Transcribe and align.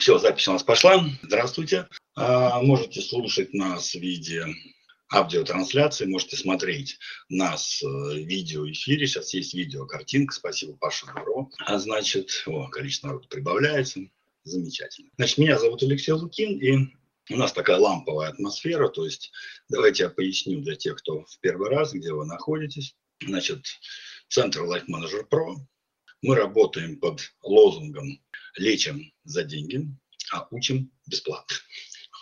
Все, 0.00 0.18
запись 0.18 0.48
у 0.48 0.52
нас 0.52 0.62
пошла. 0.62 1.04
Здравствуйте. 1.20 1.86
А, 2.16 2.62
можете 2.62 3.02
слушать 3.02 3.52
нас 3.52 3.90
в 3.90 4.00
виде 4.00 4.46
аудиотрансляции, 5.12 6.06
можете 6.06 6.38
смотреть 6.38 6.96
нас 7.28 7.82
в 7.82 8.14
видеоэфире. 8.14 9.06
Сейчас 9.06 9.34
есть 9.34 9.52
видео, 9.52 9.84
картинка. 9.84 10.34
Спасибо, 10.34 10.74
Паша 10.78 11.04
Дуро. 11.04 11.50
А 11.66 11.78
значит, 11.78 12.30
о, 12.46 12.68
количество 12.68 13.08
народу 13.08 13.28
прибавляется. 13.28 14.00
Замечательно. 14.42 15.10
Значит, 15.16 15.36
меня 15.36 15.58
зовут 15.58 15.82
Алексей 15.82 16.12
Лукин, 16.12 16.58
и 16.58 17.34
у 17.34 17.36
нас 17.36 17.52
такая 17.52 17.76
ламповая 17.76 18.30
атмосфера, 18.30 18.88
то 18.88 19.04
есть 19.04 19.30
давайте 19.68 20.04
я 20.04 20.08
поясню 20.08 20.62
для 20.62 20.76
тех, 20.76 20.96
кто 20.96 21.26
в 21.26 21.38
первый 21.40 21.68
раз, 21.68 21.92
где 21.92 22.10
вы 22.14 22.24
находитесь. 22.24 22.96
Значит, 23.22 23.66
Центр 24.30 24.62
Life 24.62 24.86
Manager 24.90 25.28
Pro. 25.30 25.56
Мы 26.22 26.36
работаем 26.36 26.98
под 26.98 27.20
лозунгом 27.42 28.18
«Лечим 28.56 29.12
за 29.24 29.44
деньги, 29.44 29.86
а 30.32 30.46
учим 30.50 30.90
бесплатно». 31.06 31.56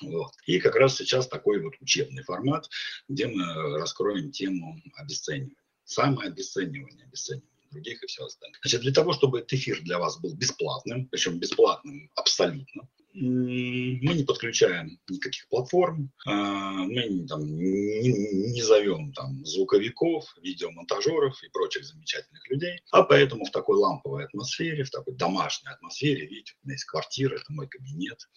Вот. 0.03 0.33
И 0.47 0.61
как 0.61 0.77
раз 0.77 0.97
сейчас 0.97 1.27
такой 1.27 1.61
вот 1.61 1.75
учебный 1.81 2.23
формат, 2.23 2.69
где 3.09 3.27
мы 3.27 3.79
раскроем 3.79 4.31
тему 4.31 4.81
обесценивания. 4.95 5.57
Самое 5.85 6.29
обесценивание, 6.29 7.07
обесценивание 7.07 7.58
других 7.71 8.03
и 8.03 8.07
все 8.07 8.25
остальное. 8.25 8.59
Значит, 8.63 8.83
для 8.83 8.93
того, 8.93 9.13
чтобы 9.13 9.39
этот 9.39 9.53
эфир 9.53 9.81
для 9.83 9.99
вас 9.99 10.19
был 10.21 10.35
бесплатным, 10.35 11.07
причем 11.07 11.39
бесплатным 11.39 12.11
абсолютно, 12.15 12.89
мы 13.15 14.15
не 14.15 14.25
подключаем 14.25 14.99
никаких 15.09 15.49
платформ, 15.49 16.11
а, 16.27 16.85
мы 16.85 17.27
там, 17.27 17.41
не, 17.43 18.13
не 18.13 18.63
зовем 18.63 19.13
там 19.13 19.45
звуковиков, 19.45 20.25
видеомонтажеров 20.43 21.43
и 21.43 21.49
прочих 21.49 21.85
замечательных 21.85 22.49
людей, 22.51 22.81
а 22.91 23.03
поэтому 23.03 23.45
в 23.45 23.51
такой 23.51 23.77
ламповой 23.77 24.25
атмосфере, 24.25 24.85
в 24.85 24.91
такой 24.91 25.15
домашней 25.15 25.71
атмосфере, 25.71 26.27
видите, 26.27 26.55
у 26.63 26.67
меня 26.67 26.75
есть 26.75 26.85
квартира, 26.85 27.37
это 27.37 27.53
мой 27.53 27.67
кабинет, 27.67 28.29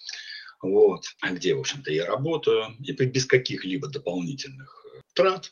вот, 0.62 1.06
где, 1.24 1.56
в 1.56 1.60
общем-то, 1.60 1.92
я 1.92 2.06
работаю, 2.06 2.76
и 2.80 2.92
без 2.92 3.26
каких-либо 3.26 3.88
дополнительных 3.88 4.86
э, 4.96 5.02
трат, 5.14 5.52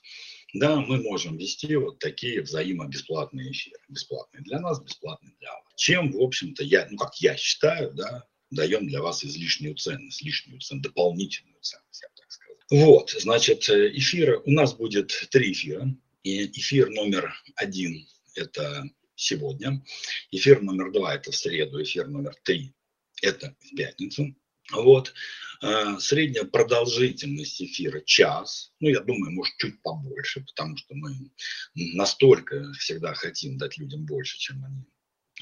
да, 0.54 0.80
мы 0.80 1.02
можем 1.02 1.38
вести 1.38 1.76
вот 1.76 2.00
такие 2.00 2.42
взаимобесплатные 2.42 3.52
эфиры. 3.52 3.80
Бесплатные 3.88 4.44
для 4.44 4.60
нас, 4.60 4.82
бесплатные 4.82 5.34
для 5.40 5.52
вас. 5.54 5.64
Чем, 5.76 6.12
в 6.12 6.22
общем-то, 6.22 6.64
я, 6.64 6.88
ну, 6.90 6.98
как 6.98 7.16
я 7.18 7.38
считаю, 7.38 7.94
да, 7.94 8.26
даем 8.50 8.88
для 8.88 9.02
вас 9.02 9.24
излишнюю 9.24 9.76
ценность, 9.76 10.22
лишнюю 10.24 10.60
ценность, 10.60 10.84
дополнительную 10.84 11.60
ценность, 11.62 12.02
я 12.02 12.10
бы 12.10 12.16
так 12.16 12.32
сказал. 12.32 12.56
Вот, 12.72 13.12
значит, 13.12 13.70
эфиры, 13.70 14.40
у 14.40 14.52
нас 14.52 14.74
будет 14.74 15.14
три 15.30 15.52
эфира. 15.52 15.88
И 16.24 16.46
эфир 16.48 16.90
номер 16.90 17.34
один– 17.56 18.06
это 18.36 18.84
сегодня. 19.16 19.84
Эфир 20.32 20.62
номер 20.62 20.92
два– 20.92 21.16
это 21.16 21.32
в 21.32 21.36
среду. 21.36 21.82
Эфир 21.82 22.08
номер 22.08 22.36
три– 22.44 22.74
это 23.22 23.56
в 23.60 23.76
пятницу. 23.76 24.36
Вот. 24.72 25.14
Э, 25.62 25.98
средняя 26.00 26.46
продолжительность 26.46 27.62
эфира 27.62 28.00
час. 28.02 28.72
Ну, 28.80 28.90
я 28.90 29.02
думаю, 29.02 29.32
может, 29.32 29.56
чуть 29.58 29.82
побольше, 29.82 30.46
потому 30.46 30.78
что 30.78 30.96
мы 30.96 31.32
настолько 31.76 32.72
всегда 32.74 33.14
хотим 33.14 33.58
дать 33.58 33.78
людям 33.78 34.06
больше, 34.06 34.38
чем 34.38 34.64
они 34.64 34.86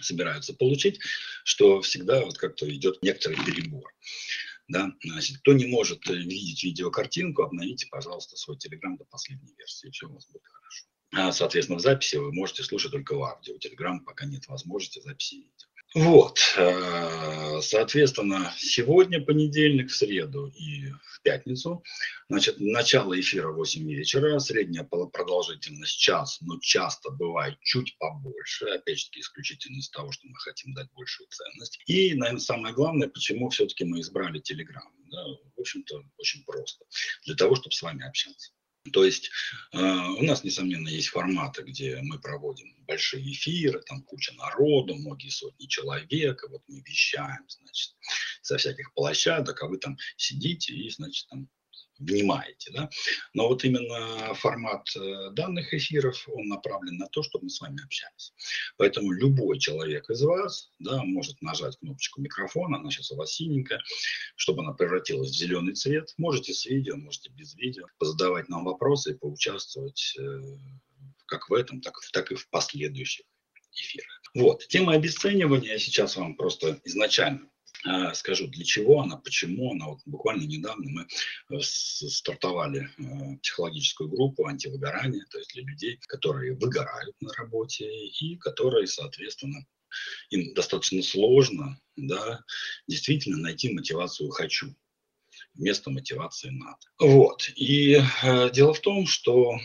собираются 0.02 0.54
получить, 0.54 1.00
что 1.44 1.82
всегда 1.82 2.24
вот 2.24 2.38
как-то 2.38 2.68
идет 2.70 3.02
некоторый 3.04 3.38
перебор. 3.46 3.94
Да? 4.68 4.92
Значит, 5.04 5.38
кто 5.40 5.54
не 5.54 5.68
может 5.68 6.06
видеть 6.08 6.64
видеокартинку, 6.64 7.44
обновите, 7.44 7.88
пожалуйста, 7.88 8.36
свой 8.38 8.58
телеграм 8.58 8.98
до 8.98 9.06
последней 9.06 9.54
версии, 9.56 9.88
и 9.88 9.92
все 9.92 10.08
у 10.08 10.14
вас 10.14 10.28
будет 10.28 10.44
хорошо. 10.46 10.86
А, 11.14 11.32
соответственно, 11.32 11.80
в 11.80 11.82
записи 11.82 12.18
вы 12.18 12.34
можете 12.34 12.64
слушать 12.64 12.92
только 12.92 13.16
в 13.16 13.24
аудио. 13.24 13.58
Телеграм 13.60 14.04
пока 14.04 14.26
нет 14.26 14.48
возможности 14.48 15.00
записи 15.00 15.36
видео. 15.36 15.68
Вот, 15.96 16.40
э, 16.58 17.62
соответственно, 17.62 18.54
сегодня 18.58 19.22
понедельник, 19.22 19.90
в 19.90 19.96
среду 19.96 20.48
и 20.48 20.90
в 20.90 21.22
пятницу. 21.24 21.82
Значит, 22.30 22.60
начало 22.60 23.18
эфира 23.18 23.52
8 23.52 23.90
вечера, 23.90 24.38
средняя 24.40 24.84
продолжительность 24.84 25.98
час, 25.98 26.40
но 26.42 26.60
часто 26.60 27.10
бывает 27.12 27.58
чуть 27.62 27.98
побольше, 28.00 28.66
опять 28.66 29.00
же, 29.00 29.08
исключительно 29.16 29.78
из 29.78 29.90
того, 29.90 30.12
что 30.12 30.28
мы 30.28 30.36
хотим 30.36 30.74
дать 30.74 30.92
большую 30.94 31.30
ценность. 31.30 31.80
И, 31.88 32.14
наверное, 32.16 32.42
самое 32.42 32.74
главное, 32.74 33.08
почему 33.08 33.50
все-таки 33.50 33.86
мы 33.86 34.02
избрали 34.02 34.42
Telegram. 34.42 34.92
Да, 35.10 35.24
в 35.56 35.62
общем-то, 35.62 36.04
очень 36.18 36.44
просто. 36.44 36.84
Для 37.26 37.36
того, 37.36 37.56
чтобы 37.56 37.72
с 37.72 37.82
вами 37.82 38.06
общаться. 38.06 38.52
То 38.92 39.04
есть 39.04 39.30
э, 39.74 39.78
у 39.80 40.24
нас, 40.24 40.44
несомненно, 40.44 40.90
есть 40.90 41.10
форматы, 41.10 41.64
где 41.64 42.00
мы 42.02 42.20
проводим 42.20 42.74
большие 42.86 43.32
эфиры, 43.32 43.82
там 43.82 44.02
куча 44.04 44.34
народу, 44.36 44.96
многие 44.96 45.30
сотни 45.30 45.66
человек, 45.66 46.44
и 46.44 46.48
вот 46.48 46.62
мы 46.68 46.82
вещаем, 46.82 47.46
значит, 47.48 47.96
со 48.42 48.58
всяких 48.58 48.94
площадок, 48.94 49.62
а 49.62 49.68
вы 49.68 49.78
там 49.78 49.98
сидите 50.16 50.74
и, 50.74 50.90
значит, 50.90 51.28
там 51.30 51.50
внимаете. 52.00 52.72
Да? 52.72 52.90
Но 53.34 53.48
вот 53.48 53.64
именно 53.64 54.34
формат 54.36 54.88
э, 54.96 55.30
данных 55.32 55.74
эфиров, 55.74 56.28
он 56.28 56.48
направлен 56.48 56.98
на 56.98 57.08
то, 57.08 57.24
чтобы 57.24 57.46
мы 57.46 57.50
с 57.50 57.62
вами 57.62 57.84
общались. 57.84 58.34
Поэтому 58.78 59.12
любой 59.12 59.60
человек 59.60 60.10
из 60.10 60.22
вас 60.22 60.72
да, 60.80 61.04
может 61.04 61.42
нажать 61.42 61.78
кнопочку 61.80 62.22
микрофона, 62.22 62.78
она 62.78 62.90
сейчас 62.92 63.12
у 63.12 63.16
вас 63.16 63.34
синенькая, 63.34 63.80
чтобы 64.36 64.64
она 64.64 64.74
превратилась 64.74 65.32
в 65.32 65.38
зеленый 65.38 65.74
цвет. 65.74 66.14
Можете 66.18 66.54
с 66.54 66.66
видео, 66.66 66.96
можете 66.98 67.30
без 67.32 67.56
видео, 67.56 67.86
позадавать 67.98 68.50
нам 68.50 68.66
вопросы 68.66 69.12
и 69.12 69.18
поучаствовать 69.18 70.16
э, 70.20 70.42
как 71.26 71.50
в 71.50 71.54
этом, 71.54 71.82
так, 71.82 71.96
так 72.14 72.32
и 72.32 72.36
в 72.36 72.50
последующих 72.50 73.26
эфирах. 73.74 74.22
Вот, 74.34 74.68
тема 74.68 74.94
обесценивания 74.94 75.74
я 75.74 75.80
сейчас 75.80 76.16
вам 76.16 76.36
просто 76.36 76.80
изначально 76.84 77.50
скажу, 78.14 78.48
для 78.48 78.66
чего 78.66 79.02
она, 79.02 79.18
почему 79.18 79.72
она. 79.72 79.88
Вот 79.88 80.00
буквально 80.06 80.44
недавно 80.44 80.90
мы 80.90 81.08
э, 81.58 81.62
стартовали 81.62 82.90
э, 82.98 83.38
психологическую 83.42 84.10
группу 84.10 84.46
антивыгорания, 84.46 85.26
то 85.30 85.38
есть 85.38 85.54
для 85.54 85.64
людей, 85.64 86.00
которые 86.08 86.56
выгорают 86.56 87.16
на 87.22 87.34
работе 87.34 87.88
и 88.08 88.38
которые, 88.38 88.88
соответственно, 88.88 89.66
им 90.30 90.54
достаточно 90.54 91.02
сложно, 91.02 91.80
да, 91.96 92.44
действительно 92.88 93.38
найти 93.38 93.74
мотивацию 93.74 94.30
«хочу» 94.30 94.76
вместо 95.54 95.90
мотивации 95.90 96.50
«надо». 96.50 96.80
Вот. 97.00 97.50
И 97.56 98.02
э, 98.24 98.50
дело 98.52 98.74
в 98.74 98.82
том, 98.82 99.08
что 99.08 99.58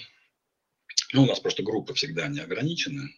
ну, 1.12 1.24
у 1.24 1.26
нас 1.26 1.40
просто 1.40 1.62
группа 1.62 1.94
всегда 1.94 2.28
не 2.28 2.40
ограничена 2.40 3.08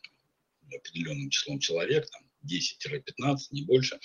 определенным 0.75 1.31
числом 1.31 1.59
человек, 1.61 2.09
там, 2.11 2.23
10-15, 2.45 3.39
не 3.51 3.63
больше, 3.63 3.99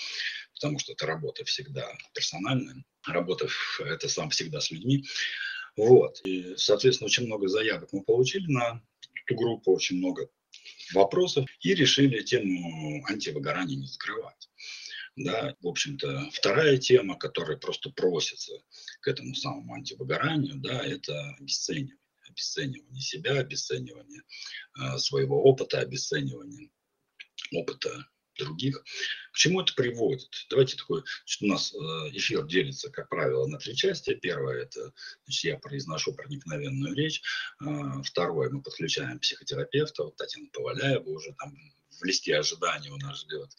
потому 0.53 0.79
что 0.79 0.93
это 0.93 1.05
работа 1.05 1.45
всегда 1.45 1.91
персональная, 2.13 2.83
работа 3.05 3.47
это 3.79 4.09
сам 4.09 4.29
всегда 4.29 4.61
с 4.61 4.71
людьми. 4.71 5.05
Вот. 5.75 6.19
И, 6.25 6.55
соответственно, 6.57 7.07
очень 7.07 7.25
много 7.25 7.47
заявок 7.47 7.89
мы 7.93 8.03
получили 8.03 8.51
на 8.51 8.81
эту 9.25 9.35
группу, 9.35 9.73
очень 9.73 9.97
много 9.97 10.29
вопросов 10.93 11.45
и 11.61 11.73
решили 11.73 12.21
тему 12.21 13.05
антивыгорания 13.07 13.77
не 13.77 13.87
закрывать. 13.87 14.49
Да, 15.15 15.55
в 15.61 15.67
общем-то, 15.67 16.29
вторая 16.31 16.77
тема, 16.77 17.17
которая 17.17 17.57
просто 17.57 17.89
просится 17.89 18.53
к 19.01 19.07
этому 19.07 19.35
самому 19.35 19.73
антивыгоранию, 19.73 20.55
да, 20.55 20.85
это 20.85 21.35
обесценивание. 21.39 21.97
Обесценивание 22.29 23.01
себя, 23.01 23.39
обесценивание 23.39 24.21
э, 24.79 24.97
своего 24.99 25.43
опыта, 25.43 25.79
обесценивание 25.79 26.69
опыта 27.51 28.05
других. 28.39 28.83
К 29.31 29.37
чему 29.37 29.61
это 29.61 29.73
приводит? 29.73 30.29
Давайте 30.49 30.77
такой, 30.77 31.01
у 31.41 31.45
нас 31.45 31.73
э, 31.73 31.77
эфир 32.13 32.45
делится, 32.47 32.89
как 32.89 33.09
правило, 33.09 33.45
на 33.47 33.57
три 33.57 33.75
части. 33.75 34.15
Первое– 34.15 34.63
это 34.63 34.93
значит, 35.25 35.43
я 35.43 35.57
произношу 35.57 36.13
проникновенную 36.13 36.95
речь. 36.95 37.21
Э, 37.61 38.01
второе– 38.03 38.49
мы 38.51 38.61
подключаем 38.61 39.19
психотерапевта, 39.19 40.05
вот 40.05 40.15
Татьяна 40.15 40.47
Поваляева 40.51 41.09
уже 41.09 41.33
там 41.33 41.55
в 41.99 42.03
листе 42.03 42.37
ожидания 42.37 42.91
у 42.91 42.97
нас 42.97 43.21
ждет. 43.21 43.49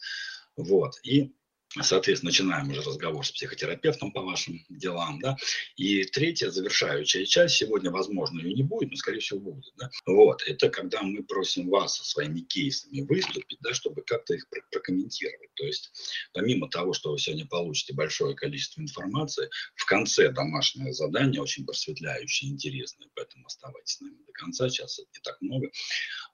Вот. 0.57 0.95
И 1.03 1.33
Соответственно, 1.79 2.31
начинаем 2.31 2.69
уже 2.69 2.81
разговор 2.81 3.25
с 3.25 3.31
психотерапевтом 3.31 4.11
по 4.11 4.21
вашим 4.21 4.65
делам. 4.69 5.19
Да? 5.21 5.37
И 5.77 6.03
третья, 6.03 6.49
завершающая 6.49 7.25
часть, 7.25 7.55
сегодня, 7.55 7.91
возможно, 7.91 8.41
ее 8.41 8.53
не 8.53 8.63
будет, 8.63 8.91
но, 8.91 8.97
скорее 8.97 9.19
всего, 9.19 9.39
будет. 9.39 9.71
Да? 9.77 9.89
Вот, 10.05 10.43
это 10.45 10.69
когда 10.69 11.01
мы 11.01 11.23
просим 11.23 11.69
вас 11.69 11.97
со 11.97 12.03
своими 12.03 12.41
кейсами 12.41 13.01
выступить, 13.01 13.59
да, 13.61 13.73
чтобы 13.73 14.01
как-то 14.01 14.33
их 14.33 14.45
прокомментировать. 14.71 15.53
То 15.55 15.65
есть, 15.65 15.91
помимо 16.33 16.69
того, 16.69 16.91
что 16.93 17.11
вы 17.11 17.19
сегодня 17.19 17.45
получите 17.47 17.93
большое 17.93 18.35
количество 18.35 18.81
информации, 18.81 19.49
в 19.75 19.85
конце 19.85 20.29
домашнее 20.29 20.91
задание 20.91 21.41
очень 21.41 21.65
просветляющее, 21.65 22.51
интересное, 22.51 23.07
поэтому 23.15 23.45
оставайтесь 23.45 23.95
с 23.95 24.01
нами 24.01 24.17
до 24.25 24.33
конца, 24.33 24.69
сейчас 24.69 24.99
не 24.99 25.19
так 25.23 25.41
много. 25.41 25.69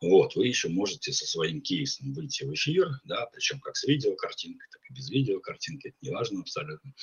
Вот, 0.02 0.36
вы 0.36 0.48
еще 0.48 0.70
можете 0.70 1.12
со 1.12 1.26
своим 1.26 1.62
кейсом 1.62 2.14
выйти 2.14 2.44
в 2.44 2.54
эфир, 2.54 2.90
да, 3.04 3.26
причем 3.28 3.60
как 3.60 3.76
с 3.76 3.84
видеокартинкой, 3.84 4.68
так 4.72 4.82
и 4.90 4.94
без 4.94 5.10
видео 5.10 5.27
видео, 5.28 5.40
картинки, 5.40 5.88
это 5.88 5.98
не 6.02 6.10
важно 6.10 6.42
абсолютно. 6.42 6.94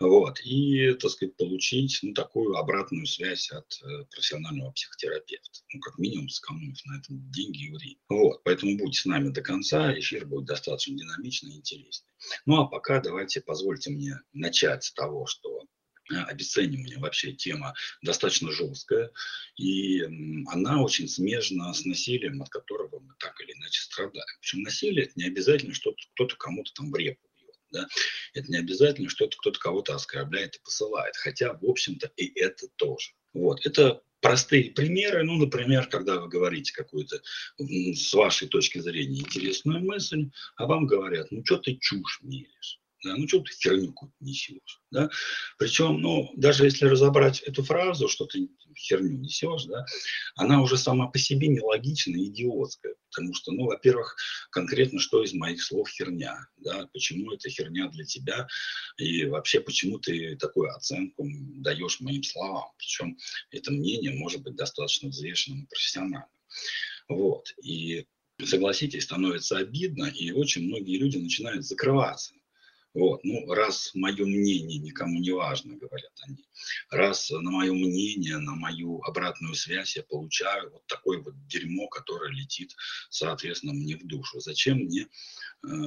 Вот, 0.00 0.40
и, 0.44 0.94
так 0.94 1.10
сказать, 1.10 1.36
получить 1.36 1.98
ну, 2.02 2.12
такую 2.12 2.56
обратную 2.56 3.06
связь 3.06 3.50
от 3.50 3.66
э, 3.82 4.04
профессионального 4.10 4.72
психотерапевта. 4.72 5.60
Ну, 5.72 5.80
как 5.80 5.98
минимум, 5.98 6.28
сэкономив 6.28 6.84
на 6.84 6.98
этом 6.98 7.30
деньги 7.30 7.66
и 7.66 7.72
время. 7.72 7.96
Вот, 8.08 8.42
поэтому 8.44 8.76
будьте 8.76 9.00
с 9.00 9.04
нами 9.04 9.30
до 9.30 9.42
конца, 9.42 9.98
эфир 9.98 10.26
будет 10.26 10.46
достаточно 10.46 10.96
динамичный 10.96 11.52
и 11.52 11.58
интересный. 11.58 12.12
Ну, 12.46 12.60
а 12.60 12.66
пока 12.66 13.00
давайте 13.00 13.40
позвольте 13.40 13.90
мне 13.90 14.20
начать 14.32 14.84
с 14.84 14.92
того, 14.92 15.26
что 15.26 15.66
обесценивания 16.10 16.98
вообще 16.98 17.32
тема 17.32 17.74
достаточно 18.02 18.50
жесткая, 18.50 19.10
и 19.56 20.02
она 20.48 20.82
очень 20.82 21.08
смежна 21.08 21.72
с 21.72 21.84
насилием, 21.84 22.42
от 22.42 22.48
которого 22.48 22.98
мы 23.00 23.14
так 23.18 23.40
или 23.40 23.52
иначе 23.52 23.80
страдаем. 23.82 24.26
Причем 24.40 24.62
насилие– 24.62 25.04
это 25.06 25.12
не 25.16 25.24
обязательно, 25.24 25.74
что 25.74 25.94
кто-то 26.14 26.36
кому-то 26.36 26.72
там 26.74 26.90
в 26.90 26.96
репу. 26.96 27.20
Да? 27.72 27.86
Это 28.34 28.50
не 28.50 28.58
обязательно, 28.58 29.08
что 29.08 29.28
кто-то 29.28 29.58
кого-то 29.58 29.94
оскорбляет 29.94 30.56
и 30.56 30.60
посылает. 30.62 31.16
Хотя, 31.16 31.54
в 31.54 31.64
общем-то, 31.64 32.10
и 32.16 32.38
это 32.38 32.68
тоже. 32.76 33.10
Вот. 33.32 33.64
Это 33.66 34.02
простые 34.20 34.70
примеры, 34.70 35.24
ну, 35.24 35.36
например, 35.36 35.88
когда 35.88 36.20
вы 36.20 36.28
говорите 36.28 36.72
какую-то, 36.72 37.20
с 37.58 38.12
вашей 38.12 38.48
точки 38.48 38.78
зрения, 38.78 39.20
интересную 39.20 39.80
мысль, 39.80 40.30
а 40.56 40.66
вам 40.66 40.86
говорят, 40.86 41.30
ну, 41.30 41.44
что 41.44 41.58
ты 41.58 41.76
чушь 41.76 42.20
меришь 42.22 42.81
да, 43.02 43.16
ну 43.16 43.26
что 43.26 43.40
ты 43.40 43.52
херню 43.52 43.94
несешь, 44.20 44.80
да, 44.90 45.10
причем, 45.58 46.00
ну, 46.00 46.30
даже 46.36 46.64
если 46.64 46.86
разобрать 46.86 47.40
эту 47.40 47.62
фразу, 47.62 48.08
что 48.08 48.26
ты 48.26 48.48
херню 48.76 49.18
несешь, 49.18 49.64
да, 49.64 49.84
она 50.36 50.62
уже 50.62 50.76
сама 50.76 51.08
по 51.08 51.18
себе 51.18 51.48
нелогичная, 51.48 52.24
идиотская, 52.24 52.94
потому 53.10 53.34
что, 53.34 53.52
ну, 53.52 53.66
во-первых, 53.66 54.16
конкретно 54.50 55.00
что 55.00 55.22
из 55.22 55.32
моих 55.32 55.62
слов 55.62 55.88
херня, 55.88 56.46
да, 56.58 56.88
почему 56.92 57.32
это 57.32 57.48
херня 57.48 57.88
для 57.88 58.04
тебя, 58.04 58.46
и 58.96 59.24
вообще, 59.26 59.60
почему 59.60 59.98
ты 59.98 60.36
такую 60.36 60.74
оценку 60.74 61.26
даешь 61.56 62.00
моим 62.00 62.22
словам, 62.22 62.70
причем 62.78 63.18
это 63.50 63.72
мнение 63.72 64.14
может 64.14 64.42
быть 64.42 64.56
достаточно 64.56 65.08
взвешенным 65.08 65.64
и 65.64 65.66
профессиональным, 65.66 66.28
вот, 67.08 67.52
и 67.62 68.06
согласитесь, 68.44 69.04
становится 69.04 69.58
обидно, 69.58 70.04
и 70.04 70.30
очень 70.32 70.66
многие 70.66 70.98
люди 70.98 71.18
начинают 71.18 71.64
закрываться, 71.64 72.34
вот. 72.94 73.24
Ну, 73.24 73.52
раз 73.52 73.90
мое 73.94 74.24
мнение 74.24 74.78
никому 74.78 75.18
не 75.20 75.32
важно, 75.32 75.76
говорят 75.76 76.12
они, 76.26 76.44
раз 76.90 77.30
на 77.30 77.50
мое 77.50 77.72
мнение, 77.72 78.38
на 78.38 78.54
мою 78.54 79.02
обратную 79.02 79.54
связь 79.54 79.96
я 79.96 80.02
получаю 80.02 80.70
вот 80.70 80.86
такое 80.86 81.20
вот 81.20 81.34
дерьмо, 81.46 81.88
которое 81.88 82.30
летит, 82.30 82.74
соответственно, 83.10 83.72
мне 83.72 83.96
в 83.96 84.06
душу, 84.06 84.40
зачем 84.40 84.78
мне 84.78 85.02
э, 85.02 85.08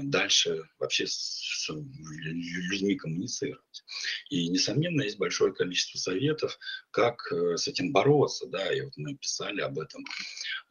дальше 0.04 0.68
вообще 0.80 1.08
с, 1.08 1.70
людьми 1.70 2.96
коммуницировать? 2.96 3.84
И, 4.30 4.48
несомненно, 4.50 5.02
есть 5.02 5.18
большое 5.18 5.54
количество 5.54 5.98
советов, 5.98 6.58
как 6.92 7.32
э, 7.32 7.58
с 7.58 7.68
этим 7.68 7.92
бороться, 7.92 8.48
да, 8.48 8.74
и 8.74 8.82
вот 8.82 8.94
мы 8.98 9.16
писали 9.16 9.62
об 9.62 9.80
этом 9.80 10.04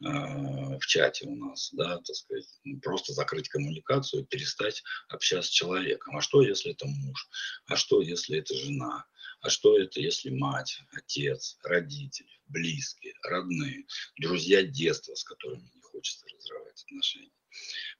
э, 0.03 0.77
в 0.77 0.85
чате 0.85 1.27
у 1.27 1.35
нас, 1.35 1.69
да, 1.73 1.97
так 1.97 2.15
сказать, 2.15 2.45
просто 2.81 3.13
закрыть 3.13 3.49
коммуникацию, 3.49 4.25
перестать 4.25 4.83
общаться 5.09 5.49
с 5.49 5.53
человеком. 5.53 6.17
А 6.17 6.21
что, 6.21 6.41
если 6.41 6.71
это 6.71 6.85
муж? 6.85 7.29
А 7.67 7.75
что, 7.75 8.01
если 8.01 8.39
это 8.39 8.55
жена? 8.55 9.05
А 9.45 9.49
что 9.51 9.77
это, 9.77 9.99
если 9.99 10.31
мать, 10.31 10.79
отец, 10.91 11.59
родители, 11.63 12.31
близкие, 12.47 13.13
родные, 13.21 13.85
друзья 14.17 14.63
детства, 14.63 15.13
с 15.13 15.23
которыми 15.23 15.69
не 15.71 15.81
хочется 15.81 16.25
разрывать 16.35 16.83
отношения? 16.83 17.29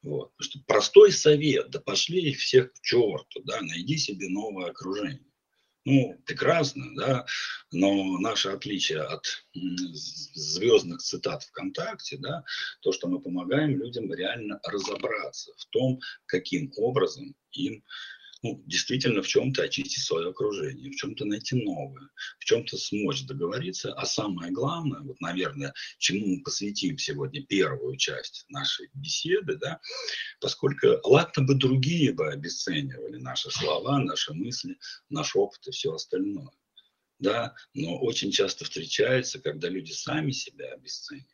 Вот. 0.02 0.32
Потому 0.36 0.50
что 0.50 0.60
простой 0.66 1.12
совет, 1.12 1.70
да 1.70 1.80
пошли 1.80 2.32
их 2.32 2.40
всех 2.40 2.74
к 2.74 2.82
черту, 2.82 3.44
да, 3.44 3.62
найди 3.62 3.96
себе 3.98 4.28
новое 4.28 4.72
окружение. 4.72 5.32
Ну, 5.84 6.20
прекрасно, 6.26 6.96
да, 6.96 7.28
но 7.72 8.18
наше 8.18 8.50
отличие 8.50 9.02
от 9.02 9.46
звездных 9.54 11.00
цитат 11.00 11.44
ВКонтакте, 11.44 12.18
да, 12.18 12.44
то, 12.82 12.92
что 12.92 13.08
мы 13.08 13.22
помогаем 13.22 13.78
людям 13.78 14.12
реально 14.12 14.60
разобраться 14.64 15.52
в 15.60 15.66
том, 15.68 16.00
каким 16.26 16.74
образом 16.76 17.36
им 17.52 17.84
ну, 18.44 18.62
действительно 18.66 19.22
в 19.22 19.28
чем-то 19.28 19.64
очистить 19.64 20.04
свое 20.04 20.30
окружение, 20.30 20.92
в 20.92 20.96
чем-то 20.96 21.26
найти 21.26 21.56
новое, 21.56 22.10
в 22.40 22.46
чем-то 22.46 22.78
смочь 22.78 23.26
договориться. 23.26 23.94
А 23.94 24.06
самое 24.06 24.52
главное, 24.52 25.02
вот, 25.02 25.20
наверное, 25.22 25.74
чему 25.98 26.28
мы 26.28 26.44
посвятим 26.44 26.98
сегодня 26.98 27.44
первую 27.46 27.98
часть 27.98 28.46
нашей 28.50 28.90
беседы, 28.94 29.58
да, 29.58 29.80
поскольку 30.40 31.00
ладно 31.04 31.44
бы 31.44 31.56
другие 31.56 32.14
бы 32.14 32.28
обесценивали 32.28 33.18
наши 33.18 33.50
слова, 33.50 34.00
наши 34.00 34.34
мысли, 34.34 34.78
наш 35.10 35.36
опыт 35.36 35.68
и 35.68 35.72
все 35.72 35.94
остальное. 35.94 36.52
Да, 37.18 37.56
но 37.74 37.98
очень 38.00 38.32
часто 38.32 38.66
встречается, 38.66 39.40
когда 39.40 39.70
люди 39.70 39.92
сами 39.92 40.32
себя 40.32 40.74
обесценивают 40.74 41.30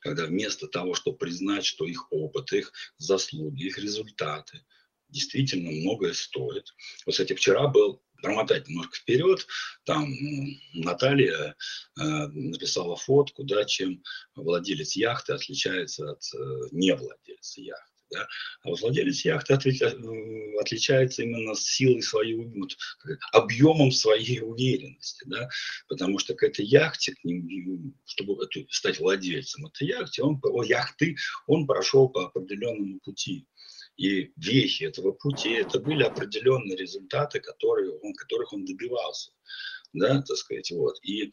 когда 0.00 0.24
вместо 0.24 0.68
того, 0.68 0.94
чтобы 0.94 1.18
признать, 1.18 1.66
что 1.66 1.84
их 1.84 2.10
опыт, 2.10 2.50
их 2.54 2.72
заслуги, 2.96 3.64
их 3.64 3.76
результаты– 3.76 4.64
действительно 5.16 5.70
многое 5.70 6.12
стоит. 6.12 6.74
Вот, 7.04 7.12
кстати, 7.12 7.34
вчера 7.34 7.66
был 7.68 8.02
промотать 8.22 8.68
немножко 8.68 8.96
вперед, 8.96 9.46
там 9.84 10.12
Наталья 10.74 11.54
э, 12.00 12.02
написала 12.02 12.96
фотку, 12.96 13.44
да, 13.44 13.64
чем 13.64 14.02
владелец 14.34 14.96
яхты 14.96 15.34
отличается 15.34 16.10
от 16.12 16.22
э, 16.34 16.38
невладельца 16.72 17.60
яхты. 17.60 17.96
Да? 18.10 18.28
А 18.62 18.68
вот 18.68 18.80
владелец 18.80 19.24
яхты 19.24 19.54
отлича, 19.54 19.86
э, 19.86 20.60
отличается 20.60 21.22
именно 21.22 21.54
силой 21.54 22.02
своей, 22.02 22.36
вот, 22.36 22.76
объемом 23.32 23.90
своей 23.90 24.40
уверенности, 24.40 25.24
да? 25.26 25.48
потому 25.88 26.18
что 26.18 26.34
к 26.34 26.42
этой 26.42 26.64
яхте, 26.64 27.14
к 27.14 27.24
ним, 27.24 27.94
чтобы 28.06 28.36
стать 28.70 29.00
владельцем 29.00 29.66
этой 29.66 29.88
яхты, 29.88 30.22
он, 30.22 30.40
о, 30.42 30.62
яхты, 30.62 31.16
он 31.46 31.66
прошел 31.66 32.08
по 32.08 32.26
определенному 32.26 33.00
пути. 33.00 33.46
И 33.96 34.32
вехи 34.36 34.84
этого 34.84 35.12
пути 35.12 35.50
это 35.50 35.80
были 35.80 36.02
определенные 36.02 36.76
результаты, 36.76 37.40
которые 37.40 37.92
он, 37.92 38.14
которых 38.14 38.52
он 38.52 38.64
добивался. 38.64 39.32
Да, 39.92 40.22
так 40.22 40.36
сказать, 40.36 40.70
вот. 40.72 40.98
И 41.02 41.32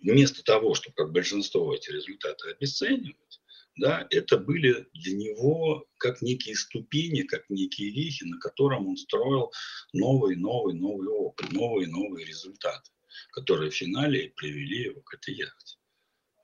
вместо 0.00 0.42
того, 0.42 0.74
чтобы 0.74 0.94
как 0.96 1.12
большинство 1.12 1.74
эти 1.74 1.90
результаты 1.90 2.50
обесценивать, 2.50 3.40
да, 3.76 4.06
это 4.10 4.36
были 4.36 4.86
для 4.92 5.16
него 5.16 5.86
как 5.98 6.20
некие 6.20 6.56
ступени, 6.56 7.22
как 7.22 7.48
некие 7.48 7.90
вехи, 7.90 8.24
на 8.24 8.38
котором 8.38 8.88
он 8.88 8.96
строил 8.96 9.50
новый, 9.92 10.36
новый, 10.36 10.74
новый 10.74 11.08
опыт, 11.08 11.52
новые, 11.52 11.88
новые 11.88 12.26
результаты, 12.26 12.90
которые 13.30 13.70
в 13.70 13.74
финале 13.74 14.32
привели 14.36 14.84
его 14.84 15.00
к 15.00 15.14
этой 15.14 15.34
яхте. 15.34 15.76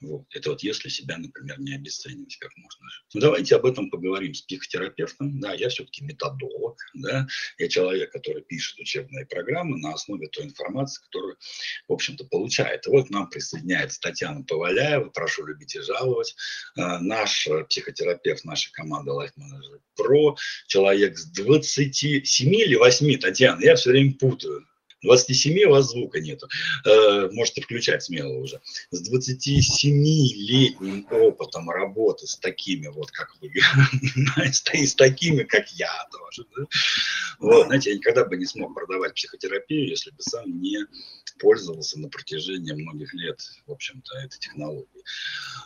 Вот. 0.00 0.26
Это 0.30 0.50
вот 0.50 0.62
если 0.62 0.88
себя, 0.88 1.18
например, 1.18 1.60
не 1.60 1.74
обесценивать 1.74 2.36
как 2.38 2.56
можно. 2.56 2.86
Ну, 3.14 3.20
давайте 3.20 3.56
об 3.56 3.66
этом 3.66 3.90
поговорим 3.90 4.32
с 4.34 4.42
психотерапевтом. 4.42 5.40
Да, 5.40 5.52
я 5.54 5.68
все-таки 5.68 6.04
методолог, 6.04 6.78
да, 6.94 7.26
я 7.58 7.68
человек, 7.68 8.12
который 8.12 8.42
пишет 8.42 8.78
учебные 8.78 9.26
программы 9.26 9.78
на 9.78 9.94
основе 9.94 10.28
той 10.28 10.44
информации, 10.44 11.02
которую, 11.04 11.36
в 11.88 11.92
общем-то, 11.92 12.24
получает. 12.26 12.86
И 12.86 12.90
вот 12.90 13.10
нам 13.10 13.28
присоединяется 13.28 14.00
Татьяна 14.00 14.44
Поваляева, 14.44 15.10
прошу 15.10 15.46
любить 15.46 15.74
и 15.74 15.80
жаловать, 15.80 16.34
а, 16.76 17.00
наш 17.00 17.48
психотерапевт, 17.68 18.44
наша 18.44 18.70
команда 18.72 19.12
Life 19.12 19.32
Manager 19.38 19.80
Pro, 19.98 20.36
человек 20.66 21.18
с 21.18 21.26
27 21.32 22.54
или 22.54 22.76
8, 22.76 23.18
Татьяна, 23.18 23.60
я 23.62 23.74
все 23.74 23.90
время 23.90 24.14
путаю, 24.14 24.64
27 25.02 25.64
у 25.64 25.70
вас 25.70 25.90
звука 25.90 26.20
нету. 26.20 26.48
Э, 26.84 27.28
можете 27.32 27.62
включать 27.62 28.02
смело 28.02 28.32
уже. 28.34 28.60
С 28.90 29.10
27-летним 29.10 31.06
опытом 31.10 31.70
работы 31.70 32.26
с 32.26 32.36
такими 32.36 32.88
вот, 32.88 33.10
как 33.10 33.34
вы, 33.40 33.50
с 34.52 34.94
такими, 34.94 35.44
как 35.44 35.68
я 35.72 35.90
тоже. 36.10 36.44
Да? 36.56 36.64
Вот, 37.38 37.66
знаете, 37.66 37.90
я 37.90 37.96
никогда 37.96 38.24
бы 38.24 38.36
не 38.36 38.46
смог 38.46 38.74
продавать 38.74 39.14
психотерапию, 39.14 39.88
если 39.88 40.10
бы 40.10 40.20
сам 40.20 40.60
не 40.60 40.78
пользовался 41.38 41.98
на 41.98 42.08
протяжении 42.08 42.72
многих 42.72 43.14
лет, 43.14 43.40
в 43.66 43.72
общем-то, 43.72 44.18
этой 44.18 44.38
технологией. 44.38 45.04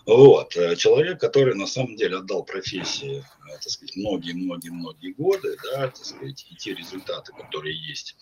Вот. 0.07 0.57
Э, 0.57 0.77
человек, 0.77 1.21
который 1.21 1.55
на 1.55 1.67
самом 1.67 1.97
деле 1.97 2.19
отдал 2.19 2.45
профессии, 2.45 3.19
э, 3.21 3.53
так 3.53 3.71
сказать, 3.71 3.97
многие-многие-многие 3.97 5.13
годы, 5.13 5.57
да, 5.65 5.89
так 5.89 6.05
сказать, 6.05 6.47
и 6.51 6.57
те 6.57 6.75
результаты, 6.75 7.33
которые 7.33 7.77
есть 7.77 8.17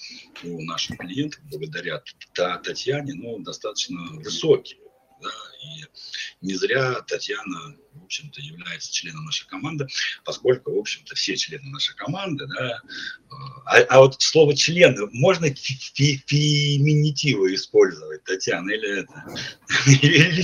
у 0.45 0.61
наших 0.63 1.00
клиентов, 1.01 1.41
благодаря 1.51 2.01
Татьяне, 2.63 3.15
ну, 3.15 3.41
достаточно 3.41 3.99
высокие. 4.13 4.79
Да, 5.23 5.31
и 5.63 5.85
не 6.41 6.55
зря 6.55 7.03
Татьяна, 7.03 7.77
в 7.93 8.05
общем-то, 8.05 8.41
является 8.41 8.91
членом 8.93 9.27
нашей 9.27 9.47
команды, 9.47 9.87
поскольку, 10.25 10.75
в 10.75 10.79
общем-то, 10.79 11.15
все 11.15 11.37
члены 11.37 11.69
нашей 11.69 11.95
команды, 11.95 12.47
да, 12.47 12.81
а, 13.67 13.77
а 13.77 14.01
вот 14.01 14.21
слово 14.21 14.57
члены 14.57 15.07
можно 15.13 15.55
феминитивы 15.55 17.55
использовать, 17.55 18.25
Татьяна, 18.25 18.71
или 18.71 19.01
это, 19.01 19.27
или, 19.87 20.07
или, 20.07 20.43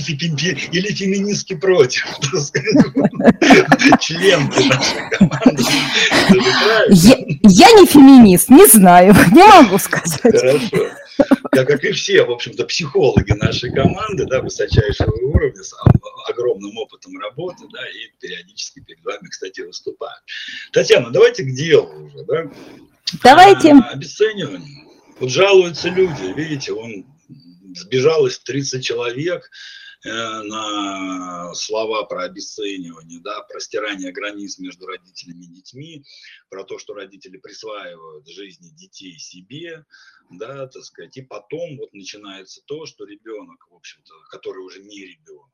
или 0.71 0.93
феминистки 0.93 1.55
против, 1.55 2.05
члены 3.99 4.47
нашей 4.47 5.09
команды. 5.17 5.63
Я 7.43 7.71
не 7.73 7.85
феминист, 7.85 8.49
не 8.49 8.65
знаю, 8.67 9.13
не 9.31 9.43
могу 9.43 9.77
сказать. 9.77 10.21
Хорошо. 10.21 10.89
Так 11.51 11.67
как 11.67 11.83
и 11.83 11.91
все, 11.91 12.23
в 12.23 12.31
общем-то, 12.31 12.65
психологи 12.65 13.31
нашей 13.31 13.73
команды, 13.73 14.25
да, 14.25 14.41
высочайшего 14.41 15.11
уровня, 15.29 15.63
с 15.63 15.73
огромным 16.29 16.77
опытом 16.77 17.17
работы, 17.19 17.63
да, 17.71 17.79
и 17.89 18.11
периодически 18.19 18.81
перед 18.81 19.03
вами, 19.03 19.27
кстати, 19.27 19.61
выступают. 19.61 20.21
Татьяна, 20.71 21.09
давайте 21.09 21.43
к 21.43 21.55
делу 21.55 22.05
уже, 22.05 22.23
да? 22.25 22.51
Давайте. 23.23 23.71
А, 23.71 23.89
обесценивание. 23.93 24.85
Вот 25.19 25.31
жалуются 25.31 25.89
люди, 25.89 26.33
видите, 26.35 26.73
он 26.73 27.05
сбежал 27.75 28.27
из 28.27 28.37
30 28.39 28.85
человек, 28.85 29.49
на 30.03 31.53
слова 31.55 32.03
про 32.03 32.23
обесценивание, 32.23 33.19
да, 33.19 33.41
про 33.41 33.59
стирание 33.59 34.11
границ 34.11 34.59
между 34.59 34.85
родителями 34.85 35.45
и 35.45 35.47
детьми, 35.47 36.05
про 36.49 36.63
то, 36.63 36.77
что 36.77 36.93
родители 36.93 37.37
присваивают 37.37 38.27
жизни 38.27 38.69
детей 38.69 39.17
себе, 39.17 39.85
да, 40.29 40.67
так 40.67 40.83
сказать, 40.83 41.17
и 41.17 41.21
потом 41.21 41.77
вот 41.77 41.93
начинается 41.93 42.61
то, 42.65 42.85
что 42.85 43.05
ребенок, 43.05 43.67
в 43.69 43.75
общем-то, 43.75 44.13
который 44.29 44.59
уже 44.59 44.81
не 44.81 45.05
ребенок, 45.05 45.51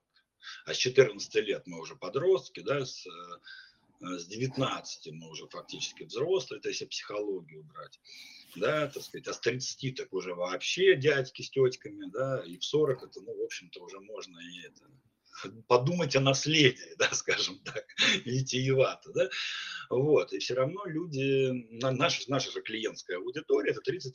а 0.65 0.73
с 0.73 0.77
14 0.77 1.35
лет 1.35 1.63
мы 1.65 1.79
уже 1.79 1.95
подростки, 1.95 2.59
да, 2.59 2.85
с, 2.85 3.05
э, 3.05 4.17
с 4.17 4.25
19 4.25 5.13
мы 5.13 5.29
уже 5.29 5.47
фактически 5.47 6.03
взрослые, 6.03 6.59
это 6.59 6.69
если 6.69 6.85
психологию 6.85 7.63
брать, 7.63 7.99
да, 8.55 8.87
так 8.87 9.03
сказать, 9.03 9.27
а 9.27 9.33
с 9.33 9.39
30 9.39 9.95
так 9.95 10.13
уже 10.13 10.33
вообще 10.33 10.95
дядьки 10.95 11.41
с 11.41 11.49
тетками, 11.49 12.09
да, 12.11 12.43
и 12.45 12.57
в 12.57 12.63
40 12.63 13.03
это, 13.03 13.21
ну, 13.21 13.35
в 13.35 13.43
общем-то, 13.43 13.83
уже 13.83 13.99
можно 13.99 14.39
и 14.39 14.67
это, 14.67 15.61
подумать 15.67 16.15
о 16.15 16.21
наследии, 16.21 16.95
да, 16.97 17.11
скажем 17.11 17.59
так, 17.59 17.85
витиевато, 18.25 19.11
да, 19.13 19.29
вот, 19.89 20.33
и 20.33 20.39
все 20.39 20.55
равно 20.55 20.85
люди, 20.85 21.51
наша, 21.71 22.23
наша 22.29 22.51
же 22.51 22.61
клиентская 22.61 23.17
аудитория, 23.17 23.71
это 23.71 23.81
30-40 23.91 24.11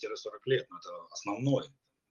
лет, 0.47 0.66
но 0.71 0.78
это 0.78 0.90
основной, 1.11 1.66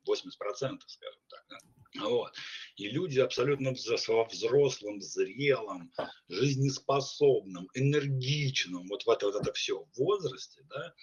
80%, 0.07 0.23
скажем 0.33 1.21
так, 1.29 1.45
да? 1.49 1.57
Вот. 1.99 2.31
И 2.75 2.89
люди 2.89 3.19
абсолютно 3.19 3.73
во 4.07 4.25
взрослом, 4.25 5.01
зрелом, 5.01 5.91
жизнеспособном, 6.27 7.69
энергичном, 7.73 8.87
вот 8.87 9.05
в 9.05 9.09
это, 9.09 9.27
вот 9.27 9.41
это 9.41 9.53
все 9.53 9.85
возрасте, 9.95 10.61
да, 10.69 10.93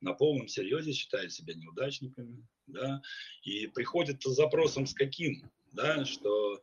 на 0.00 0.12
полном 0.12 0.48
серьезе 0.48 0.92
считают 0.92 1.32
себя 1.32 1.54
неудачниками, 1.54 2.46
да, 2.66 3.02
и 3.42 3.66
приходят 3.66 4.22
с 4.22 4.34
запросом 4.34 4.86
с 4.86 4.94
каким, 4.94 5.50
да, 5.72 6.04
что 6.04 6.62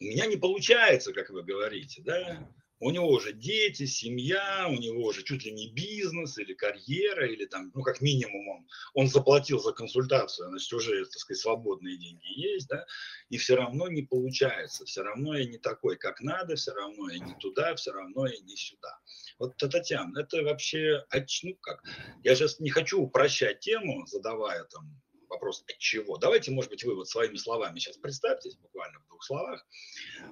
у 0.00 0.04
меня 0.04 0.26
не 0.26 0.36
получается, 0.36 1.12
как 1.12 1.30
вы 1.30 1.42
говорите, 1.42 2.02
да, 2.02 2.48
у 2.80 2.90
него 2.90 3.08
уже 3.08 3.32
дети, 3.32 3.86
семья, 3.86 4.66
у 4.68 4.74
него 4.74 5.06
уже 5.06 5.22
чуть 5.22 5.44
ли 5.44 5.52
не 5.52 5.72
бизнес 5.72 6.36
или 6.38 6.54
карьера, 6.54 7.26
или 7.26 7.46
там, 7.46 7.70
ну, 7.74 7.82
как 7.82 8.00
минимум 8.00 8.46
он, 8.48 8.68
он 8.94 9.08
заплатил 9.08 9.58
за 9.60 9.72
консультацию, 9.72 10.50
значит, 10.50 10.72
уже, 10.72 11.04
так 11.04 11.18
сказать, 11.18 11.40
свободные 11.40 11.96
деньги 11.96 12.26
есть, 12.38 12.68
да, 12.68 12.84
и 13.30 13.38
все 13.38 13.56
равно 13.56 13.88
не 13.88 14.02
получается, 14.02 14.84
все 14.84 15.02
равно 15.02 15.36
я 15.36 15.46
не 15.46 15.58
такой, 15.58 15.96
как 15.96 16.20
надо, 16.20 16.56
все 16.56 16.72
равно 16.72 17.08
я 17.10 17.20
не 17.20 17.34
туда, 17.36 17.74
все 17.74 17.92
равно 17.92 18.26
я 18.26 18.38
не 18.40 18.56
сюда. 18.56 18.98
Вот, 19.38 19.56
Татьяна, 19.56 20.20
это 20.20 20.42
вообще, 20.42 21.04
ну, 21.42 21.56
как, 21.60 21.82
я 22.22 22.34
сейчас 22.34 22.60
не 22.60 22.70
хочу 22.70 23.02
упрощать 23.02 23.60
тему, 23.60 24.06
задавая 24.06 24.64
там 24.64 25.00
вопрос 25.28 25.64
от 25.68 25.78
чего. 25.78 26.16
Давайте, 26.16 26.52
может 26.52 26.70
быть, 26.70 26.84
вы 26.84 26.94
вот 26.94 27.08
своими 27.08 27.36
словами 27.36 27.78
сейчас 27.78 27.96
представьтесь, 27.96 28.56
буквально 28.56 29.00
в 29.00 29.08
двух 29.08 29.24
словах, 29.24 29.66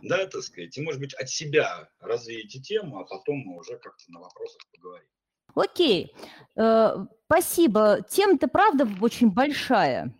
да, 0.02 0.26
так 0.26 0.42
сказать, 0.42 0.76
и, 0.76 0.82
может 0.82 1.00
быть, 1.00 1.14
от 1.14 1.28
себя 1.28 1.88
развеете 2.00 2.60
тему, 2.60 3.00
а 3.00 3.04
потом 3.04 3.38
мы 3.38 3.58
уже 3.58 3.76
как-то 3.78 4.04
на 4.08 4.20
вопросах 4.20 4.60
поговорим. 4.72 5.08
Окей, 5.54 6.14
э, 6.56 7.06
спасибо. 7.26 7.98
Тема-то, 8.08 8.48
правда, 8.48 8.88
очень 9.00 9.30
большая, 9.30 10.14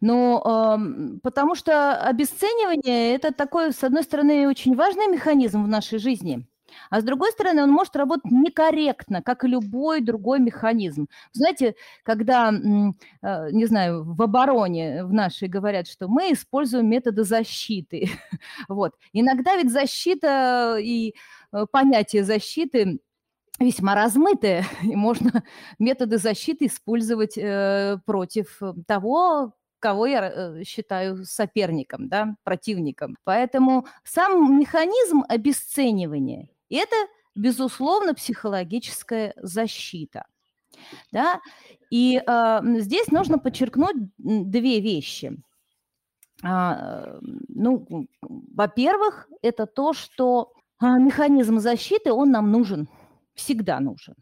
но 0.00 0.78
э, 0.78 1.18
потому 1.22 1.56
что 1.56 2.00
обесценивание– 2.00 3.14
это 3.16 3.34
такой, 3.34 3.72
с 3.72 3.82
одной 3.84 4.04
стороны, 4.04 4.48
очень 4.48 4.76
важный 4.76 5.08
механизм 5.08 5.64
в 5.64 5.68
нашей 5.68 5.98
жизни– 5.98 6.46
а 6.90 7.00
с 7.00 7.04
другой 7.04 7.30
стороны, 7.32 7.62
он 7.62 7.70
может 7.70 7.96
работать 7.96 8.30
некорректно, 8.30 9.22
как 9.22 9.44
и 9.44 9.48
любой 9.48 10.00
другой 10.00 10.40
механизм. 10.40 11.08
Знаете, 11.32 11.74
когда, 12.02 12.50
э, 12.50 13.50
не 13.52 13.66
знаю, 13.66 14.04
в 14.04 14.22
обороне 14.22 15.04
в 15.04 15.12
нашей 15.12 15.48
говорят, 15.48 15.88
что 15.88 16.08
мы 16.08 16.32
используем 16.32 16.88
методы 16.88 17.24
защиты. 17.24 18.10
Вот. 18.68 18.94
Иногда 19.12 19.56
ведь 19.56 19.72
защита 19.72 20.76
и 20.80 21.14
э, 21.52 21.66
понятие 21.70 22.24
защиты 22.24 23.00
весьма 23.58 23.94
размытые, 23.94 24.64
и 24.82 24.94
можно 24.96 25.42
методы 25.78 26.18
защиты 26.18 26.66
использовать 26.66 27.36
э, 27.36 27.98
против 28.04 28.60
того, 28.86 29.54
кого 29.80 30.06
я 30.06 30.64
считаю 30.64 31.24
соперником, 31.24 32.08
да, 32.08 32.36
противником. 32.44 33.16
Поэтому 33.24 33.86
сам 34.04 34.58
механизм 34.58 35.24
обесценивания 35.28 36.48
и 36.68 36.76
это, 36.76 36.96
безусловно, 37.34 38.14
психологическая 38.14 39.34
защита. 39.36 40.24
Да? 41.12 41.40
И 41.90 42.16
э, 42.24 42.60
здесь 42.80 43.08
нужно 43.08 43.38
подчеркнуть 43.38 43.96
две 44.16 44.80
вещи. 44.80 45.36
А, 46.42 47.18
ну, 47.48 48.08
во-первых, 48.22 49.28
это 49.42 49.66
то, 49.66 49.92
что 49.92 50.52
а, 50.78 50.98
механизм 50.98 51.58
защиты, 51.58 52.12
он 52.12 52.30
нам 52.30 52.52
нужен, 52.52 52.88
всегда 53.34 53.80
нужен. 53.80 54.14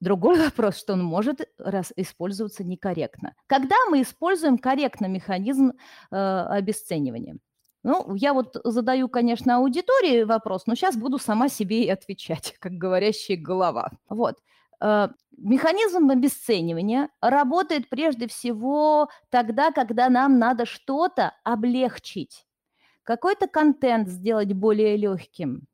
Другой 0.00 0.38
вопрос, 0.44 0.76
что 0.78 0.92
он 0.92 1.02
может 1.02 1.48
раз 1.58 1.92
использоваться 1.96 2.62
некорректно. 2.62 3.34
Когда 3.46 3.76
мы 3.90 4.02
используем 4.02 4.58
корректно 4.58 5.06
механизм 5.06 5.72
э, 6.10 6.16
обесценивания? 6.16 7.38
Ну, 7.84 8.14
я 8.14 8.32
вот 8.32 8.56
задаю, 8.64 9.08
конечно, 9.08 9.56
аудитории 9.56 10.24
вопрос, 10.24 10.66
но 10.66 10.74
сейчас 10.74 10.96
буду 10.96 11.18
сама 11.18 11.50
себе 11.50 11.84
и 11.84 11.90
отвечать, 11.90 12.56
как 12.60 12.72
говорящая 12.72 13.36
голова. 13.36 13.92
Вот. 14.08 14.38
Э, 14.80 15.08
механизм 15.36 16.10
обесценивания 16.10 17.10
работает 17.20 17.90
прежде 17.90 18.26
всего 18.26 19.10
тогда, 19.28 19.70
когда 19.70 20.08
нам 20.08 20.38
надо 20.38 20.64
что-то 20.64 21.34
облегчить, 21.44 22.46
какой-то 23.02 23.48
контент 23.48 24.08
сделать 24.08 24.54
более 24.54 24.96
легким, 24.96 25.66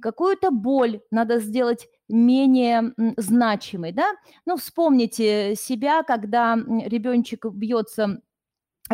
какую-то 0.00 0.50
боль 0.50 1.02
надо 1.10 1.38
сделать 1.38 1.86
менее 2.08 2.94
значимой, 3.18 3.92
да? 3.92 4.12
Ну, 4.46 4.56
вспомните 4.56 5.54
себя, 5.54 6.02
когда 6.02 6.54
ребеночек 6.56 7.44
бьется 7.44 8.22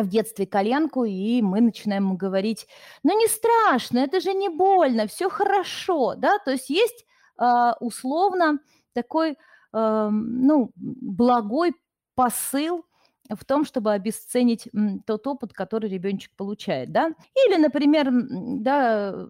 в 0.03 0.07
детстве 0.07 0.45
коленку, 0.45 1.05
и 1.05 1.41
мы 1.41 1.61
начинаем 1.61 2.17
говорить, 2.17 2.67
ну 3.03 3.17
не 3.17 3.27
страшно, 3.27 3.99
это 3.99 4.19
же 4.19 4.33
не 4.33 4.49
больно, 4.49 5.07
все 5.07 5.29
хорошо, 5.29 6.15
да, 6.15 6.39
то 6.39 6.51
есть 6.51 6.69
есть 6.69 7.05
э, 7.39 7.71
условно 7.79 8.59
такой, 8.93 9.37
э, 9.73 10.09
ну, 10.11 10.71
благой 10.75 11.73
посыл 12.15 12.85
в 13.29 13.45
том, 13.45 13.63
чтобы 13.63 13.93
обесценить 13.93 14.67
тот 15.05 15.27
опыт, 15.27 15.53
который 15.53 15.89
ребеночек 15.89 16.31
получает, 16.35 16.91
да. 16.91 17.13
Или, 17.45 17.57
например, 17.57 18.09
да, 18.11 19.27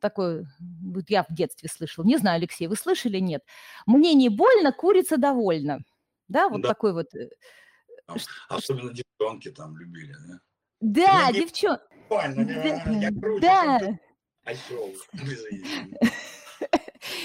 такой, 0.00 0.46
вот 0.58 1.04
я 1.08 1.22
в 1.22 1.32
детстве 1.32 1.68
слышал, 1.68 2.04
не 2.04 2.16
знаю, 2.16 2.36
Алексей, 2.36 2.66
вы 2.66 2.76
слышали, 2.76 3.18
нет, 3.18 3.42
мне 3.86 4.14
не 4.14 4.28
больно, 4.28 4.72
курица 4.72 5.16
довольна, 5.16 5.78
да, 6.28 6.48
вот 6.48 6.62
да. 6.62 6.68
такой 6.70 6.92
вот 6.92 7.06
э, 8.16 8.20
Особенно 8.48 8.92
девчонки 8.92 9.50
там 9.50 9.76
любили, 9.76 10.14
да? 10.26 10.40
Да, 10.80 11.26
ну, 11.28 11.34
девчонки. 11.34 11.82
Я 12.10 13.12
круче, 13.12 13.40
да. 13.40 13.80
осел. 14.44 14.92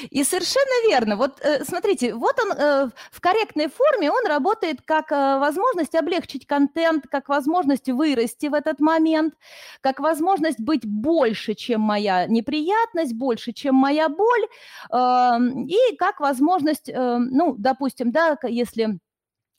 И 0.10 0.24
совершенно 0.24 0.90
верно. 0.90 1.18
Вот 1.18 1.40
э, 1.42 1.64
смотрите, 1.64 2.14
вот 2.14 2.40
он 2.40 2.52
э, 2.52 2.90
в 3.12 3.22
корректной 3.22 3.68
форме, 3.68 4.12
он 4.12 4.26
работает 4.26 4.82
как 4.82 5.12
э, 5.12 5.40
возможность 5.40 5.96
облегчить 5.96 6.48
контент, 6.48 7.06
как 7.10 7.30
возможность 7.30 7.90
вырасти 7.90 8.48
в 8.48 8.54
этот 8.54 8.80
момент, 8.80 9.34
как 9.82 10.00
возможность 10.00 10.60
быть 10.60 10.86
больше, 10.86 11.56
чем 11.56 11.82
моя 11.82 12.26
неприятность, 12.28 13.14
больше, 13.14 13.52
чем 13.52 13.76
моя 13.76 14.10
боль, 14.10 14.46
эм, 14.92 15.68
и 15.68 15.96
как 15.98 16.20
возможность, 16.20 16.90
ну, 16.94 17.56
допустим, 17.58 18.12
да, 18.12 18.38
если 18.44 19.00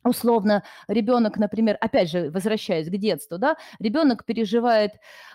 условно 0.09 0.63
ребенок, 0.89 1.37
например, 1.37 1.77
опять 1.81 2.11
же, 2.11 2.31
возвращаясь 2.31 2.89
к 2.89 2.97
детству, 2.97 3.39
да, 3.39 3.57
ребенок 3.79 4.25
переживает 4.25 4.93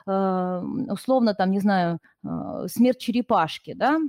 э, 0.07 0.61
условно 0.89 1.33
там, 1.33 1.51
не 1.51 1.59
знаю, 1.59 1.99
э, 2.23 2.67
смерть 2.67 2.99
черепашки, 2.99 3.73
да, 3.73 3.99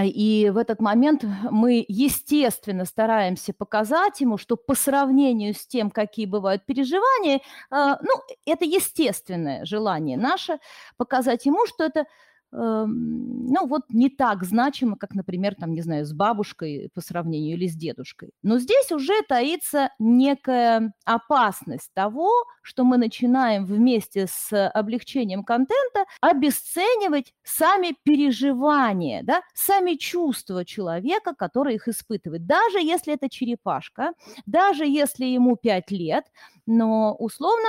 и 0.00 0.50
в 0.54 0.56
этот 0.56 0.80
момент 0.80 1.24
мы, 1.50 1.84
естественно, 1.88 2.84
стараемся 2.84 3.52
показать 3.52 4.20
ему, 4.20 4.38
что 4.38 4.56
по 4.56 4.76
сравнению 4.76 5.52
с 5.52 5.66
тем, 5.66 5.90
какие 5.90 6.26
бывают 6.26 6.64
переживания, 6.64 7.38
э, 7.38 7.40
ну, 7.70 8.14
это 8.46 8.64
естественное 8.64 9.64
желание 9.64 10.16
наше 10.16 10.58
показать 10.96 11.44
ему, 11.46 11.66
что 11.66 11.84
это 11.84 12.04
Эм, 12.04 12.39
ну 12.52 13.66
вот 13.66 13.82
не 13.90 14.08
так 14.08 14.42
значимо, 14.42 14.96
как, 14.96 15.14
например, 15.14 15.54
там, 15.54 15.72
не 15.72 15.82
знаю, 15.82 16.04
с 16.04 16.12
бабушкой 16.12 16.90
по 16.94 17.00
сравнению 17.00 17.56
или 17.56 17.68
с 17.68 17.76
дедушкой. 17.76 18.30
Но 18.42 18.58
здесь 18.58 18.90
уже 18.90 19.14
таится 19.28 19.90
некая 20.00 20.92
опасность 21.04 21.90
того, 21.94 22.30
что 22.62 22.84
мы 22.84 22.96
начинаем 22.96 23.66
вместе 23.66 24.26
с 24.28 24.68
облегчением 24.70 25.44
контента 25.44 26.06
обесценивать 26.20 27.32
сами 27.44 27.94
переживания, 28.02 29.22
да, 29.22 29.42
сами 29.54 29.94
чувства 29.94 30.64
человека, 30.64 31.34
который 31.34 31.76
их 31.76 31.86
испытывает. 31.86 32.46
Даже 32.46 32.80
если 32.80 33.14
это 33.14 33.28
черепашка, 33.28 34.12
даже 34.46 34.86
если 34.86 35.24
ему 35.24 35.56
5 35.56 35.90
лет, 35.92 36.24
но 36.66 37.14
условно 37.14 37.68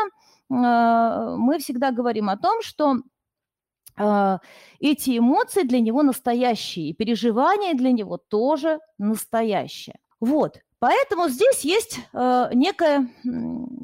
э, 0.49 1.35
мы 1.37 1.59
всегда 1.59 1.91
говорим 1.91 2.29
о 2.29 2.37
том, 2.37 2.61
что 2.61 2.97
эти 3.97 5.17
эмоции 5.17 5.63
для 5.63 5.79
него 5.79 6.03
настоящие, 6.03 6.89
и 6.89 6.93
переживания 6.93 7.73
для 7.73 7.91
него 7.91 8.17
тоже 8.17 8.79
настоящие. 8.97 9.99
Вот, 10.19 10.59
поэтому 10.79 11.29
здесь 11.29 11.61
есть 11.61 11.99
э, 12.13 12.49
некое 12.53 13.09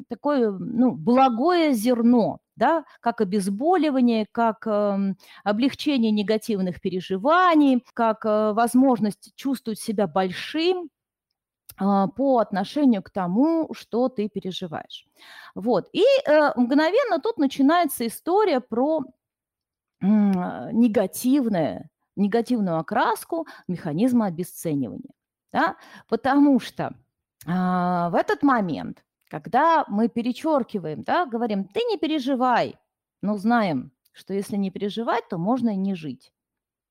такое 0.08 0.50
ну, 0.50 0.92
благое 0.92 1.72
зерно, 1.72 2.38
да, 2.56 2.84
как 3.00 3.20
обезболивание, 3.20 4.26
как 4.30 4.66
э, 4.66 5.14
облегчение 5.44 6.10
негативных 6.10 6.80
переживаний, 6.80 7.84
как 7.94 8.24
э, 8.24 8.52
возможность 8.52 9.32
чувствовать 9.36 9.80
себя 9.80 10.06
большим, 10.06 10.90
по 11.78 12.38
отношению 12.38 13.02
к 13.04 13.10
тому, 13.10 13.72
что 13.72 14.08
ты 14.08 14.28
переживаешь. 14.28 15.06
Вот. 15.54 15.88
И 15.92 16.02
э, 16.02 16.50
мгновенно 16.56 17.20
тут 17.20 17.38
начинается 17.38 18.06
история 18.06 18.58
про 18.60 19.04
негативное, 20.00 21.90
негативную 22.16 22.78
окраску 22.78 23.46
механизма 23.66 24.26
обесценивания. 24.26 25.12
Да? 25.52 25.76
Потому 26.08 26.60
что 26.60 26.94
а, 27.46 28.10
в 28.10 28.14
этот 28.14 28.42
момент, 28.42 29.04
когда 29.28 29.84
мы 29.88 30.08
перечеркиваем, 30.08 31.02
да, 31.02 31.26
говорим, 31.26 31.64
ты 31.64 31.80
не 31.84 31.98
переживай, 31.98 32.76
но 33.22 33.36
знаем, 33.36 33.92
что 34.12 34.34
если 34.34 34.56
не 34.56 34.70
переживать, 34.70 35.28
то 35.28 35.38
можно 35.38 35.70
и 35.70 35.76
не 35.76 35.94
жить. 35.94 36.32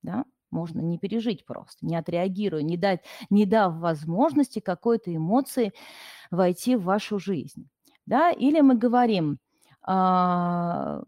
Да? 0.01 0.25
Можно 0.49 0.79
не 0.79 0.97
пережить 0.97 1.45
просто, 1.45 1.85
не 1.85 1.95
отреагируя, 1.95 2.61
не, 2.61 2.77
дать, 2.77 3.03
не 3.29 3.45
дав 3.45 3.75
возможности 3.75 4.59
какой-то 4.59 5.13
эмоции 5.13 5.73
войти 6.31 6.75
в 6.75 6.83
вашу 6.83 7.19
жизнь. 7.19 7.69
Да? 8.05 8.31
Или 8.31 8.61
мы 8.61 8.75
говорим, 8.75 9.39
а, 9.81 11.03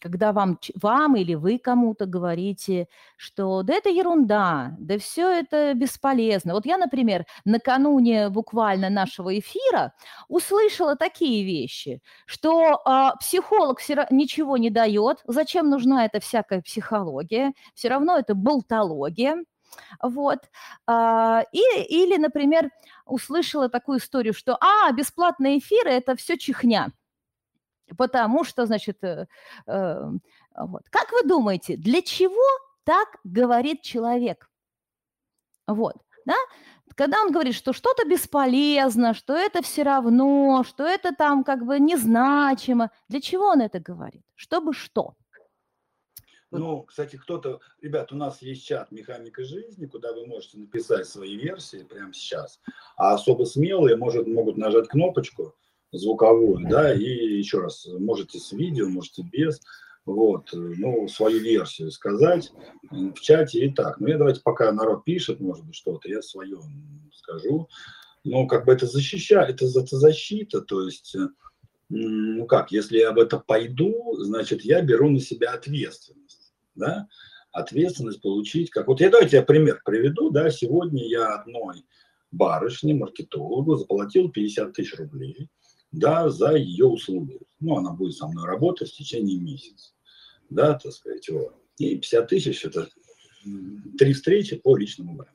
когда 0.00 0.32
вам, 0.32 0.58
вам 0.74 1.16
или 1.16 1.34
вы 1.34 1.58
кому-то 1.58 2.06
говорите, 2.06 2.88
что 3.16 3.62
да 3.62 3.74
это 3.74 3.88
ерунда, 3.88 4.74
да 4.78 4.98
все 4.98 5.30
это 5.30 5.74
бесполезно. 5.74 6.54
Вот 6.54 6.66
я, 6.66 6.78
например, 6.78 7.26
накануне 7.44 8.28
буквально 8.28 8.90
нашего 8.90 9.38
эфира 9.38 9.92
услышала 10.28 10.96
такие 10.96 11.44
вещи, 11.44 12.02
что 12.26 12.80
э, 12.84 13.18
психолог 13.20 13.80
все, 13.80 14.06
ничего 14.10 14.56
не 14.56 14.70
дает, 14.70 15.22
зачем 15.26 15.70
нужна 15.70 16.04
эта 16.04 16.20
всякая 16.20 16.62
психология, 16.62 17.52
все 17.74 17.88
равно 17.88 18.18
это 18.18 18.34
болтология. 18.34 19.44
Вот. 20.02 20.38
А, 20.86 21.44
и, 21.52 21.60
или, 21.88 22.16
например, 22.16 22.70
услышала 23.04 23.68
такую 23.68 23.98
историю, 23.98 24.34
что, 24.34 24.56
а, 24.60 24.92
бесплатные 24.92 25.58
эфиры– 25.58 25.90
это 25.92 26.16
все 26.16 26.36
чихня. 26.38 26.92
Потому 27.96 28.44
что, 28.44 28.66
значит, 28.66 29.02
э, 29.04 29.26
э, 29.66 30.02
вот. 30.56 30.82
Как 30.90 31.12
вы 31.12 31.22
думаете, 31.22 31.76
для 31.76 32.02
чего 32.02 32.44
так 32.84 33.08
говорит 33.24 33.82
человек? 33.82 34.48
Вот, 35.66 35.96
да? 36.24 36.34
Когда 36.94 37.20
он 37.20 37.30
говорит, 37.30 37.54
что 37.54 37.72
что-то 37.72 38.08
бесполезно, 38.08 39.12
что 39.12 39.34
это 39.34 39.62
все 39.62 39.82
равно, 39.82 40.64
что 40.64 40.84
это 40.84 41.14
там 41.14 41.44
как 41.44 41.66
бы 41.66 41.78
незначимо, 41.78 42.90
для 43.08 43.20
чего 43.20 43.48
он 43.48 43.60
это 43.60 43.80
говорит? 43.80 44.22
Чтобы 44.34 44.72
что? 44.72 45.14
Ну, 46.52 46.82
кстати, 46.82 47.16
кто-то, 47.16 47.60
ребят, 47.82 48.12
у 48.12 48.16
нас 48.16 48.40
есть 48.40 48.64
чат 48.64 48.92
«Механика 48.92 49.44
жизни», 49.44 49.86
куда 49.86 50.12
вы 50.12 50.26
можете 50.26 50.58
написать 50.58 51.06
свои 51.06 51.36
версии 51.36 51.82
прямо 51.82 52.14
сейчас. 52.14 52.60
А 52.96 53.14
особо 53.14 53.44
смелые 53.44 53.96
может, 53.96 54.26
могут 54.26 54.56
нажать 54.56 54.88
кнопочку, 54.88 55.54
звуковую, 55.96 56.66
да, 56.68 56.94
и 56.94 57.02
еще 57.02 57.60
раз, 57.60 57.86
можете 57.98 58.38
с 58.38 58.52
видео, 58.52 58.88
можете 58.88 59.22
без, 59.22 59.60
вот, 60.04 60.50
ну, 60.52 61.08
свою 61.08 61.40
версию 61.40 61.90
сказать 61.90 62.52
в 62.90 63.14
чате 63.14 63.66
и 63.66 63.72
так. 63.72 63.98
Ну, 63.98 64.08
я 64.08 64.18
давайте, 64.18 64.40
пока 64.40 64.70
народ 64.72 65.04
пишет, 65.04 65.40
может 65.40 65.64
быть, 65.64 65.74
что-то, 65.74 66.08
я 66.08 66.22
свое 66.22 66.58
скажу. 67.12 67.68
Ну, 68.24 68.46
как 68.46 68.66
бы 68.66 68.72
это 68.72 68.86
защищает, 68.86 69.62
это, 69.62 69.66
это 69.66 69.96
защита, 69.96 70.60
то 70.60 70.82
есть, 70.82 71.16
ну 71.88 72.46
как, 72.46 72.72
если 72.72 72.98
я 72.98 73.10
об 73.10 73.18
это 73.18 73.38
пойду, 73.38 74.16
значит, 74.18 74.62
я 74.62 74.82
беру 74.82 75.10
на 75.10 75.20
себя 75.20 75.52
ответственность, 75.52 76.52
да, 76.74 77.08
ответственность 77.52 78.20
получить, 78.20 78.70
как 78.70 78.88
вот 78.88 79.00
я 79.00 79.10
давайте 79.10 79.36
я 79.36 79.42
пример 79.42 79.80
приведу, 79.84 80.30
да, 80.30 80.50
сегодня 80.50 81.08
я 81.08 81.36
одной 81.36 81.84
барышне, 82.32 82.94
маркетологу 82.94 83.76
заплатил 83.76 84.30
50 84.30 84.72
тысяч 84.72 84.94
рублей, 84.96 85.48
да, 85.92 86.28
за 86.28 86.54
ее 86.54 86.86
услуги. 86.86 87.40
Ну, 87.60 87.76
она 87.76 87.92
будет 87.92 88.16
со 88.16 88.26
мной 88.26 88.46
работать 88.46 88.90
в 88.90 88.96
течение 88.96 89.38
месяца, 89.38 89.92
да, 90.50 90.74
так 90.74 90.92
сказать, 90.92 91.28
вот. 91.28 91.54
И 91.78 91.96
50 91.96 92.28
тысяч– 92.28 92.64
это 92.64 92.88
три 93.98 94.12
встречи 94.12 94.56
по 94.56 94.76
личному 94.76 95.16
бренду. 95.16 95.32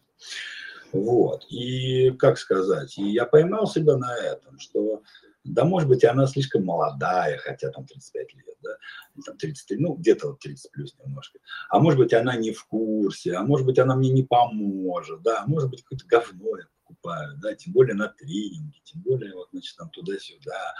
Вот. 0.91 1.45
И, 1.49 2.11
как 2.11 2.37
сказать, 2.37 2.97
и 2.97 3.03
я 3.11 3.25
поймал 3.25 3.67
себя 3.67 3.95
на 3.97 4.15
этом, 4.17 4.59
что 4.59 5.03
да, 5.43 5.65
может 5.65 5.89
быть, 5.89 6.03
она 6.03 6.27
слишком 6.27 6.65
молодая, 6.65 7.37
хотя 7.37 7.71
там 7.71 7.85
35 7.85 8.33
лет, 8.35 8.57
да, 8.61 8.77
там 9.25 9.37
33, 9.37 9.77
ну, 9.77 9.95
где-то 9.95 10.27
вот 10.29 10.39
30 10.39 10.71
плюс 10.71 10.95
немножко. 11.03 11.39
А 11.69 11.79
может 11.79 11.99
быть, 11.99 12.13
она 12.13 12.35
не 12.35 12.51
в 12.51 12.65
курсе, 12.65 13.33
а 13.33 13.43
может 13.43 13.65
быть, 13.65 13.79
она 13.79 13.95
мне 13.95 14.11
не 14.11 14.23
поможет, 14.23 15.21
да, 15.23 15.41
а 15.41 15.47
может 15.47 15.69
быть, 15.69 15.81
какое-то 15.81 16.05
говно 16.05 16.57
я 16.57 16.65
покупаю, 16.91 17.38
да, 17.41 17.56
тем 17.56 17.73
более 17.73 17.95
на 17.95 18.08
тренинге, 18.08 18.80
тем 18.84 19.01
более 19.01 19.34
вот, 19.34 19.49
значит, 19.51 19.75
там 19.77 19.89
туда-сюда. 19.89 20.73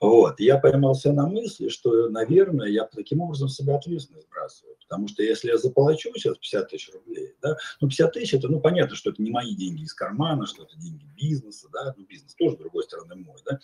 Вот, 0.00 0.38
я 0.38 0.58
поймался 0.58 1.12
на 1.12 1.26
мысли, 1.26 1.68
что, 1.68 2.08
наверное, 2.08 2.68
я 2.68 2.84
таким 2.84 3.20
образом 3.20 3.48
себя 3.48 3.76
ответственность 3.76 4.28
сбрасываю, 4.28 4.76
потому 4.80 5.08
что 5.08 5.24
если 5.24 5.48
я 5.48 5.58
заплачу 5.58 6.12
сейчас 6.14 6.38
50 6.38 6.68
тысяч 6.68 6.90
рублей, 6.94 7.34
да, 7.42 7.56
ну 7.80 7.88
50 7.88 8.12
тысяч, 8.12 8.34
это, 8.34 8.46
ну, 8.46 8.60
понятно, 8.60 8.94
что 8.94 9.10
это 9.10 9.20
не 9.20 9.32
мои 9.32 9.56
деньги 9.56 9.82
из 9.82 9.94
кармана, 9.94 10.46
что 10.46 10.62
это 10.62 10.76
деньги 10.76 11.04
бизнеса, 11.16 11.66
да, 11.72 11.94
ну, 11.96 12.04
бизнес 12.06 12.34
тоже, 12.36 12.54
с 12.54 12.58
другой 12.58 12.84
стороны, 12.84 13.16
мой, 13.16 13.38
да, 13.44 13.58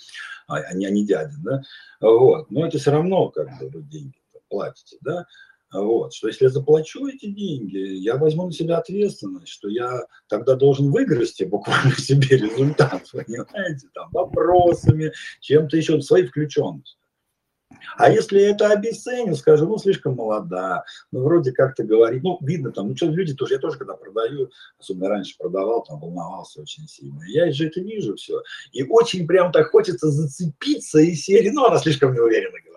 а, 0.48 0.56
а 0.56 0.74
не, 0.74 0.86
а 0.86 0.90
не 0.90 1.06
дядин, 1.06 1.40
да, 1.44 1.62
вот, 2.00 2.50
но 2.50 2.66
это 2.66 2.78
все 2.78 2.90
равно, 2.90 3.28
как 3.28 3.56
бы, 3.60 3.68
вы 3.68 3.82
деньги 3.82 4.18
платите, 4.48 4.96
да, 5.02 5.26
вот, 5.72 6.14
что 6.14 6.28
если 6.28 6.44
я 6.44 6.50
заплачу 6.50 7.06
эти 7.08 7.26
деньги, 7.26 7.76
я 7.76 8.16
возьму 8.16 8.46
на 8.46 8.52
себя 8.52 8.78
ответственность, 8.78 9.48
что 9.48 9.68
я 9.68 10.02
тогда 10.28 10.54
должен 10.54 10.90
выгрести 10.90 11.44
буквально 11.44 11.92
себе 11.98 12.36
результат, 12.36 13.04
понимаете, 13.12 13.88
там, 13.94 14.08
вопросами, 14.12 15.12
чем-то 15.40 15.76
еще, 15.76 16.00
своей 16.00 16.26
включенностью. 16.26 16.98
А 17.96 18.10
если 18.10 18.40
это 18.40 18.70
обесценю, 18.70 19.34
скажу, 19.34 19.66
ну, 19.66 19.78
слишком 19.78 20.14
молода, 20.14 20.84
ну, 21.10 21.22
вроде 21.22 21.52
как-то 21.52 21.82
говорит, 21.82 22.22
ну, 22.22 22.38
видно 22.40 22.70
там, 22.70 22.88
ну, 22.88 22.96
что 22.96 23.06
люди 23.06 23.34
тоже, 23.34 23.54
я 23.54 23.60
тоже, 23.60 23.78
когда 23.78 23.94
продаю, 23.94 24.50
особенно 24.78 25.08
раньше 25.08 25.36
продавал, 25.38 25.82
там, 25.82 25.98
волновался 26.00 26.62
очень 26.62 26.86
сильно, 26.86 27.20
я 27.26 27.50
же 27.52 27.66
это 27.66 27.80
вижу 27.80 28.14
все, 28.16 28.42
и 28.72 28.84
очень 28.84 29.26
прям 29.26 29.52
так 29.52 29.70
хочется 29.70 30.08
зацепиться 30.08 31.00
и 31.00 31.14
серии, 31.14 31.50
ну, 31.50 31.64
она 31.64 31.78
слишком 31.78 32.14
неуверенно 32.14 32.58
говорит 32.60 32.73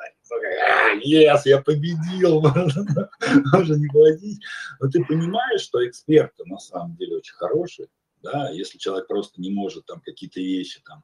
yes, 1.03 1.41
я 1.45 1.61
победил, 1.61 2.41
можно 3.53 3.75
не 3.75 3.87
платить. 3.87 4.41
Но 4.79 4.89
ты 4.89 5.03
понимаешь, 5.03 5.61
что 5.61 5.85
эксперты 5.87 6.43
на 6.45 6.59
самом 6.59 6.95
деле 6.95 7.17
очень 7.17 7.35
хорошие, 7.35 7.87
да, 8.21 8.49
если 8.49 8.77
человек 8.77 9.07
просто 9.07 9.39
не 9.41 9.51
может 9.51 9.85
там 9.85 10.01
какие-то 10.01 10.39
вещи 10.39 10.81
там, 10.85 11.03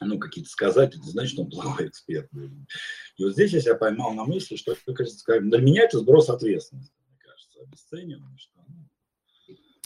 ну, 0.00 0.18
какие-то 0.18 0.50
сказать, 0.50 0.94
это 0.94 1.04
значит, 1.04 1.38
он 1.38 1.50
плохой 1.50 1.88
эксперт. 1.88 2.28
И 3.16 3.24
вот 3.24 3.32
здесь 3.34 3.52
я 3.52 3.60
себя 3.60 3.74
поймал 3.74 4.14
на 4.14 4.24
мысли, 4.24 4.56
что, 4.56 4.76
кажется, 4.94 5.40
для 5.40 5.58
меня 5.60 5.84
это 5.84 5.98
сброс 5.98 6.28
ответственности, 6.28 6.94
мне 7.08 7.18
кажется, 7.18 7.60
обесценивание, 7.60 8.38
что 8.38 8.52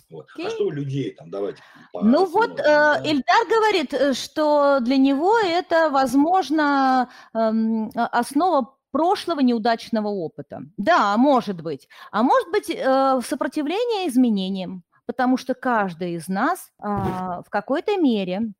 вот. 0.08 0.26
Okay. 0.38 0.46
А 0.46 0.50
что 0.50 0.66
у 0.66 0.70
людей 0.70 1.12
там, 1.12 1.30
давайте. 1.30 1.62
Ну 1.92 2.26
вот 2.26 2.60
э, 2.60 2.62
да? 2.62 3.02
Эльдар 3.04 3.46
говорит, 3.48 3.92
э, 3.92 4.12
что 4.14 4.78
для 4.80 4.96
него 4.96 5.36
это, 5.38 5.90
возможно, 5.90 7.10
эм, 7.34 7.90
основа 7.94 8.76
прошлого 8.92 9.40
неудачного 9.40 10.08
опыта. 10.08 10.62
Да, 10.76 11.16
может 11.16 11.60
быть. 11.60 11.88
А 12.12 12.22
может 12.22 12.50
быть, 12.50 12.70
э, 12.70 13.20
сопротивление 13.24 14.08
изменениям, 14.08 14.84
потому 15.06 15.36
что 15.36 15.54
каждый 15.54 16.12
из 16.12 16.28
нас 16.28 16.70
э, 16.82 16.86
в 16.86 17.46
какой-то 17.50 17.96
мере 17.96 18.52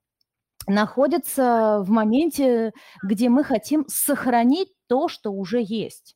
находится 0.66 1.78
в 1.80 1.90
моменте, 1.90 2.72
где 3.02 3.28
мы 3.28 3.44
хотим 3.44 3.84
сохранить 3.88 4.72
то, 4.88 5.06
что 5.08 5.30
уже 5.32 5.62
есть. 5.62 6.15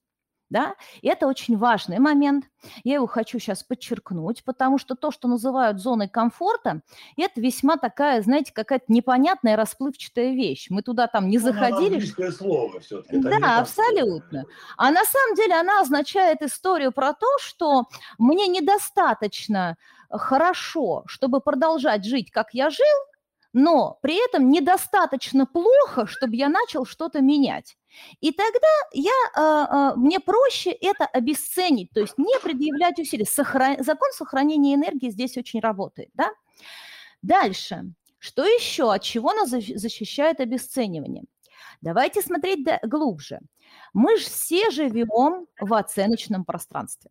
Да? 0.51 0.75
И 1.01 1.09
это 1.09 1.29
очень 1.29 1.57
важный 1.57 2.01
момент. 2.01 2.47
Я 2.83 2.95
его 2.95 3.07
хочу 3.07 3.39
сейчас 3.39 3.63
подчеркнуть, 3.63 4.43
потому 4.45 4.79
что 4.79 4.97
то, 4.97 5.13
что 5.13 5.29
называют 5.29 5.79
зоной 5.79 6.09
комфорта, 6.09 6.83
это 7.17 7.41
весьма 7.41 7.77
такая, 7.77 8.21
знаете, 8.21 8.53
какая-то 8.53 8.87
непонятная 8.89 9.57
расплывчатая 9.57 10.33
вещь. 10.35 10.67
Мы 10.69 10.83
туда 10.83 11.07
там 11.07 11.29
не 11.29 11.39
ну, 11.39 11.45
заходили. 11.45 12.01
слово 12.33 12.81
все-таки. 12.81 13.19
Да, 13.21 13.59
абсолютно. 13.61 14.45
А 14.77 14.91
на 14.91 15.05
самом 15.05 15.37
деле 15.37 15.55
она 15.55 15.81
означает 15.81 16.43
историю 16.43 16.91
про 16.91 17.13
то, 17.13 17.29
что 17.39 17.85
мне 18.19 18.49
недостаточно 18.49 19.77
хорошо, 20.11 21.05
чтобы 21.07 21.41
продолжать 21.41 22.05
жить, 22.05 22.33
как 22.33 22.55
я 22.55 22.71
жил, 22.71 22.85
но 23.53 23.99
при 24.03 24.25
этом 24.25 24.51
недостаточно 24.51 25.47
плохо, 25.47 26.07
чтобы 26.07 26.35
я 26.35 26.49
начал 26.49 26.85
что-то 26.85 27.21
менять. 27.21 27.77
И 28.21 28.33
тогда 28.33 28.69
я, 28.93 29.13
а, 29.35 29.91
а, 29.93 29.97
мне 29.97 30.21
проще 30.21 30.71
это 30.71 31.07
обесценить, 31.07 31.91
то 31.93 32.01
есть 32.01 32.17
не 32.19 32.39
предъявлять 32.41 32.99
усилий. 32.99 33.25
Сохран... 33.25 33.83
Закон 33.83 34.11
сохранения 34.13 34.75
энергии 34.75 35.11
здесь 35.11 35.37
очень 35.37 35.61
работает. 35.61 36.11
Да? 36.15 36.31
Дальше. 37.23 37.93
Что 38.19 38.45
еще? 38.45 38.93
От 38.93 39.03
чего 39.03 39.33
нас 39.33 39.51
защищает 39.51 40.41
обесценивание? 40.41 41.25
Давайте 41.81 42.21
смотреть 42.21 42.67
глубже. 42.83 43.41
Мы 43.93 44.17
же 44.19 44.25
все 44.25 44.71
живем 44.71 45.47
в 45.59 45.75
оценочном 45.75 46.45
пространстве. 46.45 47.11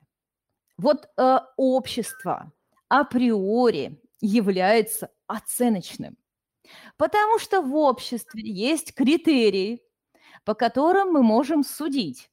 Вот 0.77 1.09
э, 1.17 1.39
общество 1.57 2.51
априори 2.87 3.99
является 4.21 5.11
оценочным, 5.27 6.17
потому 6.97 7.39
что 7.39 7.61
в 7.61 7.75
обществе 7.75 8.43
есть 8.43 8.93
критерии, 8.93 9.81
по 10.49 10.55
которым 10.55 11.11
мы 11.11 11.21
можем 11.21 11.63
судить. 11.63 12.31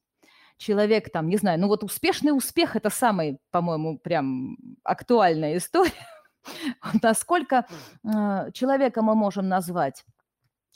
Человек 0.57 1.11
там, 1.11 1.29
не 1.29 1.37
знаю, 1.37 1.59
ну 1.59 1.67
вот 1.67 1.83
успешный 1.83 2.31
успех– 2.31 2.75
это 2.75 2.89
самый, 2.89 3.37
по-моему, 3.51 3.99
прям 3.99 4.57
актуальная 4.81 5.57
история. 5.57 6.07
Насколько 7.03 7.67
э, 8.03 8.51
человека 8.53 9.03
мы 9.03 9.13
можем 9.13 9.47
назвать 9.47 10.03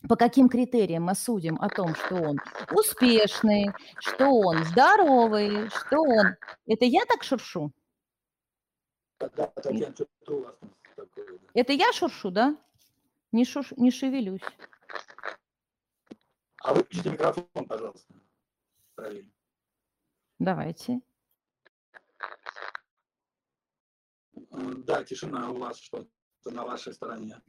по 0.08 0.16
каким 0.16 0.50
критериям 0.50 1.06
мы 1.06 1.16
судим 1.16 1.60
о 1.60 1.70
том, 1.70 1.96
что 1.96 2.16
он 2.16 2.38
успешный, 2.74 3.72
что 3.98 4.30
он 4.30 4.64
здоровый, 4.66 5.68
что 5.70 6.02
он... 6.02 6.36
Это 6.68 6.86
я 6.86 7.06
так 7.06 7.24
шуршу? 7.24 7.72
Это 11.56 11.74
я 11.74 11.92
шуршу, 11.92 12.30
да? 12.30 12.56
Не, 13.32 13.46
шуш... 13.46 13.72
не 13.78 13.90
шевелюсь. 13.90 14.42
А 16.64 16.74
выключите 16.74 17.10
микрофон, 17.10 17.48
пожалуйста. 17.68 18.14
Правильно. 18.96 19.32
Давайте. 20.38 21.02
Да, 24.52 25.04
тишина 25.04 25.50
у 25.50 25.58
вас 25.58 25.78
что-то 25.80 26.52
на 26.52 26.64
вашей 26.64 26.94
стороне. 26.94 27.42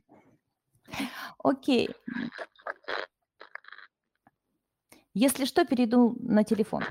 Окей. 1.39 1.91
Если 5.15 5.45
что, 5.45 5.67
перейду 5.67 6.17
на 6.21 6.43
телефон. 6.43 6.85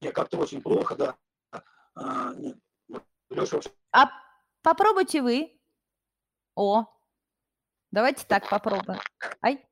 Нет, 0.00 0.14
как-то 0.14 0.38
очень 0.38 0.62
плохо, 0.62 0.96
да. 0.96 1.16
А, 1.94 2.34
нет. 2.34 2.58
Леша... 3.30 3.60
А 3.92 4.10
попробуйте 4.62 5.22
вы. 5.22 5.60
О, 6.56 6.86
давайте 7.92 8.26
так 8.26 8.48
попробуем. 8.48 9.00
Ай. 9.42 9.67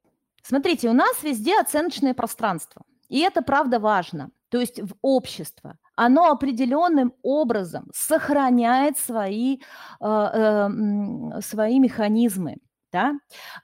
Смотрите, 0.48 0.88
у 0.88 0.92
нас 0.92 1.24
везде 1.24 1.58
оценочное 1.58 2.14
пространство. 2.14 2.82
И 3.08 3.18
это 3.18 3.42
правда 3.42 3.80
важно. 3.80 4.30
То 4.48 4.60
есть 4.60 4.80
в 4.80 4.94
общество, 5.02 5.76
оно 5.96 6.30
определенным 6.30 7.14
образом 7.22 7.90
сохраняет 7.92 8.96
свои, 8.96 9.58
э, 10.00 10.06
э, 10.06 11.40
свои 11.40 11.80
механизмы 11.80 12.58
да, 12.96 13.14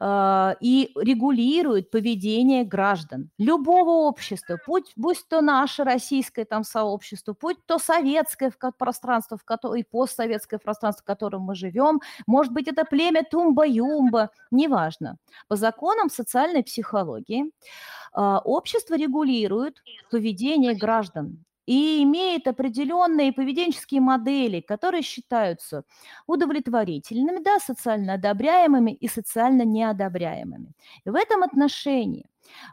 э, 0.01 0.57
и 0.61 0.93
регулирует 0.97 1.91
поведение 1.91 2.65
граждан 2.65 3.31
любого 3.39 4.07
общества, 4.09 4.59
будь, 4.67 4.93
будь 4.97 5.25
то 5.29 5.41
наше 5.41 5.85
российское 5.85 6.45
там 6.45 6.65
сообщество, 6.65 7.35
будь 7.41 7.57
то 7.67 7.79
советское 7.79 8.53
пространство 8.79 9.37
в 9.39 9.45
котором, 9.45 9.77
и 9.77 9.83
постсоветское 9.83 10.59
пространство, 10.59 11.03
в 11.03 11.07
котором 11.07 11.43
мы 11.43 11.55
живем, 11.55 12.01
может 12.27 12.53
быть, 12.53 12.69
это 12.69 12.85
племя 12.85 13.23
Тумба-Юмба, 13.31 14.29
неважно. 14.51 15.17
По 15.49 15.57
законам 15.57 16.11
социальной 16.11 16.63
психологии 16.63 17.45
э, 17.45 18.21
общество 18.45 18.97
регулирует 18.97 19.83
поведение 20.11 20.75
граждан 20.75 21.45
и 21.67 22.03
имеет 22.03 22.49
определенные 22.49 23.33
поведенческие 23.33 24.01
модели, 24.01 24.61
которые 24.61 25.03
считаются 25.03 25.85
удовлетворительными, 26.27 27.43
да, 27.43 27.59
социально 27.59 28.15
одобряемыми 28.15 28.93
и 28.93 29.09
социально 29.09 29.63
неодобряемыми. 29.63 30.73
И 31.05 31.11
в 31.11 31.15
этом 31.15 31.43
отношении 31.43 32.27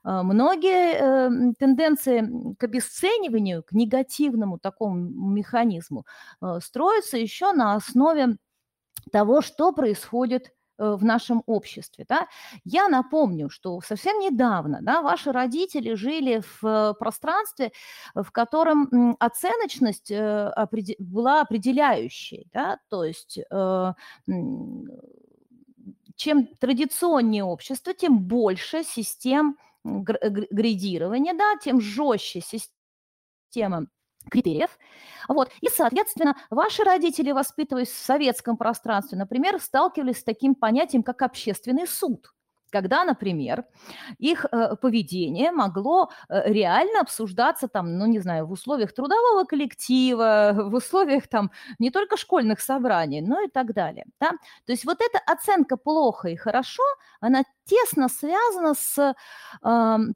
э, 0.03 0.21
многие 0.23 0.93
э, 0.93 1.53
тенденции 1.59 2.55
к 2.57 2.63
обесцениванию, 2.63 3.63
к 3.63 3.73
негативному 3.73 4.57
такому 4.57 4.95
механизму 5.31 6.05
э, 6.41 6.59
строятся 6.61 7.17
еще 7.17 7.53
на 7.53 7.75
основе 7.75 8.37
того, 9.11 9.41
что 9.41 9.71
происходит 9.71 10.51
в 10.79 11.03
нашем 11.03 11.43
обществе. 11.45 12.05
Да? 12.07 12.27
Я 12.63 12.87
напомню, 12.87 13.49
что 13.49 13.81
совсем 13.81 14.19
недавно 14.19 14.79
да, 14.81 15.01
ваши 15.01 15.31
родители 15.31 15.93
жили 15.93 16.41
в 16.41 16.65
э, 16.65 16.93
пространстве, 16.93 17.71
в 18.15 18.31
котором 18.31 19.15
оценочность 19.19 20.11
э, 20.11 20.51
была 20.99 21.41
определяющей. 21.41 22.47
Да? 22.53 22.79
То 22.89 23.03
есть 23.03 23.39
чем 26.15 26.47
традиционнее 26.59 27.43
общество, 27.43 27.93
тем 27.93 28.19
больше 28.19 28.83
систем 28.83 29.57
градирования, 29.83 31.33
да, 31.33 31.55
тем 31.63 31.79
жестче 31.79 32.41
система 32.41 33.87
критериев. 34.29 34.77
Вот. 35.27 35.51
И, 35.61 35.67
соответственно, 35.69 36.35
ваши 36.49 36.83
родители, 36.83 37.31
воспитываясь 37.31 37.89
в 37.89 37.97
советском 37.97 38.57
пространстве, 38.57 39.17
например, 39.17 39.59
сталкивались 39.59 40.19
с 40.19 40.23
таким 40.23 40.55
понятием, 40.55 41.03
как 41.03 41.21
общественный 41.21 41.87
суд 41.87 42.31
когда, 42.71 43.03
например, 43.03 43.65
их 44.17 44.45
э, 44.45 44.75
поведение 44.75 45.51
могло 45.51 46.09
э, 46.29 46.51
реально 46.51 47.01
обсуждаться 47.01 47.67
там, 47.67 47.97
ну, 47.97 48.05
не 48.05 48.19
знаю, 48.19 48.45
в 48.45 48.51
условиях 48.51 48.93
трудового 48.93 49.43
коллектива, 49.43 50.53
в 50.55 50.75
условиях 50.75 51.27
там 51.27 51.51
не 51.79 51.91
только 51.91 52.17
школьных 52.17 52.59
собраний, 52.59 53.21
но 53.21 53.41
и 53.41 53.47
так 53.47 53.73
далее. 53.73 54.05
Да? 54.19 54.31
То 54.65 54.71
есть 54.71 54.85
вот 54.85 54.99
эта 55.01 55.19
оценка 55.25 55.77
плохо 55.77 56.29
и 56.29 56.35
хорошо, 56.35 56.83
она 57.19 57.43
тесно 57.65 58.07
связана 58.07 58.73
с 58.73 58.97
э, 58.99 59.13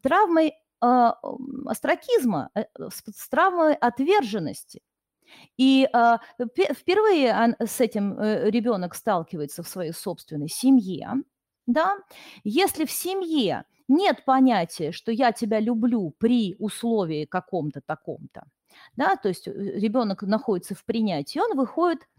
травмой 0.01 0.53
а, 0.85 1.17
астракизма, 1.65 2.49
э, 2.55 2.65
с 2.89 3.29
травмой 3.29 3.73
отверженности. 3.73 4.81
И 5.55 5.87
э, 5.87 6.17
впервые 6.73 7.55
с 7.65 7.79
этим 7.79 8.19
э, 8.19 8.49
ребенок 8.49 8.93
сталкивается 8.93 9.63
в 9.63 9.69
своей 9.69 9.93
собственной 9.93 10.49
семье. 10.49 11.23
Да? 11.67 11.97
Если 12.43 12.83
в 12.83 12.91
семье 12.91 13.63
нет 13.87 14.25
понятия, 14.25 14.91
что 14.91 15.13
я 15.13 15.31
тебя 15.31 15.61
люблю 15.61 16.13
при 16.17 16.57
условии 16.59 17.23
каком-то 17.23 17.79
таком-то, 17.79 18.43
да, 18.97 19.15
то 19.15 19.29
есть 19.29 19.47
ребенок 19.47 20.23
находится 20.23 20.75
в 20.75 20.83
принятии, 20.83 21.39
он 21.39 21.55
выходит 21.55 22.09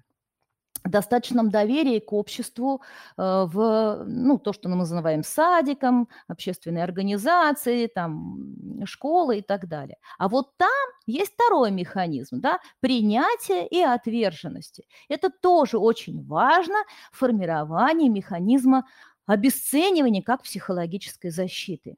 достаточном 0.91 1.51
доверии 1.51 1.99
к 1.99 2.13
обществу, 2.13 2.83
э, 3.17 3.23
в 3.23 4.05
ну, 4.07 4.39
то, 4.39 4.53
что 4.53 4.69
мы 4.69 4.77
называем 4.77 5.23
садиком, 5.23 6.09
общественные 6.29 6.85
организации, 6.85 7.87
там, 7.87 8.85
школы 8.85 9.39
и 9.39 9.43
так 9.43 9.69
далее. 9.69 9.97
А 10.19 10.29
вот 10.29 10.57
там 10.57 10.69
есть 11.07 11.33
второй 11.35 11.71
механизм, 11.71 12.41
да, 12.41 12.61
принятие 12.81 13.67
и 13.67 13.81
отверженности. 13.81 14.87
Это 15.09 15.31
тоже 15.31 15.79
очень 15.79 16.25
важно 16.27 16.77
в 17.13 17.17
механизма 18.09 18.87
обесценивания 19.27 20.23
как 20.23 20.43
психологической 20.43 21.31
защиты. 21.31 21.97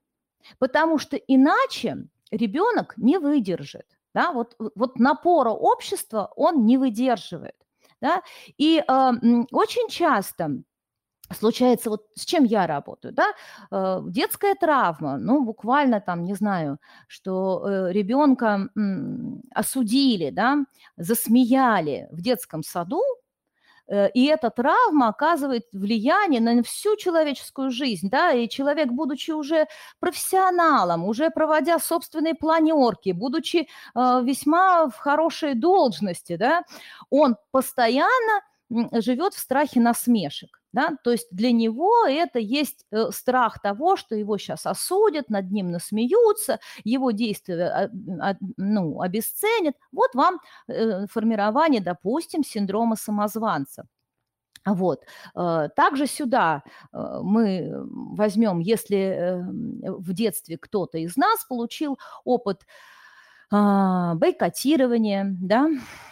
Потому 0.59 0.99
что 0.99 1.17
иначе 1.17 2.07
ребенок 2.31 2.95
не 2.97 3.19
выдержит. 3.19 3.87
Да, 4.15 4.33
вот, 4.33 4.57
вот 4.75 4.99
напора 4.99 5.51
общества 5.51 6.33
он 6.37 6.65
не 6.65 6.79
выдерживает. 6.79 7.55
Да? 8.01 8.23
И 8.59 8.79
э, 8.79 9.11
очень 9.53 9.89
часто 9.89 10.63
случается, 11.35 11.91
вот 11.91 12.07
с 12.15 12.25
чем 12.25 12.45
я 12.45 12.67
работаю, 12.67 13.13
да, 13.15 13.33
э, 13.71 14.01
детская 14.09 14.55
травма, 14.55 15.19
ну, 15.19 15.45
буквально 15.45 16.01
там, 16.01 16.25
не 16.25 16.35
знаю, 16.35 16.79
что 17.09 17.67
э, 17.67 17.93
ребенка 17.93 18.69
э, 18.77 18.81
осудили, 19.55 20.31
да, 20.31 20.65
засмеяли 20.97 22.09
в 22.13 22.21
детском 22.21 22.63
саду, 22.63 23.03
и 24.15 24.25
эта 24.27 24.51
травма 24.51 25.09
оказывает 25.09 25.67
влияние 25.73 26.41
на 26.41 26.63
всю 26.63 26.97
человеческую 26.97 27.71
жизнь, 27.71 28.09
да, 28.11 28.33
и 28.33 28.49
человек, 28.49 28.89
будучи 28.89 29.31
уже 29.31 29.67
профессионалом, 30.01 31.05
уже 31.05 31.31
проводя 31.31 31.79
собственные 31.79 32.35
планерки, 32.35 33.13
будучи 33.13 33.59
э, 33.59 33.67
весьма 33.95 34.89
в 34.89 34.97
хорошей 34.97 35.55
должности, 35.55 36.37
да, 36.37 36.63
он 37.11 37.37
постоянно 37.53 38.43
живет 38.71 39.35
в 39.35 39.39
страхе 39.39 39.81
насмешек. 39.81 40.61
Да? 40.77 40.91
То 41.03 41.11
есть 41.11 41.29
для 41.31 41.53
него 41.53 42.07
это 42.07 42.39
есть 42.39 42.85
э, 42.91 43.11
страх 43.11 43.63
того, 43.63 43.97
что 43.97 44.15
его 44.15 44.37
сейчас 44.37 44.67
осудят, 44.67 45.31
над 45.31 45.51
ним 45.51 45.71
насмеются, 45.71 46.61
его 46.85 47.13
действия 47.13 47.91
ну, 48.59 49.01
обесценят. 49.01 49.75
Вот 49.91 50.15
вам 50.15 50.39
э, 50.69 51.07
формирование, 51.07 51.81
допустим, 51.81 52.45
синдрома 52.45 52.97
самозванца. 52.97 53.87
Вот. 54.67 55.05
Э, 55.35 55.71
также 55.75 56.07
сюда 56.07 56.63
мы 56.93 57.73
возьмем, 57.83 58.59
если 58.59 59.47
в 59.83 60.13
детстве 60.13 60.59
кто-то 60.59 60.99
из 60.99 61.17
нас 61.17 61.43
получил 61.49 61.99
опыт 62.25 62.65
а, 62.65 62.67
бойкотирование, 63.51 65.25
да, 65.41 65.69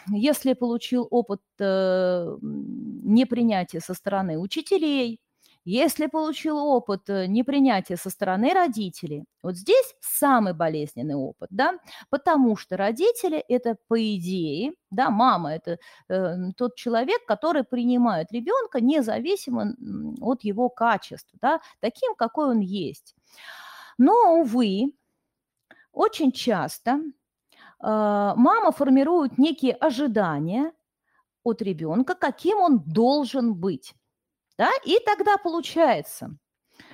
если 0.07 0.53
получил 0.53 1.07
опыт 1.11 1.41
э, 1.59 2.37
непринятия 2.41 3.81
со 3.81 3.93
стороны 3.93 4.39
учителей, 4.39 5.19
если 5.65 6.05
получил 6.05 6.57
опыт 6.57 7.09
э, 7.09 7.25
непринятия 7.25 7.97
со 7.97 8.11
стороны 8.11 8.53
родителей, 8.53 9.25
вот 9.41 9.57
здесь 9.57 9.95
самый 9.99 10.53
болезненный 10.53 11.15
опыт, 11.15 11.49
да, 11.51 11.79
потому 12.11 12.55
что 12.55 12.77
родители 12.77 13.39
это 13.39 13.75
по 13.87 13.99
идее, 13.99 14.73
да, 14.91 15.09
мама 15.09 15.55
это 15.55 15.79
э, 16.07 16.35
тот 16.55 16.75
человек, 16.75 17.25
который 17.25 17.63
принимает 17.63 18.31
ребенка 18.31 18.79
независимо 18.79 19.73
от 20.21 20.43
его 20.43 20.69
качеств, 20.69 21.31
да, 21.41 21.59
таким, 21.79 22.13
какой 22.15 22.51
он 22.51 22.59
есть. 22.59 23.15
Но, 23.97 24.41
увы, 24.41 24.93
очень 25.91 26.31
часто 26.31 26.91
а, 26.91 27.24
мама 27.79 28.71
формирует 28.71 29.37
некие 29.37 29.73
ожидания 29.73 30.73
от 31.43 31.61
ребенка, 31.61 32.15
каким 32.15 32.59
он 32.59 32.79
должен 32.79 33.53
быть. 33.53 33.93
Да? 34.57 34.69
И 34.85 34.99
тогда 35.05 35.37
получается, 35.37 36.37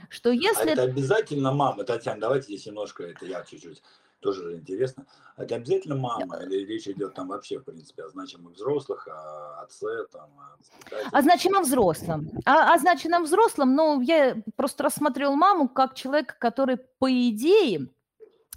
что 0.10 0.30
а 0.30 0.34
если... 0.34 0.70
А 0.70 0.74
это 0.74 0.84
обязательно 0.84 1.54
мама, 1.54 1.84
Татьяна, 1.84 2.20
давайте 2.20 2.48
здесь 2.48 2.66
немножко, 2.66 3.04
это 3.04 3.26
я 3.26 3.44
чуть-чуть 3.44 3.82
тоже 4.22 4.58
интересно. 4.58 5.06
Это 5.36 5.56
обязательно 5.56 5.96
мама 5.96 6.38
или 6.44 6.66
речь 6.66 6.88
идет 6.88 7.16
там 7.16 7.28
вообще, 7.28 7.60
в 7.60 7.64
принципе, 7.64 8.04
о 8.04 8.10
значимых 8.10 8.54
взрослых, 8.54 9.08
о 9.08 9.62
отце, 9.62 10.06
там, 10.12 10.30
о 10.40 11.18
О 11.18 11.22
значимом 11.22 11.64
взрослом. 11.64 12.30
О, 12.46 12.74
о 12.74 12.78
значимом 12.78 13.24
взрослом, 13.24 13.76
ну, 13.76 14.02
я 14.02 14.38
просто 14.56 14.84
рассмотрел 14.84 15.36
маму 15.36 15.68
как 15.68 15.96
человека, 15.96 16.36
который, 16.40 16.78
по 16.78 17.12
идее, 17.12 17.90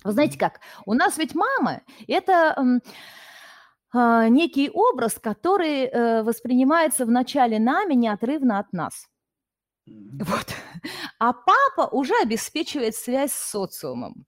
вы 0.05 0.13
знаете 0.13 0.39
как, 0.39 0.61
у 0.87 0.95
нас 0.95 1.19
ведь 1.19 1.35
мама– 1.35 1.83
это 2.07 2.81
э, 3.93 4.29
некий 4.29 4.71
образ, 4.71 5.15
который 5.15 5.85
э, 5.85 6.23
воспринимается 6.23 7.07
вначале 7.07 7.59
нами 7.59 7.95
неотрывно 7.95 8.59
от 8.59 8.73
нас. 8.73 9.09
Вот. 9.87 10.47
А 11.19 11.33
папа 11.33 11.89
уже 11.91 12.15
обеспечивает 12.23 12.95
связь 12.95 13.33
с 13.33 13.51
социумом. 13.51 14.27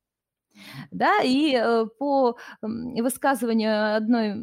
Да, 0.90 1.20
и 1.22 1.54
э, 1.54 1.86
по 1.98 2.38
высказыванию 2.62 3.96
одной 3.96 4.34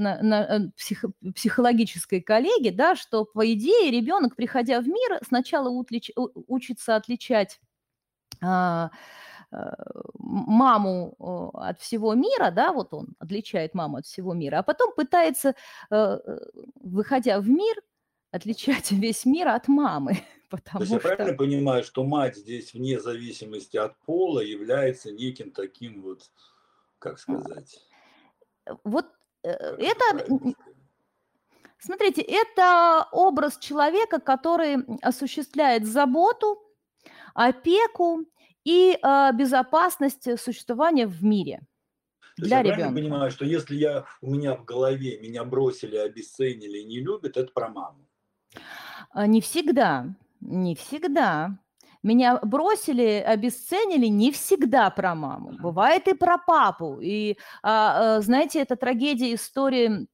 на, 0.00 0.22
на, 0.22 0.42
э, 0.44 0.70
псих, 0.76 1.04
психологической 1.34 2.22
коллеги, 2.22 2.70
да, 2.70 2.96
что 2.96 3.26
по 3.26 3.52
идее 3.52 3.90
ребенок, 3.90 4.34
приходя 4.34 4.80
в 4.80 4.88
мир, 4.88 5.20
сначала 5.26 5.68
утлич, 5.68 6.10
учится 6.16 6.96
отличать 6.96 7.60
а, 8.42 8.90
маму 9.52 11.50
от 11.54 11.80
всего 11.80 12.14
мира, 12.14 12.50
да, 12.50 12.72
вот 12.72 12.94
он 12.94 13.08
отличает 13.18 13.74
маму 13.74 13.98
от 13.98 14.06
всего 14.06 14.32
мира, 14.34 14.58
а 14.58 14.62
потом 14.62 14.92
пытается, 14.94 15.54
э, 15.90 15.94
э, 15.96 16.38
выходя 16.80 17.40
в 17.40 17.48
мир, 17.48 17.76
отличать 18.30 18.90
весь 18.92 19.24
мир 19.24 19.48
от 19.48 19.68
мамы. 19.68 20.18
Потому 20.50 20.78
То 20.84 20.84
есть 20.84 20.92
я 20.92 21.00
правильно 21.00 21.36
понимаю, 21.36 21.82
что 21.84 22.04
мать 22.04 22.36
здесь 22.36 22.74
вне 22.74 23.00
зависимости 23.00 23.76
от 23.76 23.98
пола 24.00 24.40
является 24.40 25.10
неким 25.10 25.50
таким 25.50 26.02
вот, 26.02 26.30
как 26.98 27.18
сказать? 27.18 27.80
Вот 28.84 29.06
это, 29.42 30.26
смотрите, 31.78 32.20
это 32.22 33.08
образ 33.10 33.58
человека, 33.58 34.20
который 34.20 34.84
осуществляет 35.02 35.86
заботу, 35.86 36.62
опеку 37.34 38.26
и 38.64 38.98
э, 39.00 39.32
безопасность 39.34 40.38
существования 40.38 41.06
в 41.06 41.24
мире 41.24 41.60
для 42.36 42.58
я 42.58 42.62
ребенка. 42.62 42.82
Я 42.82 42.92
понимаю, 42.92 43.30
что 43.30 43.44
если 43.44 43.76
я 43.76 44.04
у 44.20 44.30
меня 44.30 44.56
в 44.56 44.64
голове 44.64 45.18
меня 45.20 45.44
бросили, 45.44 45.96
обесценили, 45.96 46.82
не 46.82 47.00
любят, 47.00 47.36
это 47.36 47.52
про 47.52 47.68
маму. 47.68 48.06
А, 49.10 49.26
не 49.26 49.40
всегда, 49.40 50.06
не 50.40 50.74
всегда. 50.74 51.58
Меня 52.02 52.38
бросили, 52.38 53.22
обесценили 53.26 54.06
не 54.06 54.32
всегда 54.32 54.88
про 54.88 55.14
маму. 55.14 55.52
Бывает 55.60 56.08
и 56.08 56.14
про 56.14 56.38
папу. 56.38 56.98
И, 57.02 57.36
а, 57.62 58.20
знаете, 58.22 58.60
это 58.60 58.76
трагедия 58.76 59.34
истории 59.34 60.06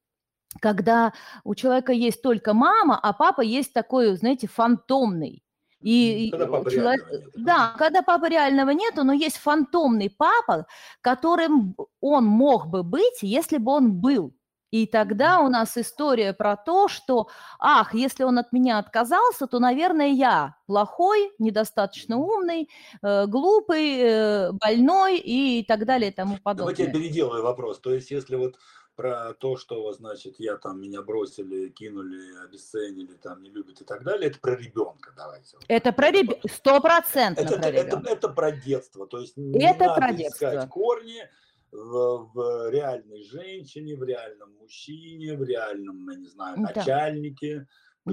когда 0.59 1.13
у 1.43 1.53
человека 1.55 1.91
есть 1.91 2.21
только 2.21 2.53
мама, 2.53 2.97
а 2.97 3.13
папа 3.13 3.41
есть 3.41 3.73
такой, 3.73 4.15
знаете, 4.15 4.47
фантомный. 4.47 5.43
И, 5.81 6.29
когда 6.31 6.47
папы 6.47 6.71
человек, 6.71 7.05
да, 7.35 7.75
когда 7.77 8.01
папы 8.01 8.29
реального 8.29 8.71
нету, 8.71 9.03
но 9.03 9.13
есть 9.13 9.37
фантомный 9.37 10.09
папа, 10.09 10.65
которым 11.01 11.75
он 12.01 12.25
мог 12.25 12.67
бы 12.67 12.83
быть, 12.83 13.21
если 13.21 13.57
бы 13.57 13.73
он 13.73 13.93
был. 13.93 14.33
И 14.69 14.85
тогда 14.85 15.39
у 15.39 15.47
нас 15.47 15.77
история 15.77 16.33
про 16.33 16.57
то, 16.57 16.89
что, 16.89 17.29
ах, 17.57 17.93
если 17.93 18.23
он 18.23 18.37
от 18.37 18.51
меня 18.51 18.79
отказался, 18.79 19.47
то, 19.47 19.59
наверное, 19.59 20.09
я 20.09 20.55
плохой, 20.65 21.31
недостаточно 21.39 22.17
умный, 22.17 22.69
э, 23.01 23.27
глупый, 23.27 23.97
э, 23.97 24.51
больной 24.51 25.19
и 25.19 25.63
так 25.63 25.85
далее 25.85 26.11
и 26.11 26.13
тому 26.13 26.37
подобное. 26.43 26.75
Давайте 26.75 26.83
я 26.83 26.91
переделаю 26.91 27.43
вопрос. 27.43 27.79
То 27.79 27.93
есть, 27.93 28.11
если 28.11 28.35
вот 28.35 28.55
про 28.97 29.33
то, 29.35 29.57
что, 29.57 29.93
значит, 29.93 30.35
я 30.39 30.57
там, 30.57 30.81
меня 30.81 31.03
бросили, 31.03 31.69
кинули, 31.69 32.43
обесценили, 32.43 33.13
там, 33.13 33.43
не 33.43 33.51
любят 33.51 33.79
и 33.79 33.85
так 33.85 34.03
далее, 34.03 34.31
это 34.31 34.39
про 34.39 34.55
ребенка, 34.55 35.13
давайте. 35.15 35.55
Это 35.67 35.93
про 35.93 36.09
ребенка, 36.09 36.47
сто 36.49 36.81
процентов 36.81 37.45
это, 37.45 37.59
про 37.59 37.67
это, 37.69 37.97
это, 37.97 38.09
это 38.09 38.29
про 38.29 38.51
детство, 38.51 39.05
то 39.07 39.19
есть 39.19 39.37
не 39.37 39.63
это 39.63 39.85
надо 39.85 40.01
про 40.01 40.13
детство. 40.13 40.45
искать 40.47 40.69
корни 40.69 41.29
в, 41.71 42.31
в 42.33 42.69
реальной 42.71 43.21
женщине, 43.21 43.95
в 43.95 44.03
реальном 44.03 44.51
мужчине, 44.59 45.37
в 45.37 45.43
реальном, 45.43 46.09
я 46.09 46.17
не 46.17 46.27
знаю, 46.27 46.57
да. 46.73 46.81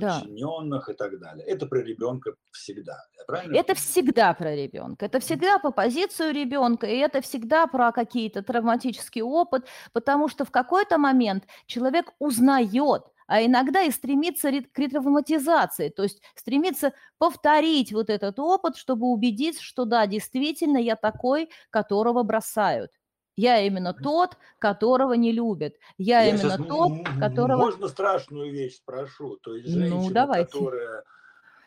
Подчиненных 0.01 0.87
да. 0.87 0.93
и 0.93 0.97
так 0.97 1.19
далее. 1.19 1.47
Это 1.47 1.67
про 1.67 1.83
ребенка 1.83 2.35
всегда. 2.51 2.97
Это 3.29 3.75
всегда 3.75 4.35
про 4.35 4.55
ребенка. 4.55 5.07
Это 5.07 5.21
всегда 5.21 5.59
по 5.59 5.71
позицию 5.71 6.33
ребенка, 6.33 6.87
и 6.87 6.97
это 6.97 7.21
всегда 7.21 7.67
про 7.67 7.93
какие-то 7.93 8.43
травматический 8.43 9.23
опыт, 9.23 9.67
потому 9.93 10.29
что 10.29 10.45
в 10.45 10.51
какой-то 10.51 10.99
момент 10.99 11.45
человек 11.67 12.13
узнает, 12.19 13.05
а 13.27 13.43
иногда 13.43 13.83
и 13.83 13.91
стремится 13.91 14.51
к 14.51 14.79
ретравматизации, 14.79 15.89
то 15.89 16.03
есть 16.03 16.21
стремится 16.35 16.93
повторить 17.19 17.93
вот 17.93 18.11
этот 18.11 18.39
опыт, 18.39 18.77
чтобы 18.77 19.07
убедиться, 19.07 19.63
что 19.63 19.85
да, 19.85 20.07
действительно 20.07 20.79
я 20.79 20.97
такой, 20.97 21.49
которого 21.71 22.23
бросают. 22.23 22.91
Я 23.37 23.61
именно 23.61 23.93
тот, 23.93 24.37
которого 24.59 25.15
не 25.15 25.33
любят. 25.33 25.75
Я, 25.99 26.23
Я 26.23 26.35
именно 26.35 26.57
тот, 26.57 26.93
которого... 27.19 27.59
Можно 27.59 27.89
страшную 27.89 28.53
вещь 28.53 28.77
спрошу? 28.77 29.37
То 29.39 29.57
есть 29.57 29.69
ну, 29.69 29.81
женщина, 29.81 30.03
ну, 30.03 30.11
давайте. 30.11 30.53
которая 30.53 30.99
э, 31.01 31.03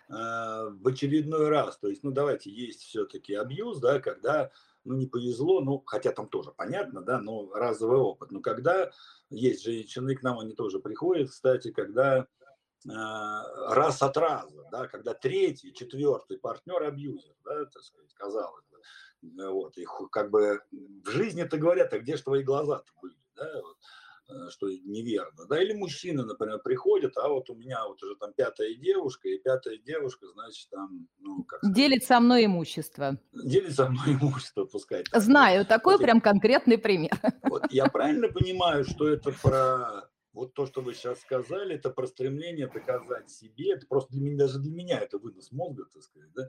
в 0.10 0.88
очередной 0.88 1.50
раз, 1.50 1.78
то 1.78 1.90
есть, 1.90 2.04
ну 2.04 2.12
давайте, 2.12 2.50
есть 2.50 2.82
все-таки 2.82 3.34
абьюз, 3.34 3.80
да, 3.80 4.00
когда, 4.00 4.50
ну 4.86 4.96
не 4.96 5.08
повезло, 5.08 5.60
ну 5.60 5.84
хотя 5.86 6.12
там 6.14 6.30
тоже 6.30 6.52
понятно, 6.56 7.02
да, 7.02 7.20
но 7.20 7.52
разовый 7.54 8.00
опыт. 8.00 8.32
Но 8.32 8.40
когда 8.40 8.90
есть 9.30 9.64
женщины, 9.64 10.16
к 10.16 10.24
нам 10.24 10.40
они 10.40 10.54
тоже 10.54 10.80
приходят, 10.80 11.30
кстати, 11.30 11.72
когда 11.72 12.20
э, 12.20 12.26
раз 12.86 14.02
от 14.02 14.16
раза, 14.16 14.64
да, 14.72 14.88
когда 14.88 15.14
третий, 15.14 15.74
четвертый 15.74 16.38
партнер 16.38 16.82
абьюзер, 16.82 17.36
да, 17.44 17.66
так 17.66 17.84
сказать, 17.84 18.14
казалось 18.14 18.67
вот, 19.22 19.78
их 19.78 20.02
как 20.12 20.30
бы 20.30 20.62
в 20.72 21.10
жизни-то 21.10 21.58
говорят, 21.58 21.94
а 21.94 22.00
где 22.00 22.18
же 22.18 22.24
твои 22.24 22.44
глаза-то 22.44 22.92
были, 23.02 23.16
да, 23.36 23.50
вот, 23.62 23.78
э, 24.30 24.50
что 24.50 24.70
неверно, 24.70 25.46
да, 25.48 25.62
или 25.62 25.74
мужчины, 25.74 26.24
например, 26.24 26.60
приходят, 26.60 27.18
а 27.18 27.30
вот 27.30 27.50
у 27.50 27.56
меня 27.56 27.86
вот 27.88 28.02
уже 28.04 28.16
там 28.16 28.34
пятая 28.34 28.74
девушка, 28.76 29.30
и 29.30 29.38
пятая 29.40 29.78
девушка, 29.78 30.28
значит, 30.28 30.70
там, 30.70 31.08
ну, 31.20 31.44
как 31.44 31.60
сказать, 31.60 31.76
Делит 31.76 32.04
со 32.04 32.20
мной 32.20 32.46
имущество. 32.46 33.18
Делит 33.34 33.76
со 33.76 33.90
мной 33.90 34.16
имущество, 34.16 34.66
пускай. 34.66 35.04
Знаю, 35.14 35.66
такой 35.66 35.96
вот, 35.96 36.04
прям 36.04 36.22
конкретный 36.22 36.78
пример. 36.78 37.18
Вот, 37.44 37.72
я 37.72 37.88
правильно 37.88 38.28
понимаю, 38.28 38.84
что 38.86 39.08
это 39.08 39.32
про 39.32 40.10
вот 40.38 40.54
то, 40.54 40.66
что 40.66 40.82
вы 40.82 40.94
сейчас 40.94 41.20
сказали, 41.22 41.76
это 41.76 41.90
про 41.90 42.06
стремление 42.06 42.68
доказать 42.68 43.30
себе, 43.30 43.74
это 43.74 43.88
просто 43.88 44.12
для 44.14 44.22
меня, 44.22 44.38
даже 44.38 44.60
для 44.60 44.72
меня 44.72 45.00
это 45.00 45.18
вынос 45.18 45.52
мозга, 45.52 45.86
так 45.92 46.04
сказать, 46.04 46.32
да, 46.34 46.48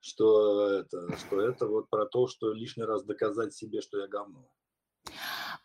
что 0.00 0.70
это, 0.70 1.16
что 1.18 1.40
это 1.40 1.66
вот 1.66 1.90
про 1.90 2.06
то, 2.06 2.26
что 2.26 2.52
лишний 2.52 2.84
раз 2.84 3.04
доказать 3.04 3.54
себе, 3.54 3.82
что 3.82 4.00
я 4.00 4.08
говно. 4.08 4.48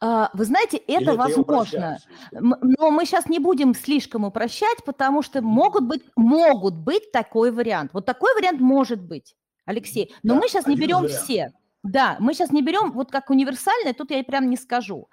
А, 0.02 0.30
вы 0.34 0.46
знаете, 0.46 0.78
это, 0.78 1.12
это 1.12 1.16
возможно, 1.16 1.98
но 2.32 2.92
мы 2.92 3.06
сейчас 3.06 3.28
не 3.28 3.40
будем 3.40 3.74
слишком 3.74 4.26
упрощать, 4.26 4.84
потому 4.86 5.22
что 5.22 5.42
могут 5.42 5.86
быть, 5.86 6.04
могут 6.16 6.76
быть 6.76 7.12
такой 7.12 7.52
вариант. 7.52 7.92
Вот 7.94 8.06
такой 8.06 8.34
вариант 8.36 8.60
может 8.60 9.02
быть, 9.02 9.36
Алексей, 9.66 10.14
но 10.24 10.34
да, 10.34 10.40
мы 10.42 10.48
сейчас 10.50 10.68
не 10.68 10.76
берем 10.76 11.04
вариант. 11.04 11.22
все. 11.22 11.54
Да, 11.84 12.18
мы 12.20 12.34
сейчас 12.34 12.52
не 12.52 12.62
берем 12.62 12.92
вот 12.92 13.12
как 13.12 13.30
универсальное, 13.30 13.94
тут 13.94 14.12
я 14.12 14.24
прям 14.24 14.50
не 14.50 14.58
скажу. 14.58 15.10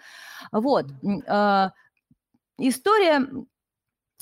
Вот. 0.52 0.86
История 2.58 3.28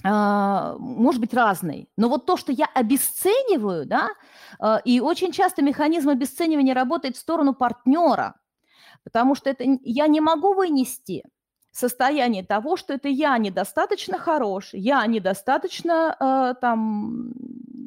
а, 0.04 0.76
может 0.78 1.20
быть 1.20 1.34
разной. 1.34 1.88
Но 1.96 2.08
вот 2.08 2.26
то, 2.26 2.36
что 2.36 2.52
я 2.52 2.66
обесцениваю, 2.66 3.86
да, 3.86 4.10
а, 4.58 4.80
и 4.84 5.00
очень 5.00 5.32
часто 5.32 5.62
механизм 5.62 6.10
обесценивания 6.10 6.74
работает 6.74 7.16
в 7.16 7.20
сторону 7.20 7.54
партнера, 7.54 8.34
потому 9.04 9.34
что 9.34 9.50
это 9.50 9.64
я 9.82 10.06
не 10.06 10.20
могу 10.20 10.54
вынести 10.54 11.24
состояние 11.72 12.44
того, 12.44 12.76
что 12.76 12.94
это 12.94 13.08
я 13.08 13.36
недостаточно 13.38 14.18
хорош, 14.18 14.70
я 14.72 15.06
недостаточно 15.06 16.56
там 16.60 17.34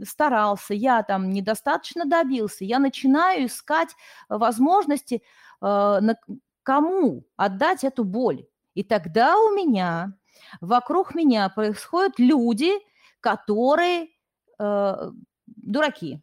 старался, 0.05 0.75
я 0.75 1.01
там 1.01 1.31
недостаточно 1.31 2.05
добился, 2.05 2.65
я 2.65 2.77
начинаю 2.77 3.47
искать 3.47 3.89
возможности, 4.29 5.23
на 5.59 6.15
кому 6.61 7.25
отдать 7.35 7.83
эту 7.83 8.03
боль. 8.03 8.45
И 8.75 8.83
тогда 8.83 9.35
у 9.39 9.55
меня, 9.55 10.13
вокруг 10.61 11.15
меня 11.15 11.49
происходят 11.49 12.19
люди, 12.19 12.71
которые 13.19 14.09
э, 14.59 15.11
дураки. 15.47 16.21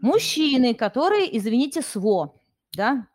Мужчины, 0.00 0.74
которые, 0.74 1.36
извините, 1.36 1.82
СВО, 1.82 2.34
да, 2.72 3.08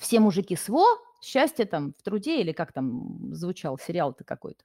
все 0.00 0.20
мужики 0.20 0.56
СВО, 0.56 0.86
счастье 1.20 1.66
там 1.66 1.94
в 1.98 2.02
труде 2.02 2.40
или 2.40 2.52
как 2.52 2.72
там 2.72 3.34
звучал 3.34 3.78
сериал-то 3.78 4.24
какой-то. 4.24 4.64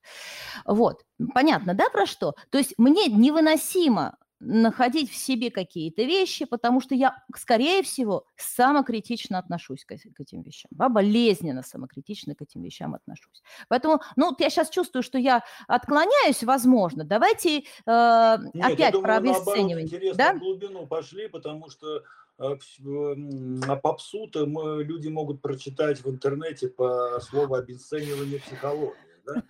Вот, 0.66 1.06
понятно, 1.34 1.74
да, 1.74 1.90
про 1.90 2.06
что? 2.06 2.36
То 2.50 2.58
есть 2.58 2.76
мне 2.78 3.08
невыносимо 3.08 4.18
находить 4.46 5.10
в 5.12 5.16
себе 5.16 5.52
какие-то 5.52 6.04
вещи, 6.04 6.46
потому 6.46 6.82
что 6.82 6.96
я, 6.96 7.24
скорее 7.36 7.82
всего, 7.84 8.26
самокритично 8.36 9.40
отношусь 9.40 9.86
к, 9.86 9.96
к 9.96 10.20
этим 10.20 10.42
вещам. 10.42 10.70
Да, 10.72 10.90
болезненно 10.90 11.64
самокритично 11.64 12.36
к 12.36 12.42
этим 12.42 12.62
вещам 12.62 12.96
отношусь. 12.96 13.42
Поэтому, 13.68 14.02
ну, 14.16 14.36
я 14.40 14.50
сейчас 14.50 14.70
чувствую, 14.70 15.04
что 15.04 15.18
я 15.18 15.44
отклоняюсь, 15.68 16.44
возможно. 16.44 17.04
Давайте 17.04 17.60
э, 17.60 17.62
Нет, 17.86 18.74
опять 18.74 18.94
думаю, 18.94 19.04
про 19.04 19.18
обесценивание. 19.18 20.14
да? 20.14 20.34
глубину 20.34 20.86
пошли, 20.88 21.28
потому 21.28 21.70
что 21.70 22.04
а 22.38 23.76
попсу-то 23.76 24.46
люди 24.82 25.08
могут 25.08 25.42
прочитать 25.42 26.04
в 26.04 26.10
интернете 26.10 26.68
по 26.68 27.20
слову 27.22 27.56
обесценивание 27.56 28.40
психологии. 28.40 29.13
Да? 29.26 29.44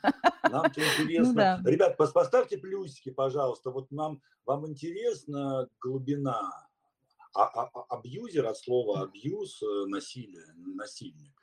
Нам-то 0.49 0.81
интересно. 0.81 1.29
Ну, 1.29 1.33
да. 1.33 1.61
Ребят, 1.65 1.97
поставьте 1.97 2.57
плюсики, 2.57 3.09
пожалуйста. 3.09 3.71
Вот 3.71 3.91
нам, 3.91 4.21
вам 4.45 4.67
интересна 4.67 5.67
глубина. 5.79 6.67
А, 7.35 7.45
а, 7.45 7.69
а 7.73 7.97
абьюзер 7.97 8.45
от 8.45 8.57
слова 8.57 9.01
абьюз, 9.01 9.61
э, 9.63 9.85
насилие, 9.87 10.45
насильник. 10.55 11.33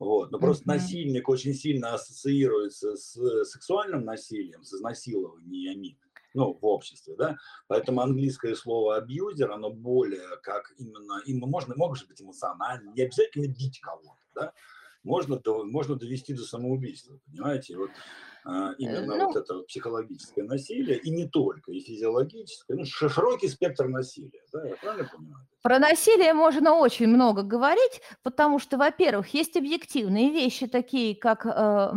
Вот. 0.00 0.32
Но 0.32 0.38
просто 0.40 0.64
mm-hmm. 0.64 0.74
насильник 0.74 1.28
очень 1.28 1.54
сильно 1.54 1.94
ассоциируется 1.94 2.96
с 2.96 3.44
сексуальным 3.44 4.04
насилием, 4.04 4.64
с 4.64 4.74
изнасилованиями 4.74 5.96
ну, 6.34 6.58
в 6.60 6.64
обществе, 6.66 7.14
да, 7.16 7.36
поэтому 7.68 8.00
английское 8.00 8.54
слово 8.54 8.96
абьюзер, 8.96 9.50
оно 9.50 9.70
более 9.70 10.36
как 10.42 10.72
именно, 10.78 11.20
им 11.26 11.40
можно, 11.40 11.74
может 11.76 12.08
быть 12.08 12.22
эмоционально, 12.22 12.90
не 12.90 13.02
обязательно 13.02 13.48
бить 13.48 13.80
кого-то, 13.80 14.22
да, 14.34 14.52
можно, 15.04 15.40
можно 15.46 15.96
довести 15.96 16.34
до 16.34 16.42
самоубийства, 16.42 17.18
понимаете? 17.26 17.76
Вот 17.76 17.90
а, 18.44 18.72
именно 18.78 19.16
ну, 19.16 19.26
вот 19.26 19.36
это 19.36 19.62
психологическое 19.62 20.42
насилие, 20.42 20.98
и 20.98 21.10
не 21.10 21.28
только, 21.28 21.72
и 21.72 21.80
физиологическое, 21.80 22.76
ну, 22.76 22.84
широкий 22.84 23.48
спектр 23.48 23.88
насилия, 23.88 24.41
да, 24.52 24.66
я 24.66 24.76
правильно 24.76 25.08
понимаю? 25.12 25.46
Про 25.62 25.78
насилие 25.78 26.34
можно 26.34 26.74
очень 26.74 27.06
много 27.06 27.42
говорить, 27.42 28.02
потому 28.24 28.58
что, 28.58 28.76
во-первых, 28.76 29.32
есть 29.32 29.56
объективные 29.56 30.30
вещи, 30.30 30.66
такие 30.66 31.14
как 31.14 31.46
э, 31.46 31.92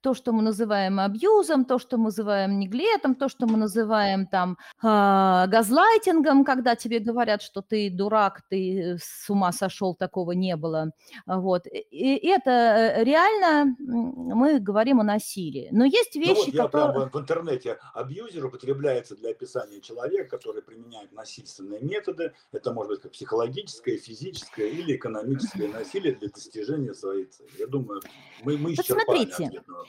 то, 0.00 0.14
что 0.14 0.32
мы 0.32 0.42
называем 0.42 0.98
абьюзом, 0.98 1.66
то, 1.66 1.78
что 1.78 1.98
мы 1.98 2.04
называем 2.04 2.58
неглетом, 2.58 3.14
то, 3.14 3.28
что 3.28 3.46
мы 3.46 3.58
называем 3.58 4.26
там 4.26 4.56
э, 4.82 5.46
газлайтингом, 5.46 6.42
когда 6.42 6.74
тебе 6.74 7.00
говорят, 7.00 7.42
что 7.42 7.60
ты 7.60 7.90
дурак, 7.90 8.40
ты 8.48 8.96
с 8.98 9.28
ума 9.28 9.52
сошел, 9.52 9.94
такого 9.94 10.32
не 10.32 10.56
было. 10.56 10.92
Вот. 11.26 11.66
И 11.66 12.18
это 12.26 12.50
э, 12.50 13.04
реально 13.04 13.76
мы 13.78 14.58
говорим 14.58 15.00
о 15.00 15.04
насилии. 15.04 15.68
Но 15.70 15.84
есть 15.84 16.16
вещи, 16.16 16.50
ну 16.54 16.62
вот 16.62 16.72
которые... 16.72 16.92
прямо 16.92 17.10
в 17.10 17.16
интернете 17.20 17.78
абьюзер 17.92 18.46
употребляется 18.46 19.16
для 19.16 19.32
описания 19.32 19.82
человека, 19.82 20.38
который 20.38 20.62
применяет 20.62 21.12
насильственные 21.12 21.80
методы. 21.92 22.32
Это 22.52 22.72
может 22.72 22.92
быть 22.92 23.00
как 23.02 23.12
психологическое, 23.12 23.96
физическое 23.96 24.68
или 24.68 24.96
экономическое 24.96 25.68
насилие 25.68 26.14
для 26.14 26.28
достижения 26.28 26.94
своей 26.94 27.26
цели. 27.26 27.50
Я 27.58 27.66
думаю, 27.66 28.00
мы, 28.42 28.56
мы 28.56 28.72
исчерпали 28.72 29.24
ответ 29.24 29.66
на 29.68 29.74
вопрос. 29.74 29.88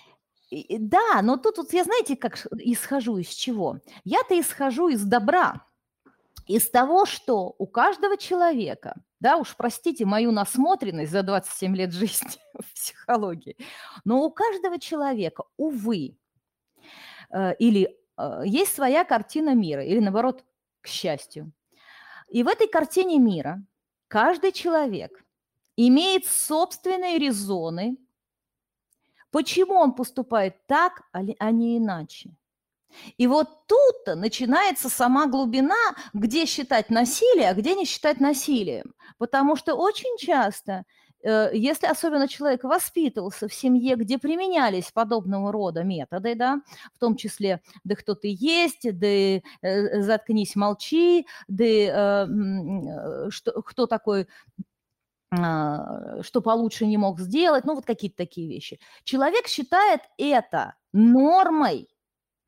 Да, 0.80 1.22
но 1.24 1.38
тут 1.38 1.58
вот 1.58 1.74
я 1.74 1.84
знаете, 1.84 2.16
как 2.16 2.46
исхожу 2.60 3.18
из 3.18 3.30
чего? 3.30 3.80
Я-то 4.04 4.40
исхожу 4.40 4.90
из 4.90 5.04
добра, 5.04 5.66
из 6.48 6.70
того, 6.70 7.06
что 7.06 7.56
у 7.58 7.66
каждого 7.66 8.18
человека, 8.18 8.96
да, 9.20 9.38
уж 9.38 9.56
простите 9.56 10.06
мою 10.06 10.32
насмотренность 10.32 11.12
за 11.12 11.24
27 11.24 11.76
лет 11.76 11.94
жизни 11.94 12.40
в 12.54 12.74
психологии, 12.74 13.58
но 14.06 14.24
у 14.24 14.32
каждого 14.32 14.80
человека, 14.80 15.44
увы, 15.58 16.18
э, 17.32 17.56
или 17.56 17.98
э, 18.18 18.42
есть 18.46 18.74
своя 18.74 19.06
картина 19.06 19.56
мира, 19.56 19.84
или 19.84 20.00
наоборот, 20.00 20.44
к 20.82 20.88
счастью, 20.88 21.52
и 22.34 22.42
в 22.42 22.48
этой 22.48 22.68
картине 22.68 23.20
мира 23.20 23.64
каждый 24.08 24.52
человек 24.52 25.24
имеет 25.78 26.26
собственные 26.26 27.20
резоны, 27.20 27.98
почему 29.30 29.76
он 29.76 29.94
поступает 29.94 30.66
так, 30.66 31.04
а, 31.14 31.20
а 31.38 31.52
не 31.52 31.78
иначе. 31.78 32.32
И 33.18 33.28
вот 33.28 33.68
тут-то 33.68 34.16
начинается 34.16 34.90
сама 34.90 35.28
глубина, 35.28 35.96
где 36.14 36.48
считать 36.48 36.90
насилие, 36.90 37.50
а 37.50 37.54
где 37.54 37.76
не 37.76 37.86
считать 37.86 38.20
насилием. 38.20 38.96
Потому 39.20 39.56
что 39.56 39.76
очень 39.76 40.18
часто 40.18 40.86
если 41.24 41.88
особенно 41.88 42.28
человек 42.28 42.64
воспитывался 42.64 43.48
в 43.48 43.54
семье, 43.54 43.96
где 43.96 44.18
применялись 44.18 44.92
подобного 44.92 45.52
рода 45.52 45.84
методы, 45.84 46.36
да, 46.36 46.62
в 46.94 47.00
том 47.00 47.16
числе 47.16 47.62
«да 47.84 47.96
кто 47.96 48.14
ты 48.14 48.36
есть», 48.38 48.82
«да 48.84 49.08
э, 49.08 49.42
заткнись, 50.02 50.56
молчи», 50.56 51.26
«да 51.48 51.64
э, 51.66 53.30
что, 53.30 53.62
кто 53.62 53.88
такой 53.88 54.28
а, 55.32 56.22
что 56.22 56.42
получше 56.42 56.86
не 56.86 56.98
мог 56.98 57.20
сделать, 57.20 57.66
ну 57.66 57.74
вот 57.76 57.86
какие-то 57.86 58.18
такие 58.18 58.48
вещи. 58.48 58.80
Человек 59.04 59.48
считает 59.48 60.02
это 60.18 60.76
нормой 60.92 61.88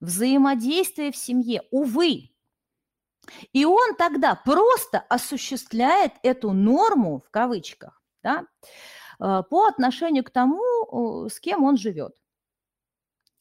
взаимодействия 0.02 1.12
в 1.12 1.18
семье, 1.18 1.64
увы. 1.72 2.30
И 3.54 3.66
он 3.66 3.96
тогда 3.96 4.36
просто 4.36 5.00
осуществляет 5.00 6.14
эту 6.22 6.52
норму 6.52 7.24
в 7.26 7.32
кавычках 7.32 8.05
да, 8.26 8.46
э, 9.20 9.44
по 9.50 9.68
отношению 9.68 10.24
к 10.24 10.32
тому, 10.32 11.30
с 11.30 11.40
кем 11.40 11.64
он 11.64 11.78
живет. 11.78 12.14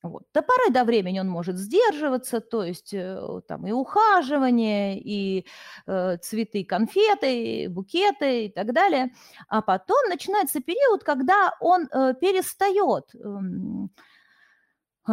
Вот. 0.04 0.22
До 0.34 0.42
поры 0.42 0.70
до 0.70 0.84
времени 0.84 1.18
он 1.18 1.28
может 1.28 1.56
сдерживаться, 1.56 2.42
то 2.42 2.62
есть 2.62 2.92
э, 2.92 3.40
там 3.48 3.66
и 3.66 3.72
ухаживание, 3.72 5.00
и 5.00 5.46
э, 5.86 6.18
цветы, 6.18 6.62
конфеты, 6.64 7.64
и 7.64 7.68
букеты 7.68 8.44
и 8.44 8.48
так 8.50 8.74
далее. 8.74 9.14
А 9.48 9.62
потом 9.62 9.96
начинается 10.10 10.60
период, 10.60 11.04
когда 11.04 11.54
он 11.58 11.88
э, 11.90 12.12
перестает, 12.20 13.14
э, 13.14 13.28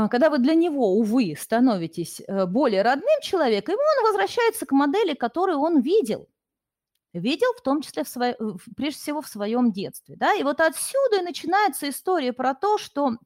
когда 0.09 0.29
вы 0.29 0.39
для 0.39 0.55
него, 0.55 0.97
увы, 0.97 1.37
становитесь 1.39 2.21
э, 2.27 2.45
более 2.45 2.81
родным 2.81 3.21
человеком, 3.21 3.75
и 3.75 3.77
он 3.77 4.07
возвращается 4.07 4.65
к 4.65 4.73
модели, 4.73 5.13
которую 5.13 5.59
он 5.59 5.79
видел 5.79 6.27
видел 7.13 7.53
в 7.57 7.61
том 7.61 7.81
числе 7.81 8.03
в 8.03 8.07
свое, 8.07 8.35
прежде 8.75 8.99
всего 8.99 9.21
в 9.21 9.27
своем 9.27 9.71
детстве. 9.71 10.15
Да? 10.15 10.33
И 10.33 10.43
вот 10.43 10.59
отсюда 10.61 11.19
и 11.19 11.23
начинается 11.23 11.89
история 11.89 12.33
про 12.33 12.53
то, 12.53 12.77
что 12.77 13.17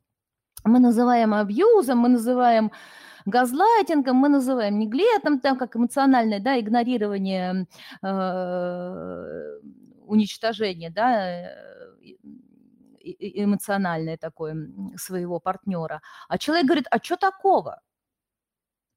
мы 0.63 0.79
называем 0.79 1.33
абьюзом, 1.33 1.99
мы 1.99 2.09
называем 2.09 2.71
газлайтингом, 3.25 4.17
мы 4.17 4.29
называем 4.29 4.79
неглетом, 4.79 5.39
там 5.39 5.57
как 5.57 5.75
эмоциональное 5.75 6.39
да, 6.39 6.59
игнорирование, 6.59 7.67
э, 8.03 9.59
уничтожение, 10.07 10.89
да, 10.91 11.51
эмоциональное 13.01 14.17
такое 14.17 14.55
своего 14.97 15.39
партнера. 15.39 16.01
А 16.27 16.37
человек 16.37 16.65
говорит, 16.65 16.87
а 16.89 16.97
что 17.01 17.17
такого? 17.17 17.81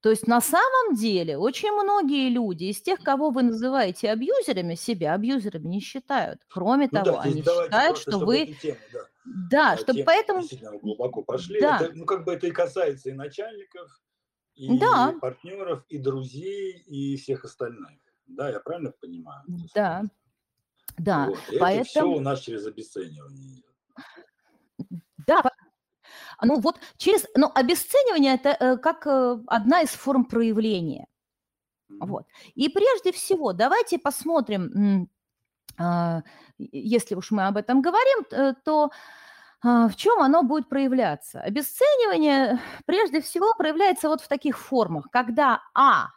То 0.01 0.11
есть 0.11 0.29
на 0.29 0.41
самом 0.41 0.95
деле 0.95 1.37
очень 1.37 1.73
многие 1.73 2.29
люди 2.29 2.65
из 2.65 2.81
тех, 2.81 3.01
кого 3.01 3.31
вы 3.31 3.43
называете 3.43 4.11
абьюзерами, 4.11 4.77
себя 4.77 5.15
абьюзерами 5.15 5.67
не 5.67 5.81
считают. 5.81 6.41
Кроме 6.49 6.89
ну, 6.93 7.03
того, 7.03 7.17
да, 7.17 7.23
они 7.23 7.43
считают, 7.43 7.99
что 7.99 8.19
вы... 8.19 8.55
Тему, 8.63 8.79
да, 9.25 9.75
да 9.75 9.77
чтобы 9.77 10.05
поэтому... 10.05 10.43
глубоко 10.81 11.23
пошли. 11.23 11.61
Да. 11.61 11.81
Это, 11.81 11.93
ну, 11.95 12.05
как 12.05 12.25
бы 12.25 12.33
это 12.33 12.47
и 12.47 12.53
касается 12.53 13.11
и 13.11 13.13
начальников, 13.13 13.91
и 14.55 14.79
да. 14.79 15.15
партнеров, 15.21 15.85
и 15.89 15.99
друзей, 15.99 16.79
и 16.87 17.17
всех 17.17 17.45
остальных. 17.45 17.99
Да, 18.27 18.51
я 18.51 18.61
правильно 18.61 18.93
понимаю? 18.93 19.43
Да. 19.75 20.05
Да, 20.97 21.27
вот. 21.27 21.39
поэтому... 21.59 21.81
Это 21.81 21.91
все 21.91 22.05
у 22.05 22.21
нас 22.21 22.41
через 22.41 22.67
обесценивание 22.67 23.55
идет. 23.55 23.65
Да, 25.27 25.43
ну 26.43 26.61
вот 26.61 26.79
через, 26.97 27.27
ну 27.37 27.51
обесценивание 27.55 28.35
это 28.35 28.57
э, 28.59 28.77
как 28.77 29.07
э, 29.07 29.39
одна 29.47 29.83
из 29.83 29.91
форм 29.91 30.25
проявления. 30.25 31.07
Вот. 32.01 32.27
И 32.55 32.69
прежде 32.69 33.13
всего 33.13 33.53
давайте 33.53 33.99
посмотрим, 33.99 35.09
э, 35.79 36.23
если 36.59 37.15
уж 37.15 37.31
мы 37.31 37.47
об 37.47 37.57
этом 37.57 37.83
говорим, 37.83 38.25
э, 38.31 38.55
то 38.65 38.91
э, 39.65 39.89
в 39.89 39.97
чем 39.97 40.21
оно 40.21 40.43
будет 40.43 40.69
проявляться? 40.69 41.41
Обесценивание 41.41 42.61
прежде 42.87 43.21
всего 43.21 43.53
проявляется 43.55 44.09
вот 44.09 44.21
в 44.21 44.29
таких 44.29 44.59
формах, 44.59 45.09
когда 45.11 45.61
а 45.75 46.09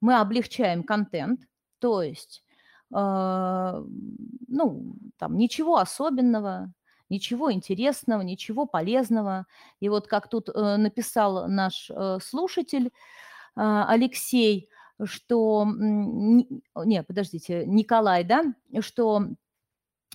мы 0.00 0.18
облегчаем 0.18 0.82
контент, 0.82 1.40
то 1.78 2.02
есть 2.02 2.44
э, 2.94 3.82
ну 4.48 4.94
там 5.18 5.36
ничего 5.36 5.76
особенного, 5.78 6.72
ничего 7.12 7.52
интересного, 7.52 8.22
ничего 8.22 8.66
полезного. 8.66 9.46
И 9.80 9.88
вот 9.88 10.08
как 10.08 10.28
тут 10.28 10.48
э, 10.48 10.76
написал 10.76 11.46
наш 11.46 11.90
э, 11.90 12.18
слушатель 12.22 12.86
э, 12.86 12.90
Алексей, 13.54 14.68
что, 15.04 15.66
не, 15.66 17.02
подождите, 17.02 17.64
Николай, 17.66 18.24
да, 18.24 18.54
что 18.80 19.26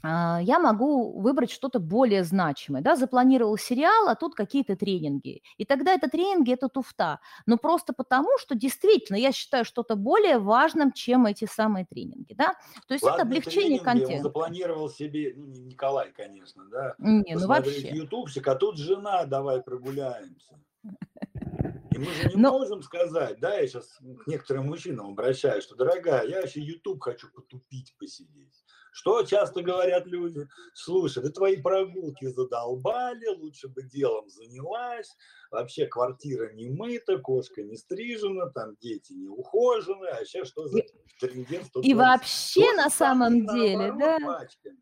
я 0.03 0.59
могу 0.59 1.19
выбрать 1.19 1.51
что-то 1.51 1.79
более 1.79 2.23
значимое, 2.23 2.81
да, 2.81 2.95
запланировал 2.95 3.57
сериал, 3.57 4.07
а 4.07 4.15
тут 4.15 4.35
какие-то 4.35 4.75
тренинги. 4.75 5.41
И 5.57 5.65
тогда 5.65 5.93
это 5.93 6.07
тренинги, 6.07 6.53
это 6.53 6.69
туфта. 6.69 7.19
Но 7.45 7.57
просто 7.57 7.93
потому, 7.93 8.37
что 8.37 8.55
действительно 8.55 9.17
я 9.17 9.31
считаю 9.31 9.65
что-то 9.65 9.95
более 9.95 10.37
важным, 10.37 10.91
чем 10.91 11.25
эти 11.25 11.45
самые 11.45 11.85
тренинги, 11.89 12.33
да. 12.33 12.53
То 12.87 12.93
есть 12.93 13.03
Ладно, 13.03 13.21
это 13.21 13.27
облегчение 13.27 13.79
контента. 13.79 14.17
Он 14.17 14.23
запланировал 14.23 14.89
себе, 14.89 15.33
ну, 15.35 15.47
не 15.47 15.61
Николай, 15.61 16.11
конечно, 16.11 16.65
да, 16.69 16.95
не, 16.99 17.35
ну 17.35 17.47
вообще. 17.47 17.89
ютубчик, 17.89 18.47
а 18.47 18.55
тут 18.55 18.77
жена, 18.77 19.25
давай 19.25 19.61
прогуляемся. 19.61 20.59
И 21.91 21.97
мы 21.97 22.05
же 22.05 22.29
не 22.29 22.35
Но... 22.35 22.51
можем 22.51 22.83
сказать, 22.83 23.39
да, 23.39 23.55
я 23.55 23.67
сейчас 23.67 23.97
к 24.23 24.27
некоторым 24.27 24.67
мужчинам 24.67 25.07
обращаюсь, 25.07 25.63
что, 25.63 25.75
дорогая, 25.75 26.25
я 26.27 26.41
вообще 26.41 26.61
YouTube 26.61 27.01
хочу 27.01 27.31
потупить, 27.31 27.95
посидеть. 27.97 28.63
Что 28.97 29.21
часто 29.21 29.61
говорят 29.61 30.07
люди? 30.07 30.47
Слушай, 30.73 31.21
да 31.21 31.29
твои 31.29 31.61
прогулки 31.61 32.25
задолбали, 32.25 33.27
лучше 33.27 33.67
бы 33.67 33.83
делом 33.83 34.27
занялась. 34.27 35.15
Вообще 35.51 35.85
квартира 35.85 36.51
не 36.53 36.67
мыта, 36.67 37.19
кошка 37.19 37.61
не 37.61 37.77
стрижена, 37.77 38.49
там 38.49 38.75
дети 38.81 39.13
не 39.13 39.27
ухожены, 39.27 40.07
а 40.07 40.25
сейчас 40.25 40.47
что 40.47 40.67
за 40.67 40.79
трендец? 41.19 41.69
И 41.83 41.93
вообще 41.93 42.73
на 42.73 42.89
самом 42.89 43.45
деле, 43.45 43.93
да? 43.99 44.17
Пачками. 44.19 44.81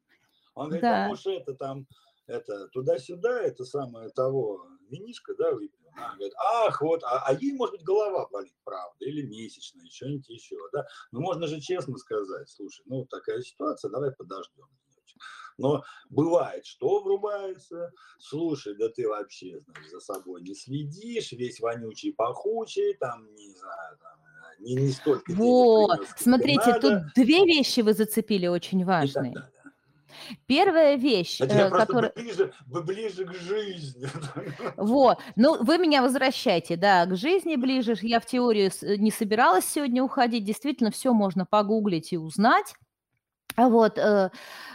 Он 0.54 0.68
говорит, 0.68 0.82
да. 0.84 1.06
а 1.06 1.08
может 1.10 1.28
это 1.28 1.54
там, 1.54 1.86
это 2.26 2.70
туда-сюда, 2.70 3.42
это 3.42 3.66
самое 3.66 4.12
того, 4.12 4.66
винишко, 4.90 5.36
да, 5.36 5.52
выпил? 5.52 5.85
Она 5.96 6.16
говорит, 6.16 6.34
ах, 6.38 6.82
вот, 6.82 7.04
а, 7.04 7.24
а 7.26 7.34
ей, 7.34 7.54
может 7.54 7.76
быть, 7.76 7.84
голова 7.84 8.28
болит, 8.28 8.56
правда, 8.64 9.06
или 9.06 9.26
месячная, 9.26 9.86
что-нибудь 9.90 10.30
еще, 10.30 10.58
да. 10.74 10.86
Ну, 11.12 11.22
можно 11.22 11.48
же 11.48 11.60
честно 11.62 11.98
сказать, 11.98 12.50
слушай, 12.50 12.84
ну, 12.86 13.06
такая 13.06 13.42
ситуация, 13.42 13.90
давай 13.90 14.12
подождем. 14.12 14.66
Но 15.58 15.84
бывает, 16.10 16.66
что 16.66 17.02
врубается, 17.02 17.94
слушай, 18.20 18.76
да 18.76 18.90
ты 18.90 19.08
вообще, 19.08 19.62
значит, 19.62 19.90
за 19.90 20.00
собой 20.02 20.42
не 20.42 20.54
следишь, 20.54 21.32
весь 21.32 21.62
вонючий, 21.62 22.14
пахучий, 22.14 22.96
там, 22.96 23.34
не 23.36 23.52
знаю, 23.52 23.98
там, 24.02 24.20
не, 24.60 24.76
не 24.76 24.92
столько 24.92 25.32
Вот, 25.34 26.08
смотрите, 26.18 26.78
тут 26.80 27.14
две 27.16 27.46
вещи 27.46 27.80
вы 27.80 27.94
зацепили 27.94 28.48
очень 28.48 28.84
важные. 28.84 29.32
И 29.32 29.34
так 29.34 29.44
далее. 29.44 29.55
Первая 30.46 30.96
вещь, 30.96 31.42
э, 31.42 31.70
которая... 31.70 32.12
Ближе, 32.16 32.54
ближе 32.68 33.26
к 33.26 33.34
жизни. 33.34 34.08
Вот, 34.78 35.20
ну 35.36 35.64
вы 35.64 35.78
меня 35.78 36.02
возвращайте, 36.02 36.76
да, 36.76 37.06
к 37.06 37.16
жизни 37.16 37.56
ближе. 37.56 37.96
Я 38.02 38.20
в 38.20 38.26
теорию 38.26 38.72
не 38.82 39.12
собиралась 39.12 39.66
сегодня 39.66 40.04
уходить. 40.04 40.44
Действительно, 40.44 40.92
все 40.92 41.14
можно 41.14 41.46
погуглить 41.46 42.14
и 42.14 42.18
узнать. 42.18 42.76
А 43.56 43.70
вот, 43.70 43.98
э, 43.98 44.30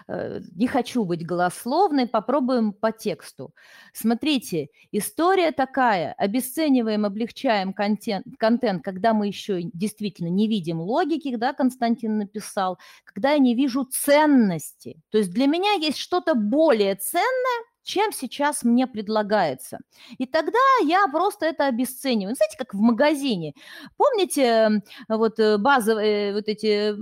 э, 0.09 0.41
не 0.57 0.67
хочу 0.67 1.05
быть 1.05 1.27
голословной, 1.27 2.07
попробуем 2.07 2.73
по 2.73 2.93
тексту. 2.93 3.55
Смотрите, 3.93 4.69
история 4.91 5.53
такая, 5.53 6.15
обесцениваем, 6.15 7.05
облегчаем 7.05 7.75
контент, 7.75 8.25
контент, 8.39 8.83
когда 8.83 9.13
мы 9.13 9.27
еще 9.27 9.63
действительно 9.63 10.29
не 10.29 10.49
видим 10.49 10.81
логики, 10.81 11.37
да, 11.37 11.53
Константин 11.53 12.19
написал, 12.19 12.79
когда 13.05 13.33
я 13.33 13.39
не 13.39 13.55
вижу 13.55 13.85
ценности. 13.85 14.97
То 15.11 15.19
есть 15.19 15.31
для 15.33 15.47
меня 15.47 15.73
есть 15.75 15.99
что-то 15.99 16.35
более 16.35 16.95
ценное, 16.95 17.70
чем 17.83 18.13
сейчас 18.13 18.63
мне 18.63 18.87
предлагается. 18.87 19.79
И 20.19 20.27
тогда 20.27 20.59
я 20.85 21.07
просто 21.09 21.47
это 21.47 21.67
обесцениваю. 21.67 22.35
Знаете, 22.35 22.57
как 22.59 22.75
в 22.75 22.81
магазине. 22.81 23.55
Помните 23.97 24.83
вот 25.09 25.39
э, 25.39 25.59
базовые 25.59 26.35
вот 26.35 26.49
эти 26.49 26.95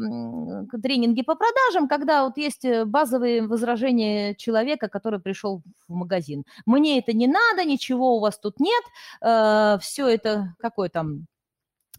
тренинги 0.82 1.22
по 1.22 1.34
продажам, 1.34 1.88
когда 1.88 2.24
вот 2.24 2.36
есть 2.36 2.64
э, 2.64 2.84
базовые 2.84 3.46
возражения 3.46 4.34
человека, 4.34 4.88
который 4.88 5.20
пришел 5.20 5.62
в 5.88 5.92
магазин. 5.92 6.44
Мне 6.66 6.98
это 6.98 7.12
не 7.12 7.26
надо, 7.26 7.64
ничего 7.64 8.16
у 8.16 8.20
вас 8.20 8.38
тут 8.38 8.60
нет, 8.60 8.84
э, 9.22 9.78
все 9.80 10.06
это 10.08 10.54
какой 10.58 10.88
там 10.88 11.26